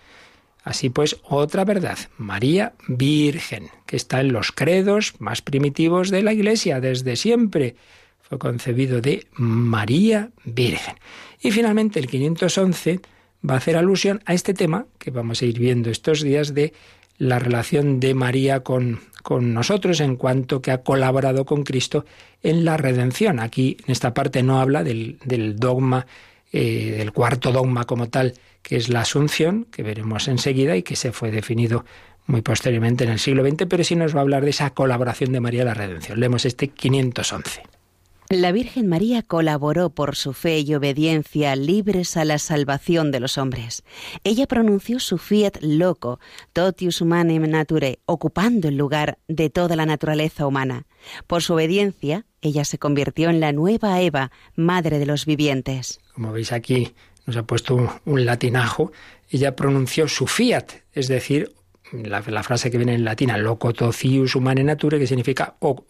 Así 0.67 0.91
pues, 0.91 1.17
otra 1.23 1.65
verdad, 1.65 1.97
María 2.19 2.73
Virgen, 2.89 3.69
que 3.87 3.95
está 3.95 4.19
en 4.19 4.33
los 4.33 4.51
credos 4.51 5.15
más 5.21 5.41
primitivos 5.41 6.11
de 6.11 6.25
la 6.25 6.33
Iglesia 6.33 6.81
desde 6.81 7.15
siempre. 7.15 7.77
Fue 8.21 8.41
concebido 8.41 9.01
de 9.01 9.29
María 9.35 10.31
Virgen. 10.45 10.97
Y 11.41 11.53
finalmente 11.53 12.01
el 12.01 12.09
511 12.09 13.01
va 13.49 13.55
a 13.55 13.59
hacer 13.59 13.77
alusión 13.77 14.21
a 14.27 14.35
este 14.35 14.55
tema 14.55 14.87
que 14.99 15.13
vamos 15.13 15.41
a 15.41 15.45
ir 15.45 15.57
viendo 15.61 15.89
estos 15.89 16.21
días 16.21 16.53
de 16.53 16.73
la 17.17 17.39
relación 17.39 18.01
de 18.01 18.15
María 18.15 18.65
con, 18.65 18.99
con 19.23 19.55
nosotros 19.55 20.01
en 20.01 20.17
cuanto 20.17 20.63
que 20.63 20.73
ha 20.73 20.83
colaborado 20.83 21.45
con 21.45 21.63
Cristo 21.63 22.05
en 22.43 22.65
la 22.65 22.77
redención. 22.77 23.39
Aquí 23.39 23.77
en 23.87 23.93
esta 23.93 24.13
parte 24.13 24.43
no 24.43 24.61
habla 24.61 24.83
del, 24.83 25.17
dogma, 25.61 26.09
eh, 26.53 26.97
del 26.99 27.13
cuarto 27.13 27.53
dogma 27.53 27.85
como 27.85 28.09
tal, 28.09 28.35
que 28.67 28.75
es 28.75 28.89
la 28.89 29.03
asunción, 29.03 29.65
que 29.71 29.85
veremos 29.85 30.27
enseguida 30.27 30.77
y 30.77 30.83
que 30.83 30.97
se 30.97 31.13
fue 31.13 31.31
definido 31.31 31.85
muy 32.27 32.43
posteriormente 32.43 33.05
en 33.05 33.11
el 33.11 33.21
siglo 33.21 33.49
XX, 33.49 33.67
pero 33.69 33.85
sí 33.85 33.95
nos 33.95 34.13
va 34.13 34.19
a 34.19 34.23
hablar 34.23 34.43
de 34.43 34.51
esa 34.51 34.71
colaboración 34.71 35.31
de 35.31 35.39
María 35.39 35.61
en 35.61 35.69
la 35.69 35.75
redención. 35.75 36.19
Leemos 36.19 36.45
este 36.45 36.67
511. 36.67 37.63
La 38.29 38.51
Virgen 38.51 38.89
María 38.89 39.23
colaboró 39.23 39.91
por 39.91 40.17
su 40.17 40.33
fe 40.33 40.59
y 40.59 40.75
obediencia 40.75 41.55
libres 41.55 42.17
a 42.17 42.25
la 42.25 42.41
salvación 42.41 43.13
de 43.13 43.21
los 43.21 43.39
hombres. 43.39 43.85
Ella 44.25 44.49
pronunció 44.49 44.99
su 44.99 45.17
fiat 45.19 45.59
loco, 45.61 46.19
totius 46.53 47.01
humanem 47.01 47.49
nature, 47.49 48.01
ocupando 48.05 48.67
el 48.67 48.77
lugar 48.77 49.19
de 49.29 49.49
toda 49.49 49.77
la 49.77 49.87
naturaleza 49.87 50.45
humana. 50.45 50.87
Por 51.29 51.45
su 51.45 51.55
obediencia, 51.55 52.27
ella 52.41 52.65
se 52.65 52.79
convirtió 52.79 53.31
en 53.31 53.39
la 53.39 53.53
nueva 53.53 54.01
Eva, 54.01 54.33
madre 54.57 54.99
de 54.99 55.07
los 55.07 55.25
vivientes. 55.25 56.01
Como 56.13 56.33
veis 56.33 56.51
aquí, 56.51 56.95
nos 57.27 57.37
ha 57.37 57.43
puesto 57.43 58.01
un 58.05 58.25
latinajo. 58.25 58.93
Ella 59.29 59.55
pronunció 59.57 60.09
su 60.09 60.27
fiat, 60.27 60.73
es 60.93 61.09
decir, 61.09 61.53
la, 61.93 62.23
frase 62.43 62.71
que 62.71 62.79
viene 62.79 62.95
en 62.95 63.05
latina, 63.05 63.37
locotocius 63.37 64.35
humane 64.35 64.65
nature, 64.65 64.99
que 64.99 65.07
significa, 65.07 65.57
o, 65.61 65.85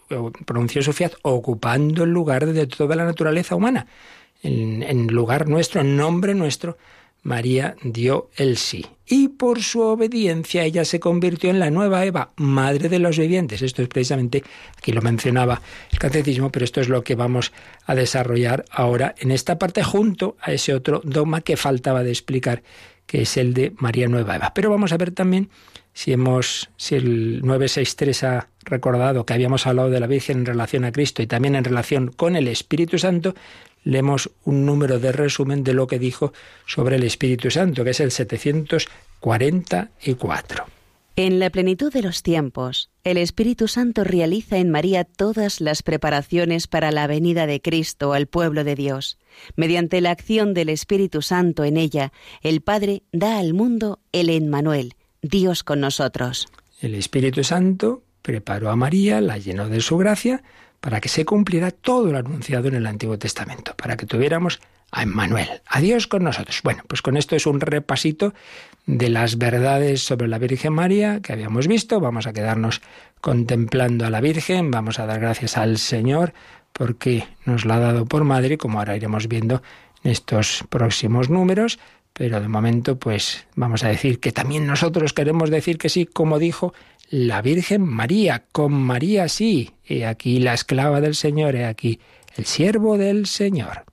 pronunció 0.45 0.81
su 0.81 0.93
fiat, 0.93 1.13
ocupando 1.23 2.03
el 2.03 2.11
lugar 2.11 2.45
de 2.45 2.67
toda 2.67 2.95
la 2.95 3.05
naturaleza 3.05 3.55
humana. 3.55 3.87
En, 4.43 4.83
en 4.83 5.07
lugar 5.07 5.47
nuestro, 5.47 5.81
en 5.81 5.97
nombre 5.97 6.35
nuestro, 6.35 6.77
María 7.27 7.75
dio 7.83 8.29
el 8.37 8.55
sí. 8.55 8.85
Y 9.05 9.27
por 9.27 9.61
su 9.61 9.81
obediencia 9.81 10.63
ella 10.63 10.85
se 10.85 11.01
convirtió 11.01 11.49
en 11.49 11.59
la 11.59 11.69
nueva 11.69 12.05
Eva, 12.05 12.31
madre 12.37 12.87
de 12.87 12.99
los 12.99 13.19
vivientes. 13.19 13.61
Esto 13.61 13.81
es 13.81 13.89
precisamente, 13.89 14.43
aquí 14.77 14.93
lo 14.93 15.01
mencionaba 15.01 15.61
el 15.91 15.99
catecismo, 15.99 16.53
pero 16.53 16.63
esto 16.63 16.79
es 16.79 16.87
lo 16.87 17.03
que 17.03 17.15
vamos 17.15 17.51
a 17.85 17.95
desarrollar 17.95 18.63
ahora 18.71 19.13
en 19.19 19.31
esta 19.31 19.59
parte 19.59 19.83
junto 19.83 20.37
a 20.39 20.53
ese 20.53 20.73
otro 20.73 21.01
dogma 21.03 21.41
que 21.41 21.57
faltaba 21.57 22.01
de 22.01 22.11
explicar, 22.11 22.63
que 23.05 23.23
es 23.23 23.35
el 23.35 23.53
de 23.53 23.73
María 23.77 24.07
Nueva 24.07 24.37
Eva. 24.37 24.53
Pero 24.55 24.69
vamos 24.69 24.93
a 24.93 24.97
ver 24.97 25.11
también 25.11 25.49
si 25.93 26.13
hemos, 26.13 26.69
si 26.77 26.95
el 26.95 27.41
963 27.41 28.23
ha 28.23 28.49
recordado 28.63 29.25
que 29.25 29.33
habíamos 29.33 29.67
hablado 29.67 29.89
de 29.89 29.99
la 29.99 30.07
Virgen 30.07 30.39
en 30.39 30.45
relación 30.45 30.85
a 30.85 30.93
Cristo 30.93 31.21
y 31.21 31.27
también 31.27 31.55
en 31.55 31.65
relación 31.65 32.07
con 32.07 32.37
el 32.37 32.47
Espíritu 32.47 32.97
Santo, 32.97 33.35
leemos 33.87 34.29
un 34.43 34.65
número 34.65 34.99
de 34.99 35.13
resumen 35.13 35.63
de 35.63 35.73
lo 35.73 35.87
que 35.87 35.97
dijo 35.97 36.33
sobre 36.65 36.97
el 36.97 37.03
Espíritu 37.03 37.49
Santo, 37.49 37.85
que 37.85 37.91
es 37.91 38.01
el 38.01 38.11
744. 38.11 40.65
En 41.15 41.39
la 41.39 41.49
plenitud 41.49 41.91
de 41.91 42.03
los 42.03 42.21
tiempos, 42.21 42.91
el 43.03 43.17
Espíritu 43.17 43.67
Santo 43.67 44.03
realiza 44.03 44.57
en 44.57 44.69
María 44.69 45.03
todas 45.03 45.61
las 45.61 45.81
preparaciones 45.81 46.67
para 46.67 46.91
la 46.91 47.07
venida 47.07 47.47
de 47.47 47.59
Cristo 47.59 48.13
al 48.13 48.27
pueblo 48.27 48.63
de 48.63 48.75
Dios. 48.75 49.17
Mediante 49.55 49.99
la 50.01 50.11
acción 50.11 50.53
del 50.53 50.69
Espíritu 50.69 51.23
Santo 51.23 51.63
en 51.63 51.77
ella, 51.77 52.11
el 52.43 52.61
Padre 52.61 53.01
da 53.11 53.39
al 53.39 53.55
mundo 53.55 53.97
el 54.11 54.29
Emmanuel, 54.29 54.93
Dios 55.23 55.63
con 55.63 55.79
nosotros. 55.79 56.47
El 56.81 56.93
Espíritu 56.93 57.43
Santo 57.43 58.03
preparó 58.21 58.69
a 58.69 58.75
María, 58.75 59.21
la 59.21 59.39
llenó 59.39 59.69
de 59.69 59.79
su 59.79 59.97
gracia, 59.97 60.43
para 60.79 61.01
que 61.01 61.09
se 61.09 61.25
cumpliera 61.25 61.71
todo 61.71 62.11
lo 62.11 62.17
anunciado 62.17 62.67
en 62.67 62.75
el 62.75 62.87
Antiguo 62.87 63.17
Testamento, 63.17 63.75
para 63.75 63.97
que 63.97 64.05
tuviéramos 64.05 64.59
a 64.91 65.03
Emmanuel, 65.03 65.49
a 65.67 65.81
Dios 65.81 66.07
con 66.07 66.23
nosotros. 66.23 66.61
Bueno, 66.63 66.83
pues 66.87 67.01
con 67.01 67.17
esto 67.17 67.35
es 67.35 67.45
un 67.45 67.59
repasito 67.59 68.33
de 68.85 69.09
las 69.09 69.37
verdades 69.37 70.03
sobre 70.03 70.27
la 70.27 70.37
Virgen 70.37 70.73
María 70.73 71.19
que 71.21 71.33
habíamos 71.33 71.67
visto. 71.67 71.99
Vamos 71.99 72.25
a 72.25 72.33
quedarnos 72.33 72.81
contemplando 73.19 74.05
a 74.05 74.09
la 74.09 74.21
Virgen, 74.21 74.71
vamos 74.71 74.99
a 74.99 75.05
dar 75.05 75.19
gracias 75.19 75.57
al 75.57 75.77
Señor 75.77 76.33
porque 76.71 77.27
nos 77.45 77.65
la 77.65 77.75
ha 77.75 77.79
dado 77.79 78.05
por 78.05 78.23
madre, 78.23 78.57
como 78.57 78.79
ahora 78.79 78.95
iremos 78.95 79.27
viendo 79.27 79.61
en 80.03 80.11
estos 80.11 80.63
próximos 80.69 81.29
números. 81.29 81.79
Pero 82.13 82.39
de 82.39 82.47
momento, 82.47 82.97
pues 82.97 83.45
vamos 83.55 83.83
a 83.83 83.89
decir 83.89 84.19
que 84.19 84.31
también 84.31 84.65
nosotros 84.65 85.13
queremos 85.13 85.49
decir 85.49 85.77
que 85.77 85.89
sí, 85.89 86.05
como 86.05 86.39
dijo 86.39 86.73
la 87.09 87.41
Virgen 87.41 87.81
María, 87.81 88.45
con 88.51 88.73
María 88.73 89.27
sí. 89.29 89.71
He 89.85 90.05
aquí 90.05 90.39
la 90.39 90.53
esclava 90.53 91.01
del 91.01 91.15
Señor, 91.15 91.55
he 91.55 91.65
aquí 91.65 91.99
el 92.35 92.45
siervo 92.45 92.97
del 92.97 93.25
Señor. 93.25 93.85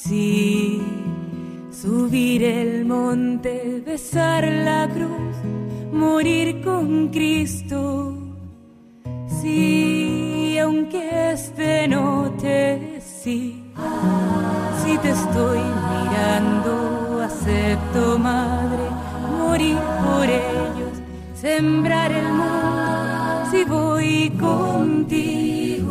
Sí, 0.00 0.80
subir 1.72 2.44
el 2.44 2.84
monte, 2.84 3.82
besar 3.84 4.44
la 4.44 4.88
cruz, 4.88 5.36
morir 5.92 6.62
con 6.62 7.08
Cristo. 7.08 8.16
Sí, 9.42 10.56
aunque 10.62 11.32
este 11.32 11.88
no 11.88 12.30
te 12.40 13.00
sí, 13.00 13.72
si 14.84 14.98
te 14.98 15.10
estoy 15.10 15.58
mirando, 15.58 17.20
acepto, 17.20 18.20
madre, 18.20 18.84
morir 19.36 19.78
por 20.04 20.26
ellos, 20.26 21.02
sembrar 21.34 22.12
el 22.12 22.28
mundo, 22.28 23.50
si 23.50 23.64
voy 23.64 24.30
contigo. 24.38 25.88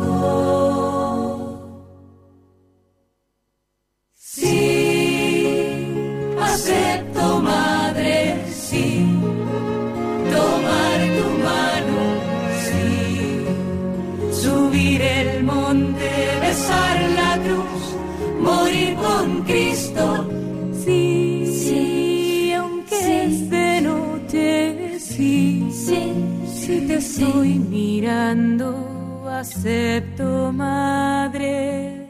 si 26.68 26.80
te 26.82 26.96
estoy 26.96 27.58
mirando, 27.58 29.26
acepto, 29.26 30.52
madre. 30.52 32.06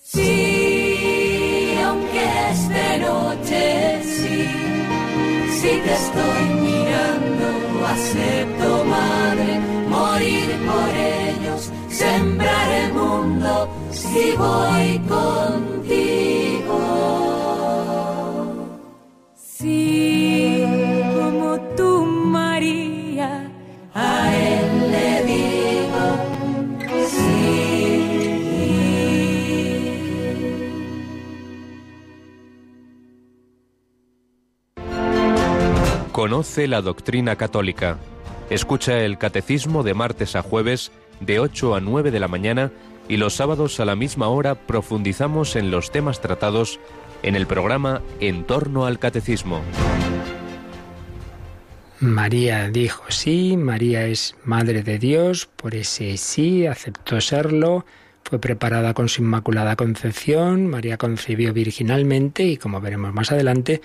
Sí, 0.00 1.74
aunque 1.84 2.24
es 2.50 2.60
noche, 3.00 4.00
sí, 4.14 4.38
si 5.58 5.72
te 5.84 5.92
estoy 6.02 6.44
mirando, 6.68 7.46
acepto, 7.94 8.84
madre, 8.84 9.52
morir 9.88 10.50
por 10.70 10.90
ellos, 10.94 11.72
sembrar 11.88 12.68
el 12.82 12.92
mundo, 12.92 13.50
si 13.90 14.36
voy 14.36 15.00
con 15.08 15.73
Conoce 36.14 36.68
la 36.68 36.80
doctrina 36.80 37.34
católica. 37.34 37.98
Escucha 38.48 39.00
el 39.00 39.18
catecismo 39.18 39.82
de 39.82 39.94
martes 39.94 40.36
a 40.36 40.42
jueves 40.42 40.92
de 41.18 41.40
8 41.40 41.74
a 41.74 41.80
9 41.80 42.12
de 42.12 42.20
la 42.20 42.28
mañana 42.28 42.70
y 43.08 43.16
los 43.16 43.34
sábados 43.34 43.80
a 43.80 43.84
la 43.84 43.96
misma 43.96 44.28
hora 44.28 44.54
profundizamos 44.54 45.56
en 45.56 45.72
los 45.72 45.90
temas 45.90 46.20
tratados 46.20 46.78
en 47.24 47.34
el 47.34 47.48
programa 47.48 48.00
En 48.20 48.44
torno 48.44 48.86
al 48.86 49.00
catecismo. 49.00 49.60
María 51.98 52.68
dijo 52.68 53.02
sí, 53.08 53.56
María 53.56 54.06
es 54.06 54.36
Madre 54.44 54.84
de 54.84 55.00
Dios, 55.00 55.46
por 55.46 55.74
ese 55.74 56.16
sí 56.16 56.64
aceptó 56.68 57.20
serlo, 57.20 57.86
fue 58.22 58.38
preparada 58.38 58.94
con 58.94 59.08
su 59.08 59.22
Inmaculada 59.22 59.74
Concepción, 59.74 60.68
María 60.68 60.96
concibió 60.96 61.52
virginalmente 61.52 62.44
y 62.44 62.56
como 62.56 62.80
veremos 62.80 63.12
más 63.12 63.32
adelante, 63.32 63.82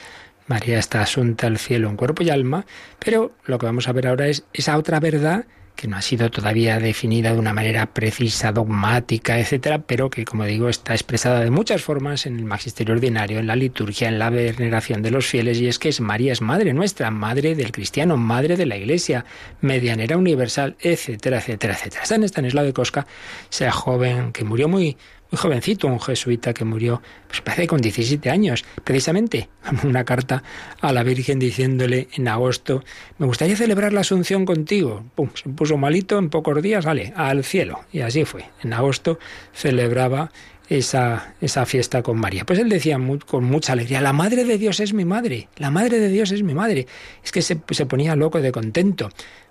María 0.50 0.80
está 0.80 1.02
asunta 1.02 1.46
al 1.46 1.60
cielo 1.60 1.90
en 1.90 1.96
cuerpo 1.96 2.24
y 2.24 2.32
alma, 2.32 2.66
pero 2.98 3.32
lo 3.46 3.60
que 3.60 3.68
vamos 3.68 3.88
a 3.88 3.92
ver 3.94 4.08
ahora 4.08 4.28
es 4.28 4.46
esa 4.52 4.78
otra 4.78 5.00
verdad 5.00 5.46
que 5.76 5.88
no 5.88 5.96
ha 5.96 6.02
sido 6.02 6.30
todavía 6.30 6.78
definida 6.80 7.32
de 7.32 7.40
una 7.40 7.54
manera 7.54 7.86
precisa, 7.94 8.52
dogmática, 8.52 9.40
etcétera, 9.40 9.84
pero 9.84 10.10
que, 10.10 10.26
como 10.26 10.44
digo, 10.44 10.68
está 10.68 10.94
expresada 10.94 11.40
de 11.40 11.52
muchas 11.52 11.82
formas 11.84 12.26
en 12.26 12.38
el 12.38 12.44
magisterio 12.44 12.96
ordinario, 12.96 13.40
en 13.40 13.48
la 13.48 13.56
liturgia, 13.56 14.10
en 14.10 14.20
la 14.20 14.30
veneración 14.30 15.02
de 15.04 15.12
los 15.12 15.26
fieles, 15.28 15.62
y 15.62 15.68
es 15.68 15.80
que 15.80 15.88
es 15.88 16.02
María 16.02 16.34
es 16.34 16.42
madre 16.42 16.74
nuestra, 16.74 17.12
madre 17.12 17.56
del 17.56 17.72
cristiano, 17.72 18.18
madre 18.18 18.58
de 18.58 18.66
la 18.66 18.76
Iglesia, 18.76 19.24
medianera 19.62 20.18
universal, 20.18 20.76
etcétera, 20.82 21.38
etcétera, 21.38 21.76
etcétera. 21.76 22.06
San 22.06 22.26
Estanislao 22.26 22.66
de 22.66 22.74
Cosca, 22.74 23.08
sea 23.50 23.72
joven, 23.72 24.34
que 24.34 24.44
murió 24.44 24.68
muy 24.68 24.98
muy 25.32 25.38
jovencito, 25.38 25.88
un 25.88 26.00
jesuita 26.00 26.54
que 26.54 26.66
murió, 26.66 27.02
pues 27.28 27.42
parece 27.42 27.68
con 27.68 27.82
17 27.82 28.30
años, 28.30 28.66
precisamente, 28.84 29.50
una 29.84 30.04
carta 30.04 30.44
a 30.82 30.92
la 30.92 31.04
Virgen 31.04 31.40
diciéndole 31.40 32.08
en 32.14 32.28
agosto, 32.28 32.84
me 33.18 33.26
gustaría 33.26 33.56
celebrar 33.56 33.94
la 33.94 34.02
Asunción 34.02 34.46
contigo. 34.46 35.04
Pum, 35.16 35.30
se 35.34 35.50
puso 35.50 35.78
malito, 35.78 36.18
en 36.18 36.30
pocos 36.30 36.62
días, 36.62 36.86
sale, 36.86 37.14
al 37.16 37.44
cielo. 37.44 37.82
Y 37.92 38.02
así 38.02 38.26
fue. 38.26 38.46
En 38.64 38.74
agosto 38.74 39.20
celebraba 39.54 40.32
esa, 40.70 41.36
esa 41.42 41.66
fiesta 41.66 42.02
con 42.02 42.20
María. 42.20 42.46
Pues 42.46 42.60
él 42.60 42.70
decía 42.70 42.98
con 43.26 43.44
mucha 43.44 43.74
alegría, 43.74 44.02
la 44.02 44.14
Madre 44.14 44.46
de 44.46 44.58
Dios 44.58 44.80
es 44.80 44.94
mi 44.94 45.06
madre, 45.06 45.50
la 45.58 45.70
Madre 45.70 46.00
de 46.00 46.10
Dios 46.10 46.32
es 46.32 46.44
mi 46.44 46.54
madre. 46.54 46.88
Es 47.24 47.32
que 47.32 47.42
se, 47.42 47.60
se 47.70 47.86
ponía 47.86 48.16
loco 48.16 48.42
de 48.42 48.52
contento. 48.52 49.10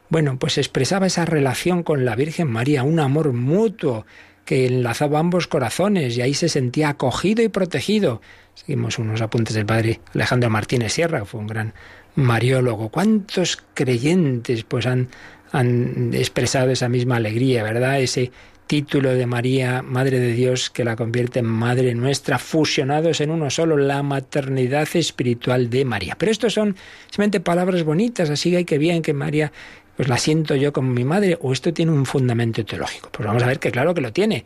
Bueno, 0.09 0.39
pues 0.39 0.59
expresaba 0.59 1.07
esa 1.07 1.25
relación 1.25 1.83
con 1.83 2.05
la 2.05 2.17
Virgen 2.17 2.51
María, 2.51 2.83
un 2.83 2.99
amor 2.99 3.33
mutuo 3.33 4.07
que 4.49 4.65
enlazaba 4.65 5.19
ambos 5.19 5.47
corazones 5.47 6.17
y 6.17 6.23
ahí 6.23 6.33
se 6.33 6.49
sentía 6.49 6.89
acogido 6.89 7.43
y 7.43 7.51
protegido. 7.51 8.23
Seguimos 8.55 8.99
unos 8.99 9.21
apuntes 9.21 9.55
del 9.55 9.67
padre 9.67 10.01
Alejandro 10.15 10.49
Martínez 10.49 10.95
Sierra, 10.95 11.19
que 11.19 11.27
fue 11.27 11.41
un 11.41 11.49
gran 11.49 11.75
mariólogo. 12.15 12.89
¿Cuántos 12.89 13.63
creyentes 13.75 14.65
pues 14.65 14.87
han, 14.87 15.09
han 15.53 16.15
expresado 16.15 16.71
esa 16.71 16.89
misma 16.89 17.17
alegría, 17.17 17.63
verdad? 17.63 18.01
Ese 18.01 18.33
título 18.67 19.13
de 19.13 19.27
María, 19.27 19.83
Madre 19.83 20.19
de 20.19 20.33
Dios, 20.33 20.71
que 20.71 20.83
la 20.83 20.97
convierte 20.97 21.41
en 21.41 21.47
Madre 21.47 21.95
nuestra, 21.95 22.39
fusionados 22.39 23.21
en 23.21 23.31
uno 23.31 23.51
solo, 23.51 23.77
la 23.77 24.03
maternidad 24.03 24.89
espiritual 24.95 25.69
de 25.69 25.85
María. 25.85 26.17
Pero 26.19 26.33
estos 26.33 26.55
son 26.55 26.75
simplemente 27.11 27.41
palabras 27.41 27.83
bonitas, 27.85 28.31
así 28.31 28.53
que 28.53 28.57
hay 28.57 28.65
que 28.65 28.79
bien 28.79 29.03
que 29.03 29.13
María 29.13 29.53
pues 29.99 30.09
la 30.09 30.17
siento 30.17 30.55
yo 30.55 30.73
como 30.73 30.93
mi 30.93 31.03
madre, 31.03 31.37
o 31.43 31.53
esto 31.53 31.75
tiene 31.75 31.91
un 31.91 32.07
fundamento 32.07 32.65
teológico. 32.65 33.09
Pues 33.11 33.27
vamos 33.27 33.43
a 33.43 33.49
ver 33.49 33.59
que 33.59 33.73
claro 33.73 33.95
que 33.95 34.01
lo 34.01 34.13
tiene. 34.13 34.45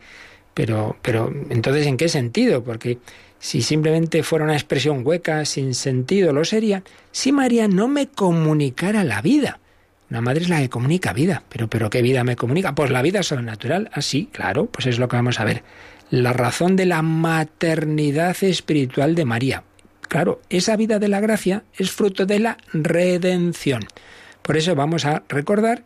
Pero, 0.55 0.97
pero 1.03 1.31
entonces, 1.51 1.85
¿en 1.85 1.95
qué 1.95 2.09
sentido? 2.09 2.63
Porque 2.63 2.97
si 3.37 3.61
simplemente 3.61 4.23
fuera 4.23 4.45
una 4.45 4.55
expresión 4.55 5.05
hueca, 5.05 5.45
sin 5.45 5.75
sentido, 5.75 6.33
lo 6.33 6.43
sería, 6.43 6.81
si 7.11 7.31
María 7.31 7.67
no 7.67 7.87
me 7.87 8.07
comunicara 8.07 9.03
la 9.03 9.21
vida. 9.21 9.59
Una 10.09 10.21
madre 10.21 10.41
es 10.41 10.49
la 10.49 10.59
que 10.59 10.69
comunica 10.69 11.13
vida. 11.13 11.43
Pero, 11.49 11.67
pero 11.67 11.91
¿qué 11.91 12.01
vida 12.01 12.23
me 12.23 12.35
comunica? 12.35 12.73
Pues 12.73 12.89
la 12.89 13.03
vida 13.03 13.21
sobrenatural. 13.21 13.91
Así, 13.93 14.29
ah, 14.31 14.35
claro, 14.35 14.65
pues 14.65 14.87
es 14.87 14.97
lo 14.97 15.07
que 15.07 15.17
vamos 15.17 15.39
a 15.39 15.45
ver. 15.45 15.61
La 16.09 16.33
razón 16.33 16.75
de 16.75 16.87
la 16.87 17.03
maternidad 17.03 18.35
espiritual 18.43 19.13
de 19.13 19.25
María. 19.25 19.63
Claro, 20.09 20.41
esa 20.49 20.75
vida 20.77 20.97
de 20.97 21.09
la 21.09 21.19
gracia 21.19 21.63
es 21.77 21.91
fruto 21.91 22.25
de 22.25 22.39
la 22.39 22.57
redención. 22.73 23.85
Por 24.43 24.57
eso 24.57 24.75
vamos 24.75 25.05
a 25.05 25.23
recordar 25.29 25.83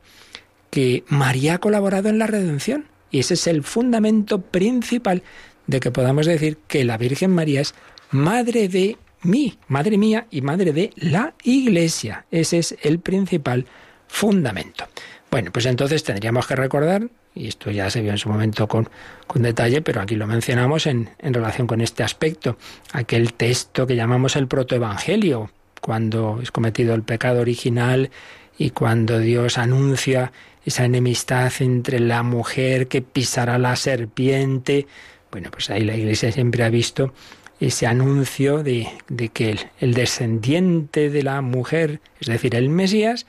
que 0.69 1.03
María 1.07 1.55
ha 1.55 1.59
colaborado 1.59 2.09
en 2.09 2.19
la 2.19 2.27
redención 2.27 2.85
y 3.09 3.19
ese 3.19 3.35
es 3.35 3.47
el 3.47 3.63
fundamento 3.63 4.41
principal 4.41 5.23
de 5.67 5.79
que 5.79 5.91
podamos 5.91 6.25
decir 6.25 6.57
que 6.67 6.83
la 6.83 6.97
Virgen 6.97 7.33
María 7.33 7.61
es 7.61 7.73
madre 8.11 8.67
de 8.67 8.97
mí, 9.21 9.57
madre 9.67 9.97
mía 9.97 10.27
y 10.31 10.41
madre 10.41 10.73
de 10.73 10.91
la 10.95 11.33
Iglesia. 11.43 12.25
Ese 12.31 12.59
es 12.59 12.75
el 12.81 12.99
principal 12.99 13.65
fundamento. 14.07 14.85
Bueno, 15.29 15.51
pues 15.51 15.65
entonces 15.65 16.03
tendríamos 16.03 16.47
que 16.47 16.55
recordar, 16.55 17.09
y 17.35 17.47
esto 17.47 17.69
ya 17.69 17.89
se 17.89 18.01
vio 18.01 18.11
en 18.11 18.17
su 18.17 18.29
momento 18.29 18.67
con, 18.67 18.89
con 19.27 19.41
detalle, 19.41 19.81
pero 19.81 20.01
aquí 20.01 20.15
lo 20.15 20.25
mencionamos 20.25 20.87
en, 20.87 21.09
en 21.19 21.33
relación 21.33 21.67
con 21.67 21.81
este 21.81 22.03
aspecto, 22.03 22.57
aquel 22.93 23.33
texto 23.33 23.85
que 23.85 23.95
llamamos 23.95 24.37
el 24.37 24.47
protoevangelio, 24.47 25.51
cuando 25.81 26.39
es 26.41 26.51
cometido 26.51 26.95
el 26.95 27.03
pecado 27.03 27.41
original 27.41 28.09
y 28.57 28.71
cuando 28.71 29.19
Dios 29.19 29.57
anuncia 29.57 30.31
esa 30.65 30.83
enemistad 30.83 31.51
entre 31.59 31.99
la 31.99 32.23
mujer 32.23 32.87
que 32.87 33.01
pisará 33.01 33.57
la 33.57 33.77
serpiente. 33.77 34.85
Bueno, 35.31 35.49
pues 35.49 35.69
ahí 35.69 35.83
la 35.83 35.95
Iglesia 35.95 36.31
siempre 36.31 36.63
ha 36.65 36.69
visto 36.69 37.13
ese 37.59 37.87
anuncio 37.87 38.63
de, 38.63 38.89
que 39.33 39.57
el, 39.79 39.93
descendiente 39.93 41.09
de 41.09 41.23
la 41.23 41.41
mujer, 41.41 42.01
es 42.19 42.27
decir, 42.27 42.53
el 42.55 42.69
Mesías, 42.69 43.25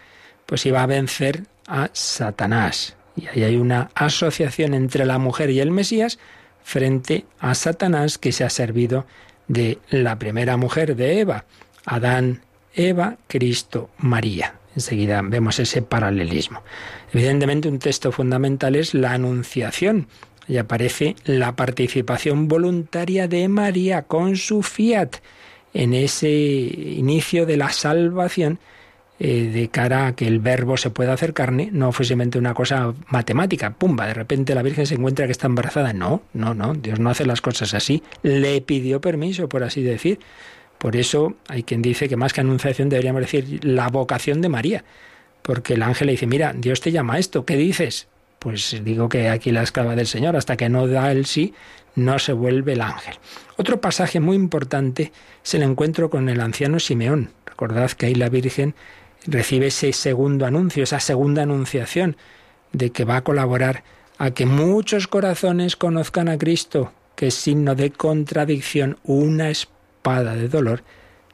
pues 0.46 0.66
iba 0.66 0.82
a 0.82 0.86
vencer 0.86 1.44
a 1.66 1.90
Satanás. 1.92 2.96
Y 3.14 3.28
ahí 3.28 3.44
hay 3.44 3.56
una 3.56 3.90
asociación 3.94 4.74
entre 4.74 5.06
la 5.06 5.18
mujer 5.18 5.50
y 5.50 5.60
el 5.60 5.70
Mesías 5.70 6.18
frente 6.64 7.24
a 7.38 7.54
Satanás 7.54 8.18
que 8.18 8.32
se 8.32 8.44
ha 8.44 8.50
servido 8.50 9.06
de 9.46 9.78
la 9.90 10.18
primera 10.18 10.56
mujer 10.56 10.96
de 10.96 11.20
Eva, 11.20 11.44
Adán, 11.86 12.42
Eva, 12.74 13.16
Cristo, 13.28 13.90
María. 13.98 14.57
Enseguida 14.78 15.20
vemos 15.24 15.58
ese 15.58 15.82
paralelismo. 15.82 16.62
Evidentemente 17.12 17.68
un 17.68 17.80
texto 17.80 18.12
fundamental 18.12 18.76
es 18.76 18.94
la 18.94 19.12
Anunciación, 19.12 20.06
y 20.48 20.56
aparece 20.56 21.14
la 21.24 21.54
participación 21.56 22.48
voluntaria 22.48 23.28
de 23.28 23.48
María 23.48 24.02
con 24.02 24.36
su 24.36 24.62
fiat 24.62 25.16
en 25.74 25.92
ese 25.94 26.30
inicio 26.30 27.44
de 27.44 27.56
la 27.58 27.70
salvación 27.70 28.58
eh, 29.20 29.50
de 29.52 29.68
cara 29.68 30.06
a 30.06 30.14
que 30.14 30.28
el 30.28 30.38
verbo 30.38 30.76
se 30.76 30.90
pueda 30.90 31.12
hacer 31.12 31.34
carne, 31.34 31.70
no 31.72 31.90
fue 31.90 32.06
simplemente 32.06 32.38
una 32.38 32.54
cosa 32.54 32.94
matemática, 33.08 33.74
pumba, 33.74 34.06
de 34.06 34.14
repente 34.14 34.54
la 34.54 34.62
Virgen 34.62 34.86
se 34.86 34.94
encuentra 34.94 35.26
que 35.26 35.32
está 35.32 35.48
embarazada. 35.48 35.92
No, 35.92 36.22
no, 36.32 36.54
no, 36.54 36.74
Dios 36.74 37.00
no 37.00 37.10
hace 37.10 37.26
las 37.26 37.40
cosas 37.40 37.74
así. 37.74 38.02
Le 38.22 38.60
pidió 38.60 39.00
permiso, 39.00 39.48
por 39.48 39.64
así 39.64 39.82
decir. 39.82 40.20
Por 40.78 40.96
eso 40.96 41.34
hay 41.48 41.64
quien 41.64 41.82
dice 41.82 42.08
que 42.08 42.16
más 42.16 42.32
que 42.32 42.40
anunciación 42.40 42.88
deberíamos 42.88 43.22
decir 43.22 43.64
la 43.64 43.88
vocación 43.88 44.40
de 44.40 44.48
María. 44.48 44.84
Porque 45.42 45.74
el 45.74 45.82
ángel 45.82 46.06
le 46.06 46.12
dice, 46.12 46.26
mira, 46.26 46.52
Dios 46.56 46.80
te 46.80 46.92
llama 46.92 47.14
a 47.14 47.18
esto, 47.18 47.44
¿qué 47.44 47.56
dices? 47.56 48.08
Pues 48.38 48.80
digo 48.84 49.08
que 49.08 49.28
aquí 49.28 49.50
la 49.50 49.62
esclava 49.62 49.96
del 49.96 50.06
Señor, 50.06 50.36
hasta 50.36 50.56
que 50.56 50.68
no 50.68 50.86
da 50.86 51.10
el 51.10 51.26
sí, 51.26 51.54
no 51.96 52.18
se 52.18 52.32
vuelve 52.32 52.74
el 52.74 52.80
ángel. 52.80 53.14
Otro 53.56 53.80
pasaje 53.80 54.20
muy 54.20 54.36
importante 54.36 55.12
es 55.44 55.54
el 55.54 55.62
encuentro 55.62 56.10
con 56.10 56.28
el 56.28 56.40
anciano 56.40 56.78
Simeón. 56.78 57.32
Recordad 57.46 57.90
que 57.92 58.06
ahí 58.06 58.14
la 58.14 58.28
Virgen 58.28 58.74
recibe 59.26 59.66
ese 59.66 59.92
segundo 59.92 60.46
anuncio, 60.46 60.84
esa 60.84 61.00
segunda 61.00 61.42
anunciación 61.42 62.16
de 62.72 62.90
que 62.90 63.04
va 63.04 63.16
a 63.16 63.24
colaborar 63.24 63.82
a 64.18 64.30
que 64.32 64.46
muchos 64.46 65.08
corazones 65.08 65.76
conozcan 65.76 66.28
a 66.28 66.38
Cristo, 66.38 66.92
que 67.16 67.28
es 67.28 67.34
signo 67.34 67.74
de 67.74 67.90
contradicción, 67.90 68.98
una 69.02 69.50
de 70.16 70.48
dolor 70.48 70.82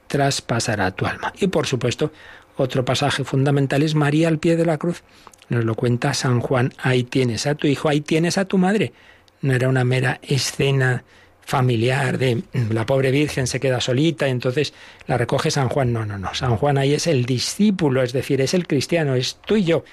traspasará 0.06 0.90
tu 0.90 1.06
alma. 1.06 1.32
Y 1.40 1.48
por 1.48 1.66
supuesto, 1.66 2.12
otro 2.56 2.84
pasaje 2.84 3.24
fundamental 3.24 3.82
es 3.82 3.94
María 3.94 4.28
al 4.28 4.38
pie 4.38 4.56
de 4.56 4.66
la 4.66 4.78
cruz. 4.78 5.02
Nos 5.48 5.64
lo 5.64 5.74
cuenta 5.74 6.14
San 6.14 6.40
Juan, 6.40 6.72
ahí 6.78 7.04
tienes 7.04 7.46
a 7.46 7.54
tu 7.54 7.66
hijo, 7.66 7.88
ahí 7.88 8.00
tienes 8.00 8.38
a 8.38 8.44
tu 8.44 8.58
madre. 8.58 8.92
No 9.40 9.52
era 9.52 9.68
una 9.68 9.84
mera 9.84 10.20
escena 10.22 11.04
familiar 11.46 12.16
de 12.16 12.42
la 12.70 12.86
pobre 12.86 13.10
Virgen 13.10 13.46
se 13.46 13.60
queda 13.60 13.78
solita 13.78 14.26
entonces 14.28 14.72
la 15.06 15.18
recoge 15.18 15.50
San 15.50 15.68
Juan. 15.68 15.92
No, 15.92 16.06
no, 16.06 16.18
no. 16.18 16.34
San 16.34 16.56
Juan 16.56 16.78
ahí 16.78 16.94
es 16.94 17.06
el 17.06 17.26
discípulo, 17.26 18.02
es 18.02 18.12
decir, 18.12 18.40
es 18.40 18.54
el 18.54 18.66
cristiano, 18.66 19.14
es 19.14 19.38
tú 19.46 19.56
y 19.56 19.64
yo. 19.64 19.84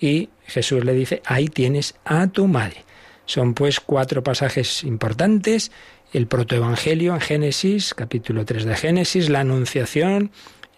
Y 0.00 0.28
Jesús 0.46 0.84
le 0.84 0.92
dice, 0.92 1.22
ahí 1.24 1.48
tienes 1.48 1.94
a 2.04 2.26
tu 2.28 2.46
madre. 2.46 2.84
Son 3.24 3.54
pues 3.54 3.80
cuatro 3.80 4.22
pasajes 4.22 4.84
importantes. 4.84 5.70
El 6.10 6.26
protoevangelio 6.26 7.12
en 7.12 7.20
Génesis, 7.20 7.92
capítulo 7.92 8.46
3 8.46 8.64
de 8.64 8.76
Génesis, 8.76 9.28
la 9.28 9.40
anunciación, 9.40 10.30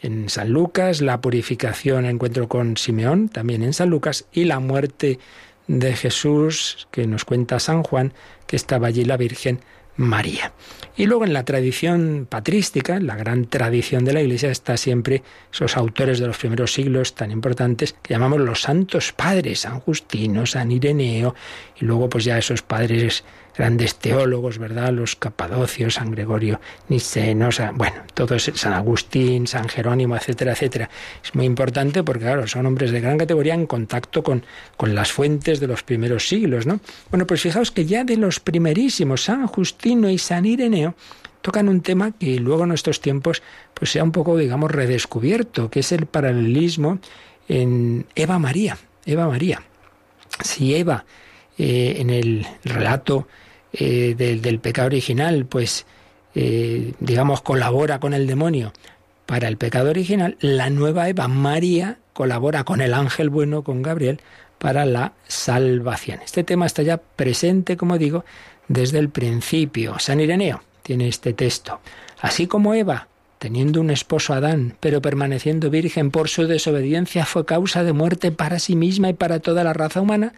en 0.03 0.29
San 0.29 0.51
Lucas, 0.51 1.01
la 1.03 1.21
purificación, 1.21 2.05
encuentro 2.05 2.49
con 2.49 2.77
Simeón, 2.77 3.29
también 3.29 3.63
en 3.63 3.73
San 3.73 3.91
Lucas, 3.91 4.25
y 4.33 4.45
la 4.45 4.59
muerte 4.59 5.21
de 5.69 5.95
Jesús, 5.95 6.89
que 6.91 7.07
nos 7.07 7.25
cuenta 7.25 7.61
San 7.61 7.85
Juan, 7.85 8.13
que 8.49 8.57
estaba 8.57 8.89
allí 8.89 9.05
la 9.05 9.17
Virgen 9.17 9.61
María. 9.95 10.53
Y 10.97 11.07
luego 11.07 11.25
en 11.25 11.33
la 11.33 11.45
tradición 11.45 12.27
patrística, 12.29 12.99
la 12.99 13.15
gran 13.15 13.45
tradición 13.45 14.05
de 14.05 14.15
la 14.15 14.23
Iglesia, 14.23 14.51
está 14.51 14.77
siempre 14.77 15.23
esos 15.53 15.77
autores 15.77 16.19
de 16.19 16.27
los 16.27 16.39
primeros 16.39 16.73
siglos 16.73 17.15
tan 17.15 17.31
importantes 17.31 17.95
que 18.03 18.15
llamamos 18.15 18.41
los 18.41 18.63
santos 18.63 19.13
padres, 19.13 19.61
San 19.61 19.79
Justino, 19.79 20.45
San 20.47 20.73
Ireneo, 20.73 21.37
y 21.81 21.85
luego 21.85 22.09
pues 22.09 22.25
ya 22.25 22.37
esos 22.37 22.63
padres 22.63 23.23
grandes 23.61 23.97
teólogos, 23.97 24.57
¿verdad? 24.57 24.91
Los 24.91 25.17
capadocios, 25.17 25.97
San 25.97 26.13
Gregorio 26.13 26.63
Niceno, 26.89 27.51
bueno, 27.75 27.97
todos, 28.15 28.51
San 28.55 28.73
Agustín, 28.73 29.47
San 29.47 29.69
Jerónimo, 29.69 30.17
etcétera, 30.17 30.53
etcétera. 30.53 30.89
Es 31.23 31.35
muy 31.35 31.45
importante 31.45 32.03
porque, 32.03 32.25
claro, 32.25 32.47
son 32.47 32.65
hombres 32.65 32.91
de 32.91 33.03
gran 33.03 33.19
categoría 33.19 33.53
en 33.53 33.67
contacto 33.67 34.23
con, 34.23 34.47
con 34.79 34.95
las 34.95 35.13
fuentes 35.13 35.61
de 35.61 35.67
los 35.67 35.83
primeros 35.83 36.27
siglos, 36.27 36.65
¿no? 36.65 36.81
Bueno, 37.11 37.27
pues 37.27 37.43
fijaos 37.43 37.71
que 37.71 37.85
ya 37.85 38.03
de 38.03 38.17
los 38.17 38.41
primerísimos, 38.41 39.25
San 39.25 39.47
Justino 39.47 40.09
y 40.09 40.17
San 40.17 40.47
Ireneo, 40.47 40.95
tocan 41.43 41.69
un 41.69 41.83
tema 41.83 42.13
que 42.13 42.41
luego 42.41 42.63
en 42.63 42.71
nuestros 42.71 43.03
tiempos 43.03 43.43
pues 43.75 43.93
sea 43.93 44.03
un 44.05 44.13
poco, 44.13 44.39
digamos, 44.39 44.71
redescubierto, 44.71 45.69
que 45.69 45.81
es 45.81 45.93
el 45.93 46.07
paralelismo 46.07 46.99
en 47.47 48.07
Eva 48.15 48.39
María. 48.39 48.79
Eva 49.05 49.29
María. 49.29 49.63
Si 50.43 50.75
Eva, 50.75 51.05
eh, 51.59 51.97
en 51.99 52.09
el 52.09 52.47
relato 52.65 53.29
eh, 53.73 54.15
del, 54.17 54.59
pecado 54.59 54.87
original, 54.87 55.47
pues 55.47 55.87
eh, 56.35 56.95
digamos 57.01 57.43
colabora 57.43 58.01
con 58.01 58.15
el 58.15 58.27
demonio 58.27 58.73
para 59.27 59.49
el 59.49 59.57
pecado 59.57 59.91
original, 59.91 60.37
la 60.41 60.71
nueva 60.71 61.09
Eva, 61.09 61.29
María, 61.29 61.99
colabora 62.13 62.65
con 62.65 62.81
el 62.81 62.95
ángel 62.95 63.31
bueno, 63.31 63.63
con 63.63 63.83
Gabriel, 63.83 64.21
para 64.59 64.85
la 64.85 65.13
salvación. 65.29 66.21
Este 66.25 66.43
tema 66.43 66.67
está 66.67 66.83
ya 66.83 66.99
presente, 66.99 67.77
como 67.77 67.97
digo, 67.97 68.25
desde 68.67 68.99
el 68.99 69.09
principio. 69.09 69.99
San 69.99 70.21
Ireneo 70.21 70.63
tiene 70.83 71.09
este 71.09 71.33
texto. 71.33 71.81
Así 72.21 72.47
como 72.47 72.75
Eva, 72.75 73.09
teniendo 73.39 73.81
un 73.81 73.91
esposo 73.91 74.35
Adán, 74.35 74.77
pero 74.81 75.01
permaneciendo 75.01 75.71
virgen 75.71 76.11
por 76.11 76.29
su 76.29 76.47
desobediencia, 76.47 77.25
fue 77.25 77.47
causa 77.47 77.85
de 77.85 77.93
muerte 77.93 78.33
para 78.33 78.59
sí 78.59 78.77
misma 78.77 79.09
y 79.09 79.15
para 79.15 79.41
toda 79.41 79.65
la 79.65 79.73
raza 79.73 80.01
humana, 80.01 80.35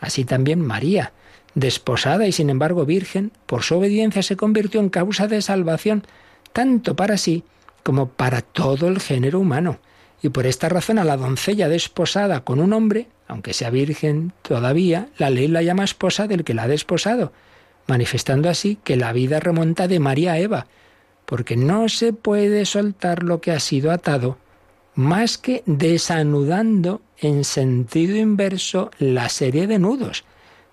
así 0.00 0.24
también 0.24 0.60
María, 0.60 1.12
desposada 1.54 2.26
y 2.26 2.32
sin 2.32 2.50
embargo 2.50 2.86
virgen, 2.86 3.32
por 3.46 3.62
su 3.62 3.76
obediencia 3.76 4.22
se 4.22 4.36
convirtió 4.36 4.80
en 4.80 4.88
causa 4.88 5.26
de 5.26 5.42
salvación, 5.42 6.04
tanto 6.52 6.96
para 6.96 7.16
sí 7.16 7.44
como 7.82 8.08
para 8.08 8.42
todo 8.42 8.88
el 8.88 9.00
género 9.00 9.40
humano. 9.40 9.78
Y 10.22 10.28
por 10.28 10.46
esta 10.46 10.68
razón 10.68 10.98
a 10.98 11.04
la 11.04 11.16
doncella 11.16 11.68
desposada 11.68 12.44
con 12.44 12.60
un 12.60 12.72
hombre, 12.72 13.08
aunque 13.26 13.54
sea 13.54 13.70
virgen 13.70 14.32
todavía, 14.42 15.08
la 15.18 15.30
ley 15.30 15.48
la 15.48 15.62
llama 15.62 15.84
esposa 15.84 16.28
del 16.28 16.44
que 16.44 16.54
la 16.54 16.64
ha 16.64 16.68
desposado, 16.68 17.32
manifestando 17.86 18.48
así 18.48 18.78
que 18.84 18.96
la 18.96 19.12
vida 19.12 19.40
remonta 19.40 19.88
de 19.88 19.98
María 19.98 20.32
a 20.32 20.38
Eva, 20.38 20.66
porque 21.26 21.56
no 21.56 21.88
se 21.88 22.12
puede 22.12 22.64
soltar 22.66 23.22
lo 23.22 23.40
que 23.40 23.50
ha 23.50 23.60
sido 23.60 23.90
atado 23.90 24.38
más 24.94 25.38
que 25.38 25.62
desanudando 25.66 27.00
en 27.18 27.44
sentido 27.44 28.16
inverso 28.16 28.90
la 28.98 29.28
serie 29.28 29.66
de 29.66 29.78
nudos 29.78 30.24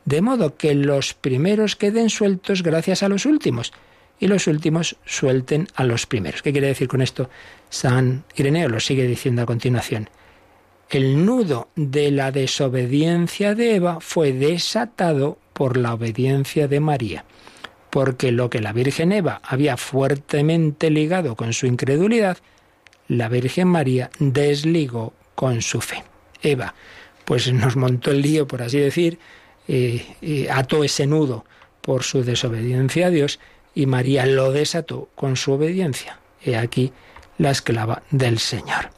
de 0.09 0.23
modo 0.23 0.57
que 0.57 0.73
los 0.73 1.13
primeros 1.13 1.75
queden 1.75 2.09
sueltos 2.09 2.63
gracias 2.63 3.03
a 3.03 3.09
los 3.09 3.27
últimos 3.27 3.73
y 4.19 4.25
los 4.25 4.47
últimos 4.47 4.95
suelten 5.05 5.67
a 5.75 5.83
los 5.83 6.07
primeros. 6.07 6.41
¿Qué 6.41 6.51
quiere 6.51 6.65
decir 6.65 6.87
con 6.87 7.03
esto? 7.03 7.29
San 7.69 8.23
Ireneo 8.35 8.69
lo 8.69 8.79
sigue 8.79 9.05
diciendo 9.05 9.43
a 9.43 9.45
continuación. 9.45 10.09
El 10.89 11.27
nudo 11.27 11.69
de 11.75 12.09
la 12.09 12.31
desobediencia 12.31 13.53
de 13.53 13.75
Eva 13.75 13.99
fue 13.99 14.33
desatado 14.33 15.37
por 15.53 15.77
la 15.77 15.93
obediencia 15.93 16.67
de 16.67 16.79
María, 16.79 17.23
porque 17.91 18.31
lo 18.31 18.49
que 18.49 18.61
la 18.61 18.73
Virgen 18.73 19.11
Eva 19.11 19.41
había 19.43 19.77
fuertemente 19.77 20.89
ligado 20.89 21.35
con 21.35 21.53
su 21.53 21.67
incredulidad, 21.67 22.39
la 23.07 23.29
Virgen 23.29 23.67
María 23.67 24.09
desligó 24.17 25.13
con 25.35 25.61
su 25.61 25.81
fe. 25.81 26.03
Eva, 26.41 26.73
pues 27.25 27.53
nos 27.53 27.75
montó 27.75 28.09
el 28.09 28.23
lío, 28.23 28.47
por 28.47 28.63
así 28.63 28.79
decir, 28.79 29.19
eh, 29.71 30.03
eh, 30.23 30.47
ató 30.49 30.83
ese 30.83 31.05
nudo 31.05 31.45
por 31.81 32.01
su 32.01 32.23
desobediencia 32.23 33.05
a 33.05 33.09
Dios 33.11 33.39
y 33.75 33.85
María 33.85 34.25
lo 34.25 34.51
desató 34.51 35.09
con 35.13 35.35
su 35.35 35.51
obediencia. 35.51 36.17
He 36.43 36.57
aquí 36.57 36.91
la 37.37 37.51
esclava 37.51 38.01
del 38.09 38.39
Señor. 38.39 38.89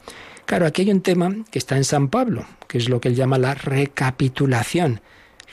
Claro, 0.46 0.64
aquí 0.64 0.80
hay 0.80 0.90
un 0.90 1.02
tema 1.02 1.30
que 1.50 1.58
está 1.58 1.76
en 1.76 1.84
San 1.84 2.08
Pablo, 2.08 2.46
que 2.68 2.78
es 2.78 2.88
lo 2.88 3.02
que 3.02 3.08
él 3.08 3.16
llama 3.16 3.36
la 3.36 3.52
recapitulación. 3.52 5.02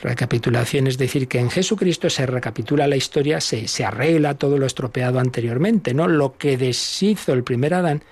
Recapitulación 0.00 0.86
es 0.86 0.96
decir, 0.96 1.28
que 1.28 1.38
en 1.38 1.50
Jesucristo 1.50 2.08
se 2.08 2.24
recapitula 2.24 2.86
la 2.86 2.96
historia, 2.96 3.42
se, 3.42 3.68
se 3.68 3.84
arregla 3.84 4.38
todo 4.38 4.56
lo 4.56 4.64
estropeado 4.64 5.20
anteriormente, 5.20 5.92
¿no? 5.92 6.08
Lo 6.08 6.38
que 6.38 6.56
deshizo 6.56 7.34
el 7.34 7.44
primer 7.44 7.74
Adán, 7.74 8.04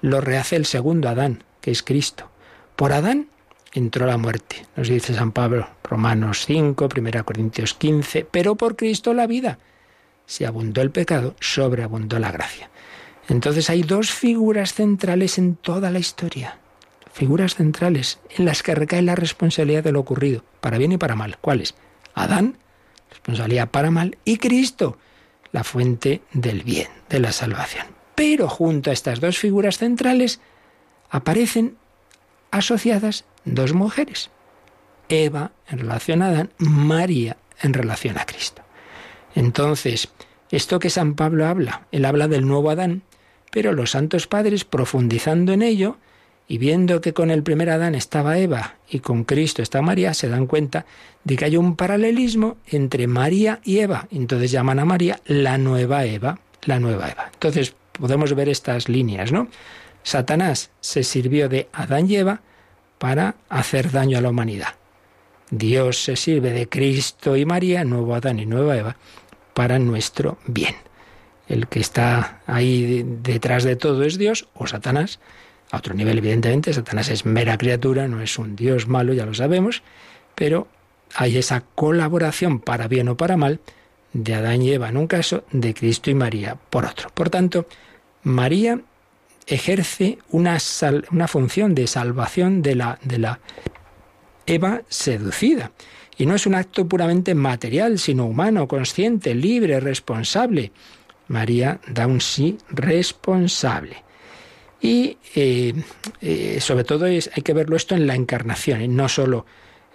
lo 0.00 0.20
rehace 0.20 0.56
el 0.56 0.66
segundo 0.66 1.08
Adán, 1.08 1.44
que 1.60 1.70
es 1.70 1.84
Cristo. 1.84 2.28
Por 2.74 2.92
Adán 2.92 3.28
entró 3.78 4.06
la 4.06 4.16
muerte, 4.16 4.66
nos 4.74 4.88
dice 4.88 5.14
San 5.14 5.32
Pablo, 5.32 5.68
Romanos 5.84 6.44
5, 6.46 6.88
1 6.96 7.24
Corintios 7.24 7.74
15, 7.74 8.26
pero 8.30 8.54
por 8.54 8.74
Cristo 8.74 9.12
la 9.12 9.26
vida. 9.26 9.58
Si 10.24 10.44
abundó 10.44 10.80
el 10.80 10.90
pecado, 10.90 11.36
sobreabundó 11.40 12.18
la 12.18 12.32
gracia. 12.32 12.70
Entonces 13.28 13.68
hay 13.68 13.82
dos 13.82 14.10
figuras 14.10 14.72
centrales 14.72 15.36
en 15.36 15.56
toda 15.56 15.90
la 15.90 15.98
historia, 15.98 16.58
figuras 17.12 17.56
centrales 17.56 18.18
en 18.30 18.46
las 18.46 18.62
que 18.62 18.74
recae 18.74 19.02
la 19.02 19.14
responsabilidad 19.14 19.84
de 19.84 19.92
lo 19.92 20.00
ocurrido, 20.00 20.42
para 20.60 20.78
bien 20.78 20.92
y 20.92 20.98
para 20.98 21.14
mal. 21.14 21.36
¿Cuáles? 21.38 21.74
Adán, 22.14 22.56
responsabilidad 23.10 23.68
para 23.68 23.90
mal, 23.90 24.16
y 24.24 24.38
Cristo, 24.38 24.96
la 25.52 25.64
fuente 25.64 26.22
del 26.32 26.62
bien, 26.62 26.88
de 27.10 27.20
la 27.20 27.32
salvación. 27.32 27.86
Pero 28.14 28.48
junto 28.48 28.88
a 28.88 28.94
estas 28.94 29.20
dos 29.20 29.38
figuras 29.38 29.76
centrales 29.76 30.40
aparecen 31.10 31.76
asociadas 32.56 33.24
dos 33.44 33.72
mujeres. 33.72 34.30
Eva 35.08 35.52
en 35.68 35.78
relación 35.78 36.22
a 36.22 36.28
Adán, 36.28 36.50
María 36.58 37.36
en 37.62 37.74
relación 37.74 38.18
a 38.18 38.26
Cristo. 38.26 38.62
Entonces, 39.34 40.08
esto 40.50 40.78
que 40.78 40.90
San 40.90 41.14
Pablo 41.14 41.46
habla, 41.46 41.86
él 41.92 42.04
habla 42.04 42.28
del 42.28 42.46
nuevo 42.46 42.70
Adán, 42.70 43.02
pero 43.52 43.72
los 43.72 43.92
santos 43.92 44.26
padres, 44.26 44.64
profundizando 44.64 45.52
en 45.52 45.62
ello, 45.62 45.98
y 46.48 46.58
viendo 46.58 47.00
que 47.00 47.12
con 47.12 47.30
el 47.30 47.42
primer 47.42 47.70
Adán 47.70 47.94
estaba 47.94 48.38
Eva 48.38 48.76
y 48.88 49.00
con 49.00 49.24
Cristo 49.24 49.62
está 49.62 49.82
María, 49.82 50.14
se 50.14 50.28
dan 50.28 50.46
cuenta 50.46 50.86
de 51.24 51.36
que 51.36 51.44
hay 51.44 51.56
un 51.56 51.74
paralelismo 51.74 52.56
entre 52.68 53.06
María 53.08 53.60
y 53.64 53.78
Eva. 53.78 54.06
Entonces 54.12 54.52
llaman 54.52 54.78
a 54.78 54.84
María 54.84 55.20
la 55.26 55.58
nueva 55.58 56.04
Eva, 56.04 56.38
la 56.64 56.78
nueva 56.78 57.10
Eva. 57.10 57.30
Entonces 57.32 57.74
podemos 57.92 58.32
ver 58.34 58.48
estas 58.48 58.88
líneas, 58.88 59.32
¿no? 59.32 59.48
Satanás 60.06 60.70
se 60.80 61.02
sirvió 61.02 61.48
de 61.48 61.68
Adán 61.72 62.08
y 62.08 62.14
Eva 62.14 62.40
para 62.98 63.34
hacer 63.48 63.90
daño 63.90 64.16
a 64.16 64.20
la 64.20 64.30
humanidad. 64.30 64.76
Dios 65.50 66.04
se 66.04 66.14
sirve 66.14 66.52
de 66.52 66.68
Cristo 66.68 67.36
y 67.36 67.44
María, 67.44 67.84
nuevo 67.84 68.14
Adán 68.14 68.38
y 68.38 68.46
nueva 68.46 68.76
Eva, 68.76 68.96
para 69.52 69.80
nuestro 69.80 70.38
bien. 70.46 70.76
El 71.48 71.66
que 71.66 71.80
está 71.80 72.40
ahí 72.46 73.04
detrás 73.20 73.64
de 73.64 73.74
todo 73.74 74.04
es 74.04 74.16
Dios 74.16 74.46
o 74.54 74.68
Satanás, 74.68 75.18
a 75.72 75.78
otro 75.78 75.92
nivel, 75.92 76.18
evidentemente, 76.18 76.72
Satanás 76.72 77.08
es 77.08 77.26
mera 77.26 77.58
criatura, 77.58 78.06
no 78.06 78.22
es 78.22 78.38
un 78.38 78.54
Dios 78.54 78.86
malo, 78.86 79.12
ya 79.12 79.26
lo 79.26 79.34
sabemos, 79.34 79.82
pero 80.36 80.68
hay 81.16 81.36
esa 81.36 81.64
colaboración 81.74 82.60
para 82.60 82.86
bien 82.86 83.08
o 83.08 83.16
para 83.16 83.36
mal 83.36 83.58
de 84.12 84.34
Adán 84.36 84.62
y 84.62 84.70
Eva 84.70 84.88
en 84.88 84.98
un 84.98 85.08
caso, 85.08 85.42
de 85.50 85.74
Cristo 85.74 86.12
y 86.12 86.14
María 86.14 86.56
por 86.70 86.84
otro. 86.84 87.10
Por 87.12 87.28
tanto, 87.28 87.66
María 88.22 88.80
ejerce 89.46 90.18
una, 90.30 90.58
una 91.10 91.28
función 91.28 91.74
de 91.74 91.86
salvación 91.86 92.62
de 92.62 92.74
la, 92.74 92.98
de 93.02 93.18
la 93.18 93.40
Eva 94.46 94.82
seducida. 94.88 95.72
Y 96.18 96.26
no 96.26 96.34
es 96.34 96.46
un 96.46 96.54
acto 96.54 96.88
puramente 96.88 97.34
material, 97.34 97.98
sino 97.98 98.26
humano, 98.26 98.66
consciente, 98.68 99.34
libre, 99.34 99.80
responsable. 99.80 100.72
María 101.28 101.80
da 101.88 102.06
un 102.06 102.20
sí 102.20 102.56
responsable. 102.70 104.02
Y 104.80 105.18
eh, 105.34 105.74
eh, 106.20 106.58
sobre 106.60 106.84
todo 106.84 107.06
es, 107.06 107.30
hay 107.34 107.42
que 107.42 107.52
verlo 107.52 107.76
esto 107.76 107.94
en 107.94 108.06
la 108.06 108.14
encarnación, 108.14 108.82
y 108.82 108.88
no 108.88 109.08
solo 109.08 109.46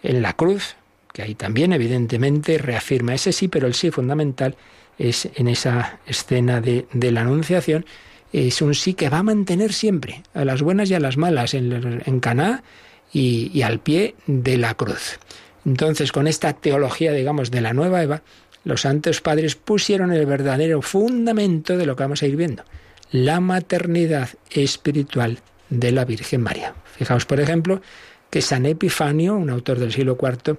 en 0.03 0.21
la 0.21 0.33
cruz, 0.33 0.75
que 1.13 1.21
ahí 1.21 1.35
también 1.35 1.73
evidentemente 1.73 2.57
reafirma 2.57 3.13
ese 3.13 3.31
sí, 3.31 3.47
pero 3.47 3.67
el 3.67 3.73
sí 3.73 3.91
fundamental 3.91 4.55
es 4.97 5.29
en 5.35 5.47
esa 5.47 5.99
escena 6.05 6.61
de, 6.61 6.85
la 6.93 7.21
Anunciación, 7.21 7.85
es 8.33 8.61
un 8.61 8.75
sí 8.75 8.93
que 8.93 9.09
va 9.09 9.19
a 9.19 9.23
mantener 9.23 9.73
siempre, 9.73 10.23
a 10.33 10.45
las 10.45 10.61
buenas 10.61 10.89
y 10.89 10.93
a 10.93 10.99
las 10.99 11.17
malas, 11.17 11.53
en, 11.53 12.19
Caná 12.19 12.63
y, 13.11 13.51
y 13.53 13.61
al 13.63 13.79
pie 13.79 14.15
de 14.27 14.57
la 14.57 14.73
cruz. 14.75 15.19
Entonces, 15.65 16.11
con 16.11 16.27
esta 16.27 16.53
teología, 16.53 17.11
digamos, 17.11 17.51
de 17.51 17.61
la 17.61 17.73
nueva 17.73 18.01
Eva, 18.03 18.21
los 18.63 18.81
santos 18.81 19.21
padres 19.21 19.55
pusieron 19.55 20.11
el 20.11 20.25
verdadero 20.25 20.81
fundamento 20.81 21.77
de 21.77 21.85
lo 21.85 21.95
que 21.95 22.03
vamos 22.03 22.23
a 22.23 22.27
ir 22.27 22.35
viendo 22.35 22.63
la 23.11 23.39
maternidad 23.41 24.29
espiritual 24.49 25.39
de 25.69 25.91
la 25.91 26.05
Virgen 26.05 26.41
María. 26.41 26.73
Fijaos, 26.97 27.25
por 27.25 27.39
ejemplo, 27.39 27.81
que 28.29 28.41
San 28.41 28.65
Epifanio, 28.65 29.35
un 29.35 29.49
autor 29.49 29.79
del 29.79 29.91
siglo 29.91 30.17
IV, 30.19 30.57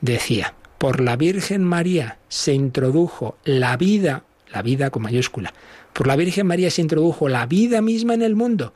decía, 0.00 0.54
por 0.78 1.00
la 1.00 1.16
Virgen 1.16 1.64
María 1.64 2.18
se 2.28 2.52
introdujo 2.52 3.38
la 3.44 3.76
vida, 3.76 4.24
la 4.52 4.62
vida 4.62 4.90
con 4.90 5.02
mayúscula, 5.02 5.54
por 5.94 6.08
la 6.08 6.16
Virgen 6.16 6.46
María 6.46 6.70
se 6.70 6.82
introdujo 6.82 7.28
la 7.28 7.46
vida 7.46 7.80
misma 7.80 8.12
en 8.12 8.22
el 8.22 8.36
mundo, 8.36 8.74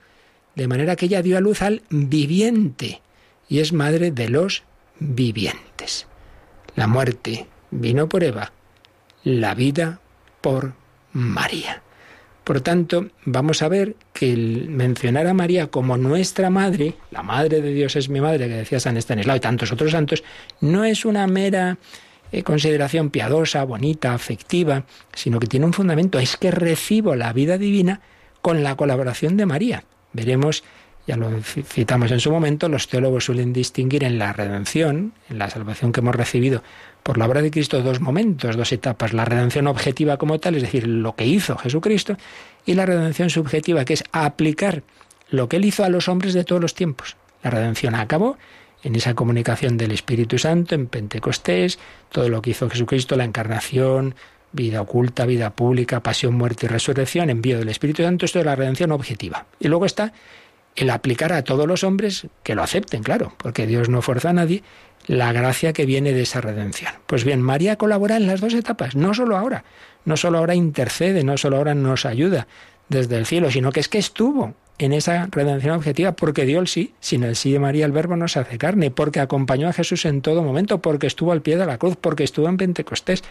de 0.55 0.69
manera 0.69 0.97
que 0.97 1.07
ella 1.07 1.21
dio 1.21 1.37
a 1.37 1.41
luz 1.41 1.61
al 1.61 1.83
viviente 1.91 3.03
y 3.49 3.59
es 3.59 3.73
madre 3.73 4.11
de 4.13 4.29
los 4.29 4.63
vivientes. 5.01 6.07
La 6.77 6.87
muerte 6.87 7.47
vino 7.71 8.09
por 8.09 8.23
Eva, 8.25 8.53
la 9.25 9.55
vida 9.55 10.01
por 10.41 10.75
María. 11.13 11.83
Por 12.45 12.61
tanto, 12.61 13.09
vamos 13.25 13.63
a 13.63 13.69
ver 13.69 13.97
que 14.13 14.33
el 14.33 14.69
mencionar 14.71 15.27
a 15.27 15.35
María 15.35 15.67
como 15.67 15.99
nuestra 15.99 16.51
madre, 16.51 16.95
la 17.11 17.23
madre 17.23 17.61
de 17.61 17.73
Dios 17.75 17.97
es 17.97 18.09
mi 18.09 18.21
madre, 18.21 18.49
que 18.49 18.55
decía 18.55 18.81
San 18.81 18.97
Estanislao 18.97 19.37
y 19.37 19.41
tantos 19.41 19.73
otros 19.73 19.91
santos, 19.91 20.23
no 20.61 20.85
es 20.85 21.05
una 21.05 21.27
mera 21.27 21.79
eh, 22.33 22.43
consideración 22.43 23.11
piadosa, 23.11 23.65
bonita, 23.65 24.15
afectiva, 24.15 24.85
sino 25.15 25.39
que 25.41 25.47
tiene 25.47 25.67
un 25.67 25.73
fundamento, 25.73 26.19
es 26.19 26.37
que 26.37 26.51
recibo 26.51 27.15
la 27.15 27.33
vida 27.33 27.59
divina 27.59 28.01
con 28.43 28.63
la 28.63 28.77
colaboración 28.77 29.37
de 29.37 29.47
María. 29.47 29.85
Veremos 30.13 30.65
ya 31.09 31.17
lo 31.17 31.41
citamos 31.43 32.11
en 32.11 32.21
su 32.21 32.31
momento, 32.31 32.69
los 32.69 32.87
teólogos 32.87 33.25
suelen 33.25 33.55
distinguir 33.55 34.05
en 34.05 34.19
la 34.19 34.35
redención, 34.35 35.15
en 35.31 35.39
la 35.39 35.49
salvación 35.49 35.91
que 35.91 36.01
hemos 36.01 36.15
recibido 36.15 36.63
por 37.03 37.17
la 37.17 37.25
obra 37.25 37.41
de 37.41 37.51
Cristo, 37.51 37.81
dos 37.81 38.03
momentos, 38.03 38.59
dos 38.59 38.73
etapas. 38.73 39.15
La 39.15 39.25
redención 39.25 39.69
objetiva 39.69 40.19
como 40.19 40.39
tal, 40.39 40.57
es 40.57 40.63
decir, 40.63 40.87
lo 40.87 41.17
que 41.17 41.25
hizo 41.25 41.57
Jesucristo, 41.57 42.19
y 42.67 42.75
la 42.75 42.85
redención 42.85 43.31
subjetiva, 43.31 43.87
que 43.87 43.95
es 43.95 44.05
aplicar 44.13 44.83
lo 45.31 45.49
que 45.49 45.57
él 45.57 45.65
hizo 45.65 45.83
a 45.83 45.89
los 45.89 46.09
hombres 46.09 46.35
de 46.35 46.45
todos 46.45 46.61
los 46.61 46.75
tiempos. 46.75 47.17
La 47.43 47.49
redención 47.49 47.95
acabó 47.95 48.37
en 48.83 48.95
esa 48.95 49.15
comunicación 49.15 49.77
del 49.77 49.93
Espíritu 49.93 50.39
Santo, 50.39 50.75
en 50.75 50.87
Pentecostés, 50.87 51.79
todo 52.11 52.29
lo 52.29 52.43
que 52.43 52.51
hizo 52.51 52.71
Jesucristo, 52.71 53.17
la 53.17 53.25
encarnación, 53.25 54.15
vida 54.53 54.81
oculta, 54.81 55.27
vida 55.27 55.51
pública, 55.51 56.01
pasión, 56.01 56.35
muerte 56.35 56.67
y 56.67 56.69
resurrección, 56.69 57.31
envío 57.31 57.59
del 57.59 57.69
Espíritu 57.69 58.03
Santo, 58.03 58.25
esto 58.25 58.39
es 58.39 58.47
la 58.47 58.57
redención 58.57 58.93
objetiva. 58.93 59.47
Y 59.61 59.69
luego 59.69 59.85
está 59.85 60.13
el 60.77 60.91
aplicar 60.91 61.33
a 61.33 61.43
todos 61.43 61.67
los 61.67 61.83
hombres 61.83 62.29
que 62.45 62.55
lo 62.55 62.63
acepten, 62.63 63.03
claro, 63.03 63.35
porque 63.39 63.67
Dios 63.67 63.89
no 63.89 64.01
fuerza 64.01 64.31
a 64.31 64.33
nadie, 64.33 64.63
la 65.07 65.33
gracia 65.33 65.73
que 65.73 65.87
viene 65.87 66.13
de 66.13 66.23
esa 66.23 66.41
redención. 66.41 66.93
Pues 67.07 67.25
bien, 67.25 67.43
María 67.43 67.77
colabora 67.77 68.17
en 68.17 68.27
las 68.27 68.41
dos 68.41 68.55
etapas, 68.55 68.95
no 68.95 69.13
solo 69.15 69.37
ahora, 69.37 69.65
no 70.05 70.17
solo 70.17 70.39
ahora 70.39 70.55
intercede, 70.55 71.25
no 71.25 71.37
solo 71.37 71.57
ahora 71.57 71.75
nos 71.75 72.07
ayuda 72.07 72.47
desde 72.89 73.17
el 73.17 73.27
cielo, 73.27 73.51
sino 73.51 73.73
que 73.73 73.81
es 73.81 73.89
que 73.89 73.99
estuvo 73.99 74.55
en 74.79 74.93
esa 74.93 75.29
redención 75.31 75.75
objetiva 75.75 76.13
porque 76.13 76.47
dio 76.47 76.61
el 76.61 76.69
sí, 76.69 76.95
sin 77.01 77.25
el 77.25 77.37
sí 77.37 77.53
de 77.53 77.59
María 77.59 77.85
el 77.85 77.93
verbo 77.93 78.17
no 78.17 78.29
se 78.29 78.39
hace 78.39 78.59
carne, 78.59 78.91
porque 78.91 79.21
acompañó 79.21 79.69
a 79.69 79.73
Jesús 79.73 80.05
en 80.05 80.23
todo 80.23 80.43
momento, 80.43 80.81
porque 80.81 81.07
estuvo 81.07 81.33
al 81.33 81.43
pie 81.43 81.57
de 81.57 81.67
la 81.67 81.79
cruz, 81.79 81.97
porque 82.01 82.25
estuvo 82.25 82.49
en 82.49 82.57
Pentecostés. 82.57 83.23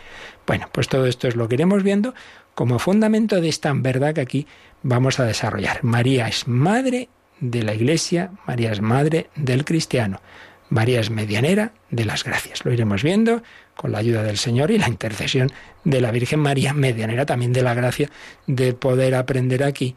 Bueno, 0.46 0.68
pues 0.72 0.88
todo 0.88 1.06
esto 1.06 1.28
es 1.28 1.36
lo 1.36 1.48
que 1.48 1.56
iremos 1.56 1.84
viendo 1.84 2.14
como 2.54 2.80
fundamento 2.80 3.40
de 3.40 3.50
esta 3.50 3.72
verdad 3.74 4.14
que 4.14 4.22
aquí 4.22 4.48
vamos 4.84 5.20
a 5.20 5.26
desarrollar. 5.26 5.84
María 5.84 6.28
es 6.28 6.48
madre 6.48 7.10
de 7.40 7.64
la 7.64 7.74
Iglesia, 7.74 8.32
María 8.46 8.72
es 8.72 8.82
madre 8.82 9.30
del 9.36 9.64
cristiano. 9.64 10.22
María 10.70 11.00
es 11.00 11.10
medianera 11.10 11.72
de 11.92 12.04
las 12.04 12.24
gracias. 12.24 12.66
Lo 12.66 12.74
iremos 12.74 13.04
viendo 13.04 13.42
con 13.76 13.92
la 13.92 14.00
ayuda 14.00 14.24
del 14.24 14.38
Señor 14.38 14.72
y 14.72 14.78
la 14.78 14.90
intercesión 14.90 15.52
de 15.86 16.02
la 16.02 16.12
Virgen 16.12 16.40
María, 16.40 16.74
medianera 16.74 17.26
también 17.26 17.54
de 17.54 17.62
la 17.62 17.74
gracia 17.74 18.10
de 18.48 18.74
poder 18.74 19.16
aprender 19.16 19.64
aquí 19.64 19.96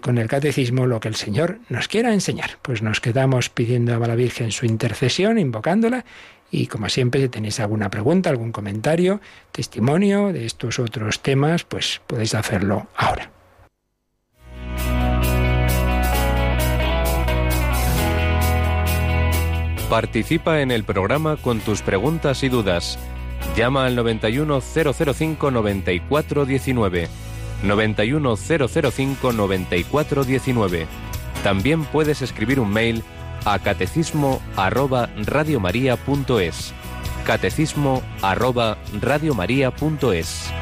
con 0.00 0.18
el 0.18 0.28
catecismo 0.28 0.86
lo 0.86 0.98
que 0.98 1.08
el 1.08 1.14
Señor 1.14 1.58
nos 1.68 1.88
quiera 1.88 2.12
enseñar. 2.12 2.58
Pues 2.62 2.82
nos 2.82 3.00
quedamos 3.00 3.50
pidiendo 3.50 3.94
a 3.94 4.06
la 4.06 4.14
Virgen 4.14 4.50
su 4.50 4.64
intercesión, 4.64 5.38
invocándola. 5.38 6.04
Y 6.50 6.68
como 6.68 6.88
siempre, 6.88 7.20
si 7.20 7.28
tenéis 7.28 7.60
alguna 7.60 7.90
pregunta, 7.90 8.30
algún 8.30 8.52
comentario, 8.52 9.20
testimonio 9.52 10.32
de 10.32 10.46
estos 10.46 10.78
otros 10.78 11.20
temas, 11.20 11.64
pues 11.64 12.00
podéis 12.06 12.34
hacerlo 12.34 12.86
ahora. 12.96 13.30
Participa 19.90 20.60
en 20.60 20.70
el 20.70 20.84
programa 20.84 21.36
con 21.36 21.60
tus 21.60 21.82
preguntas 21.82 22.42
y 22.42 22.48
dudas. 22.48 22.98
Llama 23.54 23.84
al 23.84 23.94
91005 23.96 25.50
9419. 25.50 27.08
91005 27.64 29.32
9419. 29.32 30.86
También 31.42 31.84
puedes 31.84 32.22
escribir 32.22 32.60
un 32.60 32.70
mail 32.70 33.02
a 33.44 33.58
catecismo 33.58 34.40
arroba 34.56 35.10
radiomaria.es. 35.16 36.72
catecismo 37.24 38.02
arroba 38.22 38.78
radiomaria.es. 39.00 40.52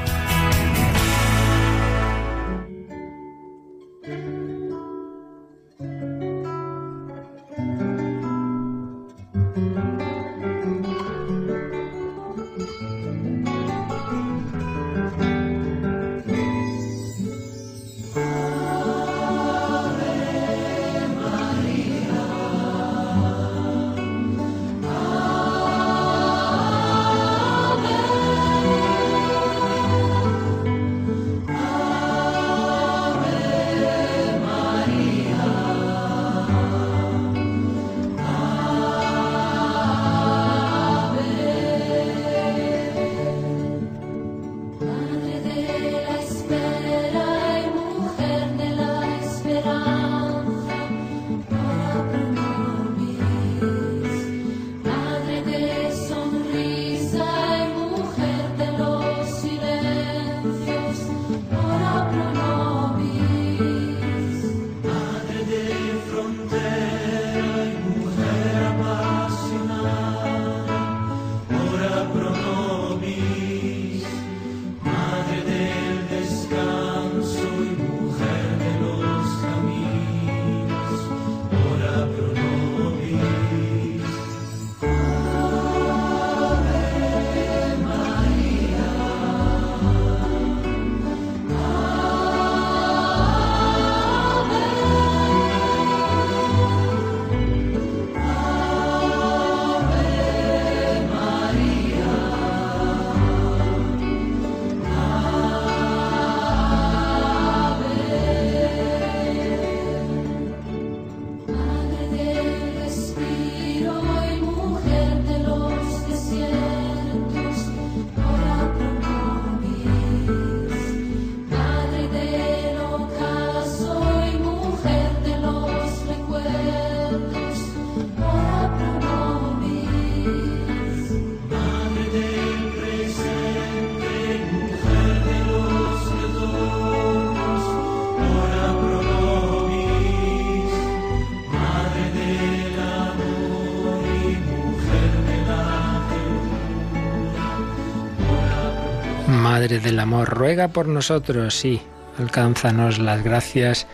Madre 149.72 149.88
del 149.88 150.00
Amor, 150.00 150.28
ruega 150.28 150.68
por 150.68 150.86
nosotros, 150.86 151.54
sí, 151.54 151.80
alcánzanos 152.18 152.98
las 152.98 153.24
gracias 153.24 153.86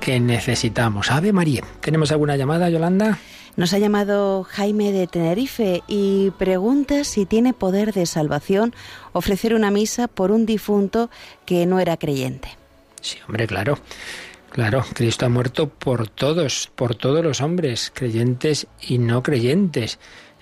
que 0.00 0.18
necesitamos. 0.18 1.10
Ave 1.10 1.34
María, 1.34 1.62
¿tenemos 1.82 2.10
alguna 2.10 2.38
llamada, 2.38 2.70
Yolanda? 2.70 3.18
Nos 3.54 3.74
ha 3.74 3.78
llamado 3.78 4.44
Jaime 4.44 4.92
de 4.92 5.06
Tenerife 5.06 5.82
y 5.86 6.30
pregunta 6.38 7.04
si 7.04 7.26
tiene 7.26 7.52
poder 7.52 7.92
de 7.92 8.06
salvación 8.06 8.72
ofrecer 9.12 9.52
una 9.52 9.70
misa 9.70 10.08
por 10.08 10.30
un 10.30 10.46
difunto 10.46 11.10
que 11.44 11.66
no 11.66 11.80
era 11.80 11.98
creyente. 11.98 12.56
Sí, 13.02 13.18
hombre, 13.28 13.46
claro. 13.46 13.78
Claro, 14.48 14.82
Cristo 14.94 15.26
ha 15.26 15.28
muerto 15.28 15.68
por 15.68 16.08
todos, 16.08 16.72
por 16.74 16.94
todos 16.94 17.22
los 17.22 17.42
hombres, 17.42 17.92
creyentes 17.94 18.68
y 18.80 18.96
no 18.96 19.22
creyentes. 19.22 19.98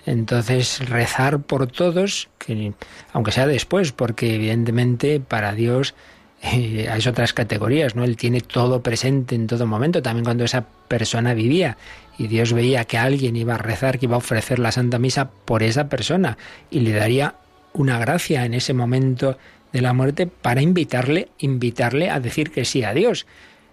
Entonces, 0.09 0.89
rezar 0.89 1.43
por 1.43 1.67
todos, 1.67 2.29
que, 2.39 2.73
aunque 3.13 3.31
sea 3.31 3.45
después, 3.45 3.91
porque 3.91 4.33
evidentemente 4.33 5.19
para 5.19 5.53
Dios 5.53 5.93
eh, 6.41 6.89
hay 6.89 7.07
otras 7.07 7.33
categorías, 7.33 7.95
¿no? 7.95 8.03
Él 8.03 8.17
tiene 8.17 8.41
todo 8.41 8.81
presente 8.81 9.35
en 9.35 9.45
todo 9.45 9.67
momento, 9.67 10.01
también 10.01 10.25
cuando 10.25 10.45
esa 10.45 10.65
persona 10.87 11.35
vivía 11.35 11.77
y 12.17 12.25
Dios 12.25 12.53
veía 12.53 12.85
que 12.85 12.97
alguien 12.97 13.35
iba 13.35 13.53
a 13.53 13.59
rezar, 13.59 13.99
que 13.99 14.07
iba 14.07 14.15
a 14.15 14.17
ofrecer 14.17 14.57
la 14.57 14.71
Santa 14.71 14.97
Misa 14.97 15.29
por 15.29 15.61
esa 15.61 15.89
persona 15.89 16.39
y 16.71 16.79
le 16.79 16.93
daría 16.93 17.35
una 17.73 17.99
gracia 17.99 18.45
en 18.45 18.55
ese 18.55 18.73
momento 18.73 19.37
de 19.71 19.81
la 19.81 19.93
muerte 19.93 20.25
para 20.25 20.63
invitarle, 20.63 21.29
invitarle 21.37 22.09
a 22.09 22.19
decir 22.19 22.49
que 22.49 22.65
sí 22.65 22.83
a 22.83 22.95
Dios. 22.95 23.27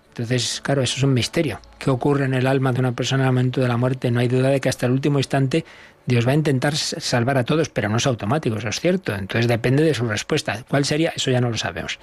Entonces, 0.08 0.60
claro, 0.62 0.82
eso 0.82 0.96
es 0.96 1.02
un 1.02 1.12
misterio. 1.14 1.60
¿Qué 1.78 1.90
ocurre 1.90 2.24
en 2.24 2.34
el 2.34 2.46
alma 2.46 2.72
de 2.72 2.80
una 2.80 2.92
persona 2.92 3.24
el 3.24 3.30
momento 3.30 3.60
de 3.60 3.68
la 3.68 3.76
muerte? 3.76 4.10
No 4.10 4.20
hay 4.20 4.28
duda 4.28 4.48
de 4.48 4.60
que 4.60 4.68
hasta 4.68 4.86
el 4.86 4.92
último 4.92 5.18
instante 5.18 5.64
Dios 6.06 6.26
va 6.26 6.32
a 6.32 6.36
intentar 6.36 6.76
salvar 6.76 7.36
a 7.36 7.44
todos, 7.44 7.68
pero 7.68 7.88
no 7.88 7.96
es 7.96 8.06
automático, 8.06 8.56
eso 8.56 8.68
es 8.68 8.80
cierto. 8.80 9.14
Entonces 9.14 9.48
depende 9.48 9.82
de 9.82 9.94
su 9.94 10.06
respuesta. 10.06 10.64
¿Cuál 10.68 10.84
sería? 10.84 11.12
Eso 11.14 11.30
ya 11.30 11.40
no 11.40 11.50
lo 11.50 11.56
sabemos. 11.56 11.98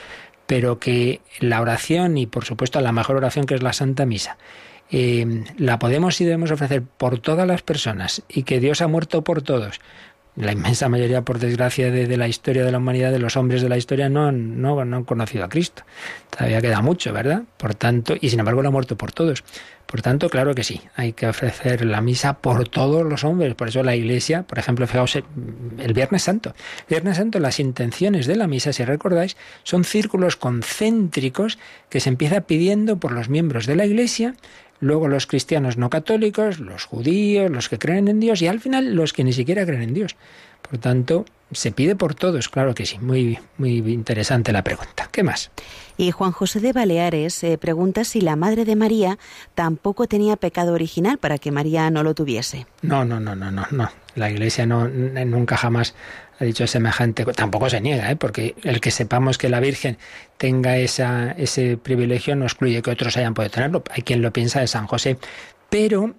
Pero 0.46 0.78
que 0.78 1.22
la 1.40 1.62
oración 1.62 2.18
y 2.18 2.28
por 2.28 2.46
supuesto 2.46 2.82
la 2.82 2.92
mejor 2.92 3.16
oración 3.16 3.46
que 3.46 3.56
es 3.56 3.64
la 3.64 3.74
Santa 3.74 4.06
Misa, 4.06 4.38
eh, 4.92 5.46
la 5.58 5.80
podemos 5.80 6.20
y 6.22 6.26
debemos 6.26 6.52
ofrecer 6.52 6.84
por 6.84 7.20
todas 7.20 7.48
las 7.48 7.62
personas 7.62 8.24
y 8.28 8.44
que 8.44 8.60
Dios 8.60 8.82
ha 8.82 8.88
muerto 8.88 9.24
por 9.24 9.42
todos 9.42 9.80
la 10.36 10.52
inmensa 10.52 10.90
mayoría, 10.90 11.22
por 11.22 11.40
desgracia, 11.40 11.92
de, 11.92 12.18
la 12.18 12.28
historia 12.28 12.66
de 12.66 12.72
la 12.72 12.80
humanidad, 12.80 13.12
de 13.12 13.20
los 13.20 13.38
hombres 13.38 13.62
de 13.62 13.70
la 13.70 13.78
historia, 13.78 14.10
no, 14.10 14.32
no, 14.32 14.84
no 14.84 14.98
han 14.98 15.04
conocido 15.04 15.46
a 15.46 15.50
Cristo. 15.50 15.84
Todavía 16.32 16.62
queda 16.62 16.82
mucho, 16.82 17.14
¿verdad? 17.14 17.44
Por 17.58 17.76
tanto, 17.76 18.16
y 18.20 18.30
sin 18.30 18.40
embargo 18.40 18.62
lo 18.62 18.70
ha 18.70 18.72
muerto 18.72 18.98
por 18.98 19.12
todos. 19.12 19.44
Por 19.86 20.02
tanto, 20.02 20.30
claro 20.30 20.56
que 20.56 20.64
sí, 20.64 20.82
hay 20.96 21.14
que 21.14 21.28
ofrecer 21.28 21.86
la 21.86 22.02
misa 22.02 22.40
por 22.40 22.68
todos 22.68 23.04
los 23.04 23.24
hombres. 23.24 23.54
Por 23.54 23.68
eso 23.68 23.84
la 23.84 23.96
Iglesia, 23.96 24.42
por 24.42 24.58
ejemplo, 24.58 24.88
fijaos, 24.88 25.16
el 25.16 25.94
Viernes 25.94 26.24
Santo. 26.24 26.56
El 26.80 26.86
Viernes 26.90 27.18
Santo, 27.18 27.38
las 27.38 27.60
intenciones 27.60 28.26
de 28.26 28.36
la 28.36 28.48
misa, 28.48 28.74
si 28.74 28.84
recordáis, 28.86 29.38
son 29.62 29.84
círculos 29.84 30.36
concéntricos 30.36 31.60
que 31.90 32.00
se 32.00 32.10
empieza 32.10 32.42
pidiendo 32.42 32.98
por 32.98 33.12
los 33.12 33.30
miembros 33.30 33.68
de 33.68 33.76
la 33.76 33.86
Iglesia 33.86 34.34
luego 34.84 35.08
los 35.08 35.26
cristianos 35.26 35.78
no 35.78 35.90
católicos, 35.90 36.60
los 36.60 36.86
judíos, 36.86 37.50
los 37.50 37.70
que 37.70 37.80
creen 37.80 38.08
en 38.08 38.20
Dios 38.20 38.42
y 38.42 38.48
al 38.48 38.60
final 38.60 38.96
los 38.96 39.14
que 39.14 39.24
ni 39.24 39.34
siquiera 39.34 39.66
creen 39.66 39.84
en 39.84 39.94
Dios. 39.94 40.16
Por 40.70 40.80
tanto, 40.80 41.26
se 41.52 41.72
pide 41.72 41.96
por 41.96 42.16
todos, 42.16 42.50
claro 42.50 42.74
que 42.74 42.86
sí. 42.86 42.98
Muy, 43.00 43.40
muy 43.58 43.78
interesante 43.78 44.52
la 44.52 44.64
pregunta. 44.64 45.10
¿Qué 45.12 45.24
más? 45.24 45.52
Y 45.98 46.12
Juan 46.12 46.32
José 46.32 46.60
de 46.60 46.74
Baleares 46.74 47.44
eh, 47.44 47.58
pregunta 47.58 48.04
si 48.04 48.22
la 48.22 48.36
Madre 48.36 48.66
de 48.66 48.76
María 48.76 49.20
tampoco 49.54 50.08
tenía 50.08 50.36
pecado 50.36 50.74
original 50.74 51.20
para 51.20 51.38
que 51.38 51.52
María 51.52 51.90
no 51.92 52.04
lo 52.04 52.16
tuviese. 52.16 52.66
No, 52.82 53.06
no, 53.06 53.20
no, 53.20 53.36
no, 53.36 53.52
no, 53.52 53.68
no. 53.70 53.90
La 54.16 54.30
Iglesia 54.30 54.66
no, 54.66 54.88
nunca 54.88 55.58
jamás 55.58 55.96
ha 56.40 56.46
dicho 56.46 56.66
semejante. 56.68 57.26
Tampoco 57.26 57.70
se 57.70 57.82
niega, 57.82 58.12
¿eh? 58.12 58.16
porque 58.16 58.56
el 58.64 58.80
que 58.80 58.92
sepamos 58.92 59.38
que 59.38 59.50
la 59.50 59.60
Virgen 59.60 59.98
tenga 60.38 60.78
esa, 60.78 61.32
ese 61.32 61.78
privilegio 61.78 62.36
no 62.36 62.46
excluye 62.46 62.82
que 62.82 62.92
otros 62.92 63.18
hayan 63.18 63.34
podido 63.34 63.52
tenerlo. 63.52 63.84
Hay 63.92 64.04
quien 64.04 64.22
lo 64.22 64.34
piensa 64.34 64.60
de 64.60 64.68
San 64.68 64.88
José. 64.88 65.18
Pero 65.74 66.14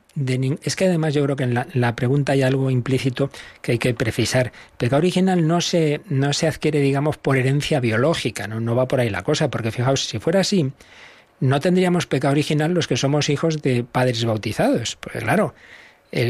es 0.65 0.75
que 0.75 0.87
además 0.87 1.15
yo 1.15 1.23
creo 1.23 1.37
que 1.37 1.45
en 1.45 1.55
la, 1.55 1.95
pregunta 1.95 2.33
hay 2.33 2.43
algo 2.43 2.73
implícito 2.73 3.31
que 3.63 3.71
hay 3.71 3.79
que 3.79 3.95
precisar. 3.95 4.51
pecado 4.79 4.99
original 4.99 5.47
no 5.47 5.61
se, 5.61 6.01
no 6.09 6.33
se 6.33 6.49
adquiere, 6.49 6.81
digamos, 6.81 7.19
por 7.19 7.37
herencia 7.37 7.79
biológica, 7.79 8.49
¿no? 8.49 8.59
no 8.59 8.75
va 8.75 8.89
por 8.89 8.99
ahí 8.99 9.11
la 9.11 9.23
cosa, 9.23 9.51
porque 9.51 9.71
fijaos, 9.71 10.07
si 10.07 10.19
fuera 10.19 10.41
así, 10.41 10.73
no 11.39 11.61
tendríamos 11.61 12.09
pecado 12.09 12.33
original 12.33 12.75
los 12.75 12.89
que 12.89 12.97
somos 12.97 13.29
hijos 13.29 13.63
de 13.63 13.85
padres 13.85 14.25
bautizados. 14.25 14.97
Porque 14.97 15.21
claro, 15.21 15.55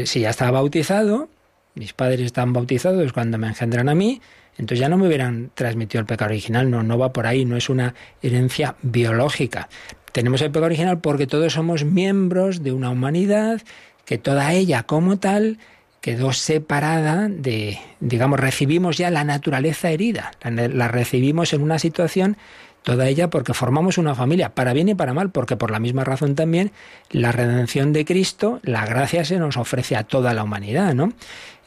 si 0.03 0.19
ya 0.19 0.29
estaba 0.29 0.51
bautizado, 0.51 1.27
mis 1.73 1.93
padres 1.93 2.27
están 2.27 2.53
bautizados 2.53 3.11
cuando 3.11 3.39
me 3.39 3.47
engendran 3.47 3.89
a 3.89 3.95
mí, 3.95 4.21
entonces 4.59 4.77
ya 4.77 4.87
no 4.87 4.99
me 4.99 5.07
hubieran 5.07 5.49
transmitido 5.55 5.99
el 5.99 6.05
pecado 6.05 6.29
original, 6.29 6.69
no, 6.69 6.83
no 6.83 6.99
va 6.99 7.11
por 7.11 7.25
ahí, 7.25 7.43
no 7.43 7.57
es 7.57 7.69
una 7.69 7.95
herencia 8.21 8.75
biológica. 8.83 9.67
Tenemos 10.15 10.41
el 10.41 10.49
pecado 10.49 10.67
original 10.67 10.99
porque 10.99 11.27
todos 11.27 11.51
somos 11.51 11.83
miembros 11.83 12.63
de 12.63 12.71
una 12.71 12.89
humanidad 12.89 13.61
que 14.05 14.17
toda 14.17 14.53
ella 14.53 14.83
como 14.83 15.17
tal 15.17 15.57
quedó 15.99 16.31
separada 16.31 17.27
de, 17.27 17.79
digamos, 17.99 18.39
recibimos 18.39 18.95
ya 18.95 19.11
la 19.11 19.25
naturaleza 19.25 19.89
herida, 19.89 20.31
la, 20.41 20.87
recibimos 20.87 21.51
en 21.51 21.61
una 21.61 21.79
situación 21.79 22.37
toda 22.83 23.09
ella 23.09 23.29
porque 23.29 23.53
formamos 23.53 23.97
una 23.97 24.15
familia, 24.15 24.55
para 24.55 24.71
bien 24.71 24.87
y 24.87 24.95
para 24.95 25.13
mal, 25.13 25.31
porque 25.31 25.57
por 25.57 25.69
la 25.69 25.79
misma 25.81 26.05
razón 26.05 26.33
también 26.33 26.71
la 27.09 27.33
redención 27.33 27.91
de 27.91 28.05
Cristo, 28.05 28.61
la 28.63 28.85
gracia 28.85 29.25
se 29.25 29.37
nos 29.37 29.57
ofrece 29.57 29.97
a 29.97 30.03
toda 30.03 30.33
la 30.33 30.43
humanidad, 30.43 30.93
¿no? 30.93 31.11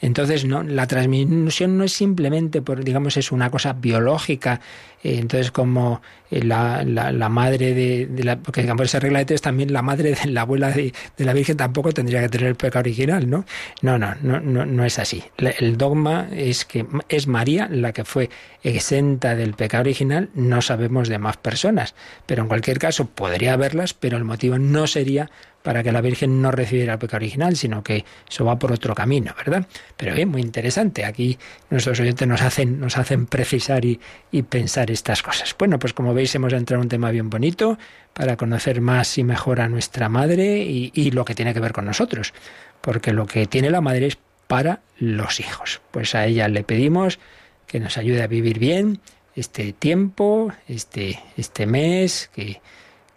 Entonces, 0.01 0.45
no, 0.45 0.63
la 0.63 0.87
transmisión 0.87 1.77
no 1.77 1.85
es 1.85 1.93
simplemente, 1.93 2.63
por, 2.63 2.85
digamos, 2.85 3.17
es 3.17 3.33
una 3.33 3.51
cosa 3.51 3.73
biológica. 3.73 4.61
Eh, 5.03 5.19
entonces, 5.19 5.51
como 5.51 6.01
eh, 6.31 6.43
la, 6.43 6.85
la, 6.85 7.29
madre 7.29 7.75
de, 7.75 8.25
la. 8.25 8.39
Porque, 8.39 8.63
digamos, 8.63 8.87
esa 8.87 9.01
regla 9.01 9.19
de 9.21 9.25
tres 9.25 9.43
también 9.43 9.73
la 9.73 9.83
madre 9.83 10.15
de 10.15 10.27
la 10.31 10.43
abuela 10.43 10.71
de, 10.71 10.93
la 11.19 11.33
Virgen 11.33 11.57
tampoco 11.57 11.93
tendría 11.93 12.21
que 12.21 12.29
tener 12.29 12.47
el 12.47 12.55
pecado 12.55 12.81
original, 12.81 13.29
¿no? 13.29 13.45
No, 13.83 13.99
no, 13.99 14.15
no, 14.23 14.41
no, 14.41 14.65
no 14.67 14.85
es 14.85 14.99
así. 14.99 15.25
El 15.37 15.77
dogma 15.77 16.29
es 16.33 16.65
que 16.65 16.87
es 17.09 17.27
María 17.27 17.69
la 17.71 17.93
que 17.93 18.05
fue 18.05 18.31
exenta 18.63 19.35
del 19.35 19.55
pecado 19.55 19.83
original, 19.83 20.31
no 20.35 20.63
sabemos 20.63 21.09
de 21.09 21.19
más 21.19 21.37
personas. 21.37 21.95
Pero 22.27 22.43
en 22.43 22.49
cualquier 22.49 22.79
caso, 22.79 23.07
podría 23.07 23.55
haberlas, 23.55 23.95
pero 23.95 24.17
el 24.17 24.25
motivo 24.25 24.59
no 24.59 24.87
sería 24.87 25.31
para 25.69 25.83
que 25.83 25.93
la 25.93 26.01
Virgen 26.01 26.41
no 26.41 26.51
recibiera 26.51 26.95
el 26.95 26.99
pecado 26.99 27.19
original, 27.19 27.55
sino 27.55 27.83
que 27.83 28.03
eso 28.27 28.43
va 28.43 28.59
por 28.59 28.73
otro 28.73 28.95
camino, 28.95 29.35
¿verdad? 29.37 29.67
Pero 29.99 30.15
bien, 30.15 30.31
muy 30.31 30.41
interesante. 30.41 31.05
Aquí 31.05 31.39
nuestros 31.69 32.01
oyentes 32.01 32.27
nos 32.27 32.41
hacen, 32.41 32.81
nos 32.81 32.97
hacen 32.97 33.27
precisar 33.27 33.85
y, 33.85 34.01
pensar 34.49 34.91
estas 34.91 35.23
cosas. 35.23 35.55
Bueno, 35.59 35.79
pues 35.79 35.93
como 35.93 36.15
veis 36.15 36.35
hemos 36.35 36.55
entrado 36.55 36.81
en 36.81 36.87
un 36.87 36.89
tema 36.89 37.11
bien 37.11 37.29
bonito 37.29 37.77
para 38.15 38.39
conocer 38.39 38.81
más 38.81 39.19
y 39.19 39.25
mejor 39.25 39.61
a 39.61 39.69
nuestra 39.69 40.09
madre 40.09 40.57
y, 40.63 41.11
lo 41.11 41.27
que 41.27 41.35
tiene 41.35 41.53
que 41.53 41.61
ver 41.61 41.75
con 41.75 41.85
nosotros. 41.85 42.33
Porque 42.81 43.13
lo 43.13 43.27
que 43.27 43.47
tiene 43.47 43.69
la 43.69 43.83
madre 43.83 44.07
es 44.07 44.17
para 44.47 44.81
los 44.97 45.39
hijos. 45.39 45.83
Pues 45.91 46.15
a 46.15 46.25
ella 46.25 46.49
le 46.49 46.65
pedimos 46.65 47.19
que 47.67 47.79
nos 47.79 47.99
ayude 47.99 48.23
a 48.23 48.27
vivir 48.27 48.59
bien 48.59 49.01
este 49.37 49.75
tiempo, 49.75 50.51
este, 50.67 51.21
este 51.37 51.67
mes, 51.67 52.31
que 52.35 52.63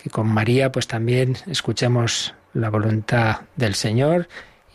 que 0.01 0.09
con 0.09 0.27
María 0.27 0.71
pues 0.71 0.87
también 0.87 1.37
escuchemos 1.47 2.33
la 2.53 2.69
voluntad 2.69 3.41
del 3.55 3.75
Señor 3.75 4.27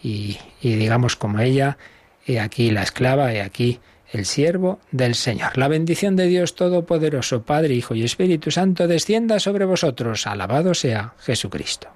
y, 0.03 0.39
digamos 0.63 1.17
como 1.17 1.41
ella, 1.41 1.79
he 2.27 2.41
aquí 2.41 2.71
la 2.71 2.83
esclava, 2.83 3.33
he 3.33 3.43
aquí 3.43 3.81
el 4.13 4.25
siervo 4.25 4.79
del 4.93 5.15
Señor. 5.15 5.59
La 5.59 5.69
bendición 5.69 6.15
de 6.17 6.27
Dios 6.27 6.55
Todopoderoso, 6.55 7.43
Padre, 7.43 7.75
Hijo 7.75 7.95
y 7.95 8.05
Espíritu 8.05 8.51
Santo, 8.51 8.87
descienda 8.87 9.41
sobre 9.41 9.65
vosotros. 9.65 10.27
Alabado 10.27 10.75
sea 10.75 11.15
Jesucristo. 11.19 11.96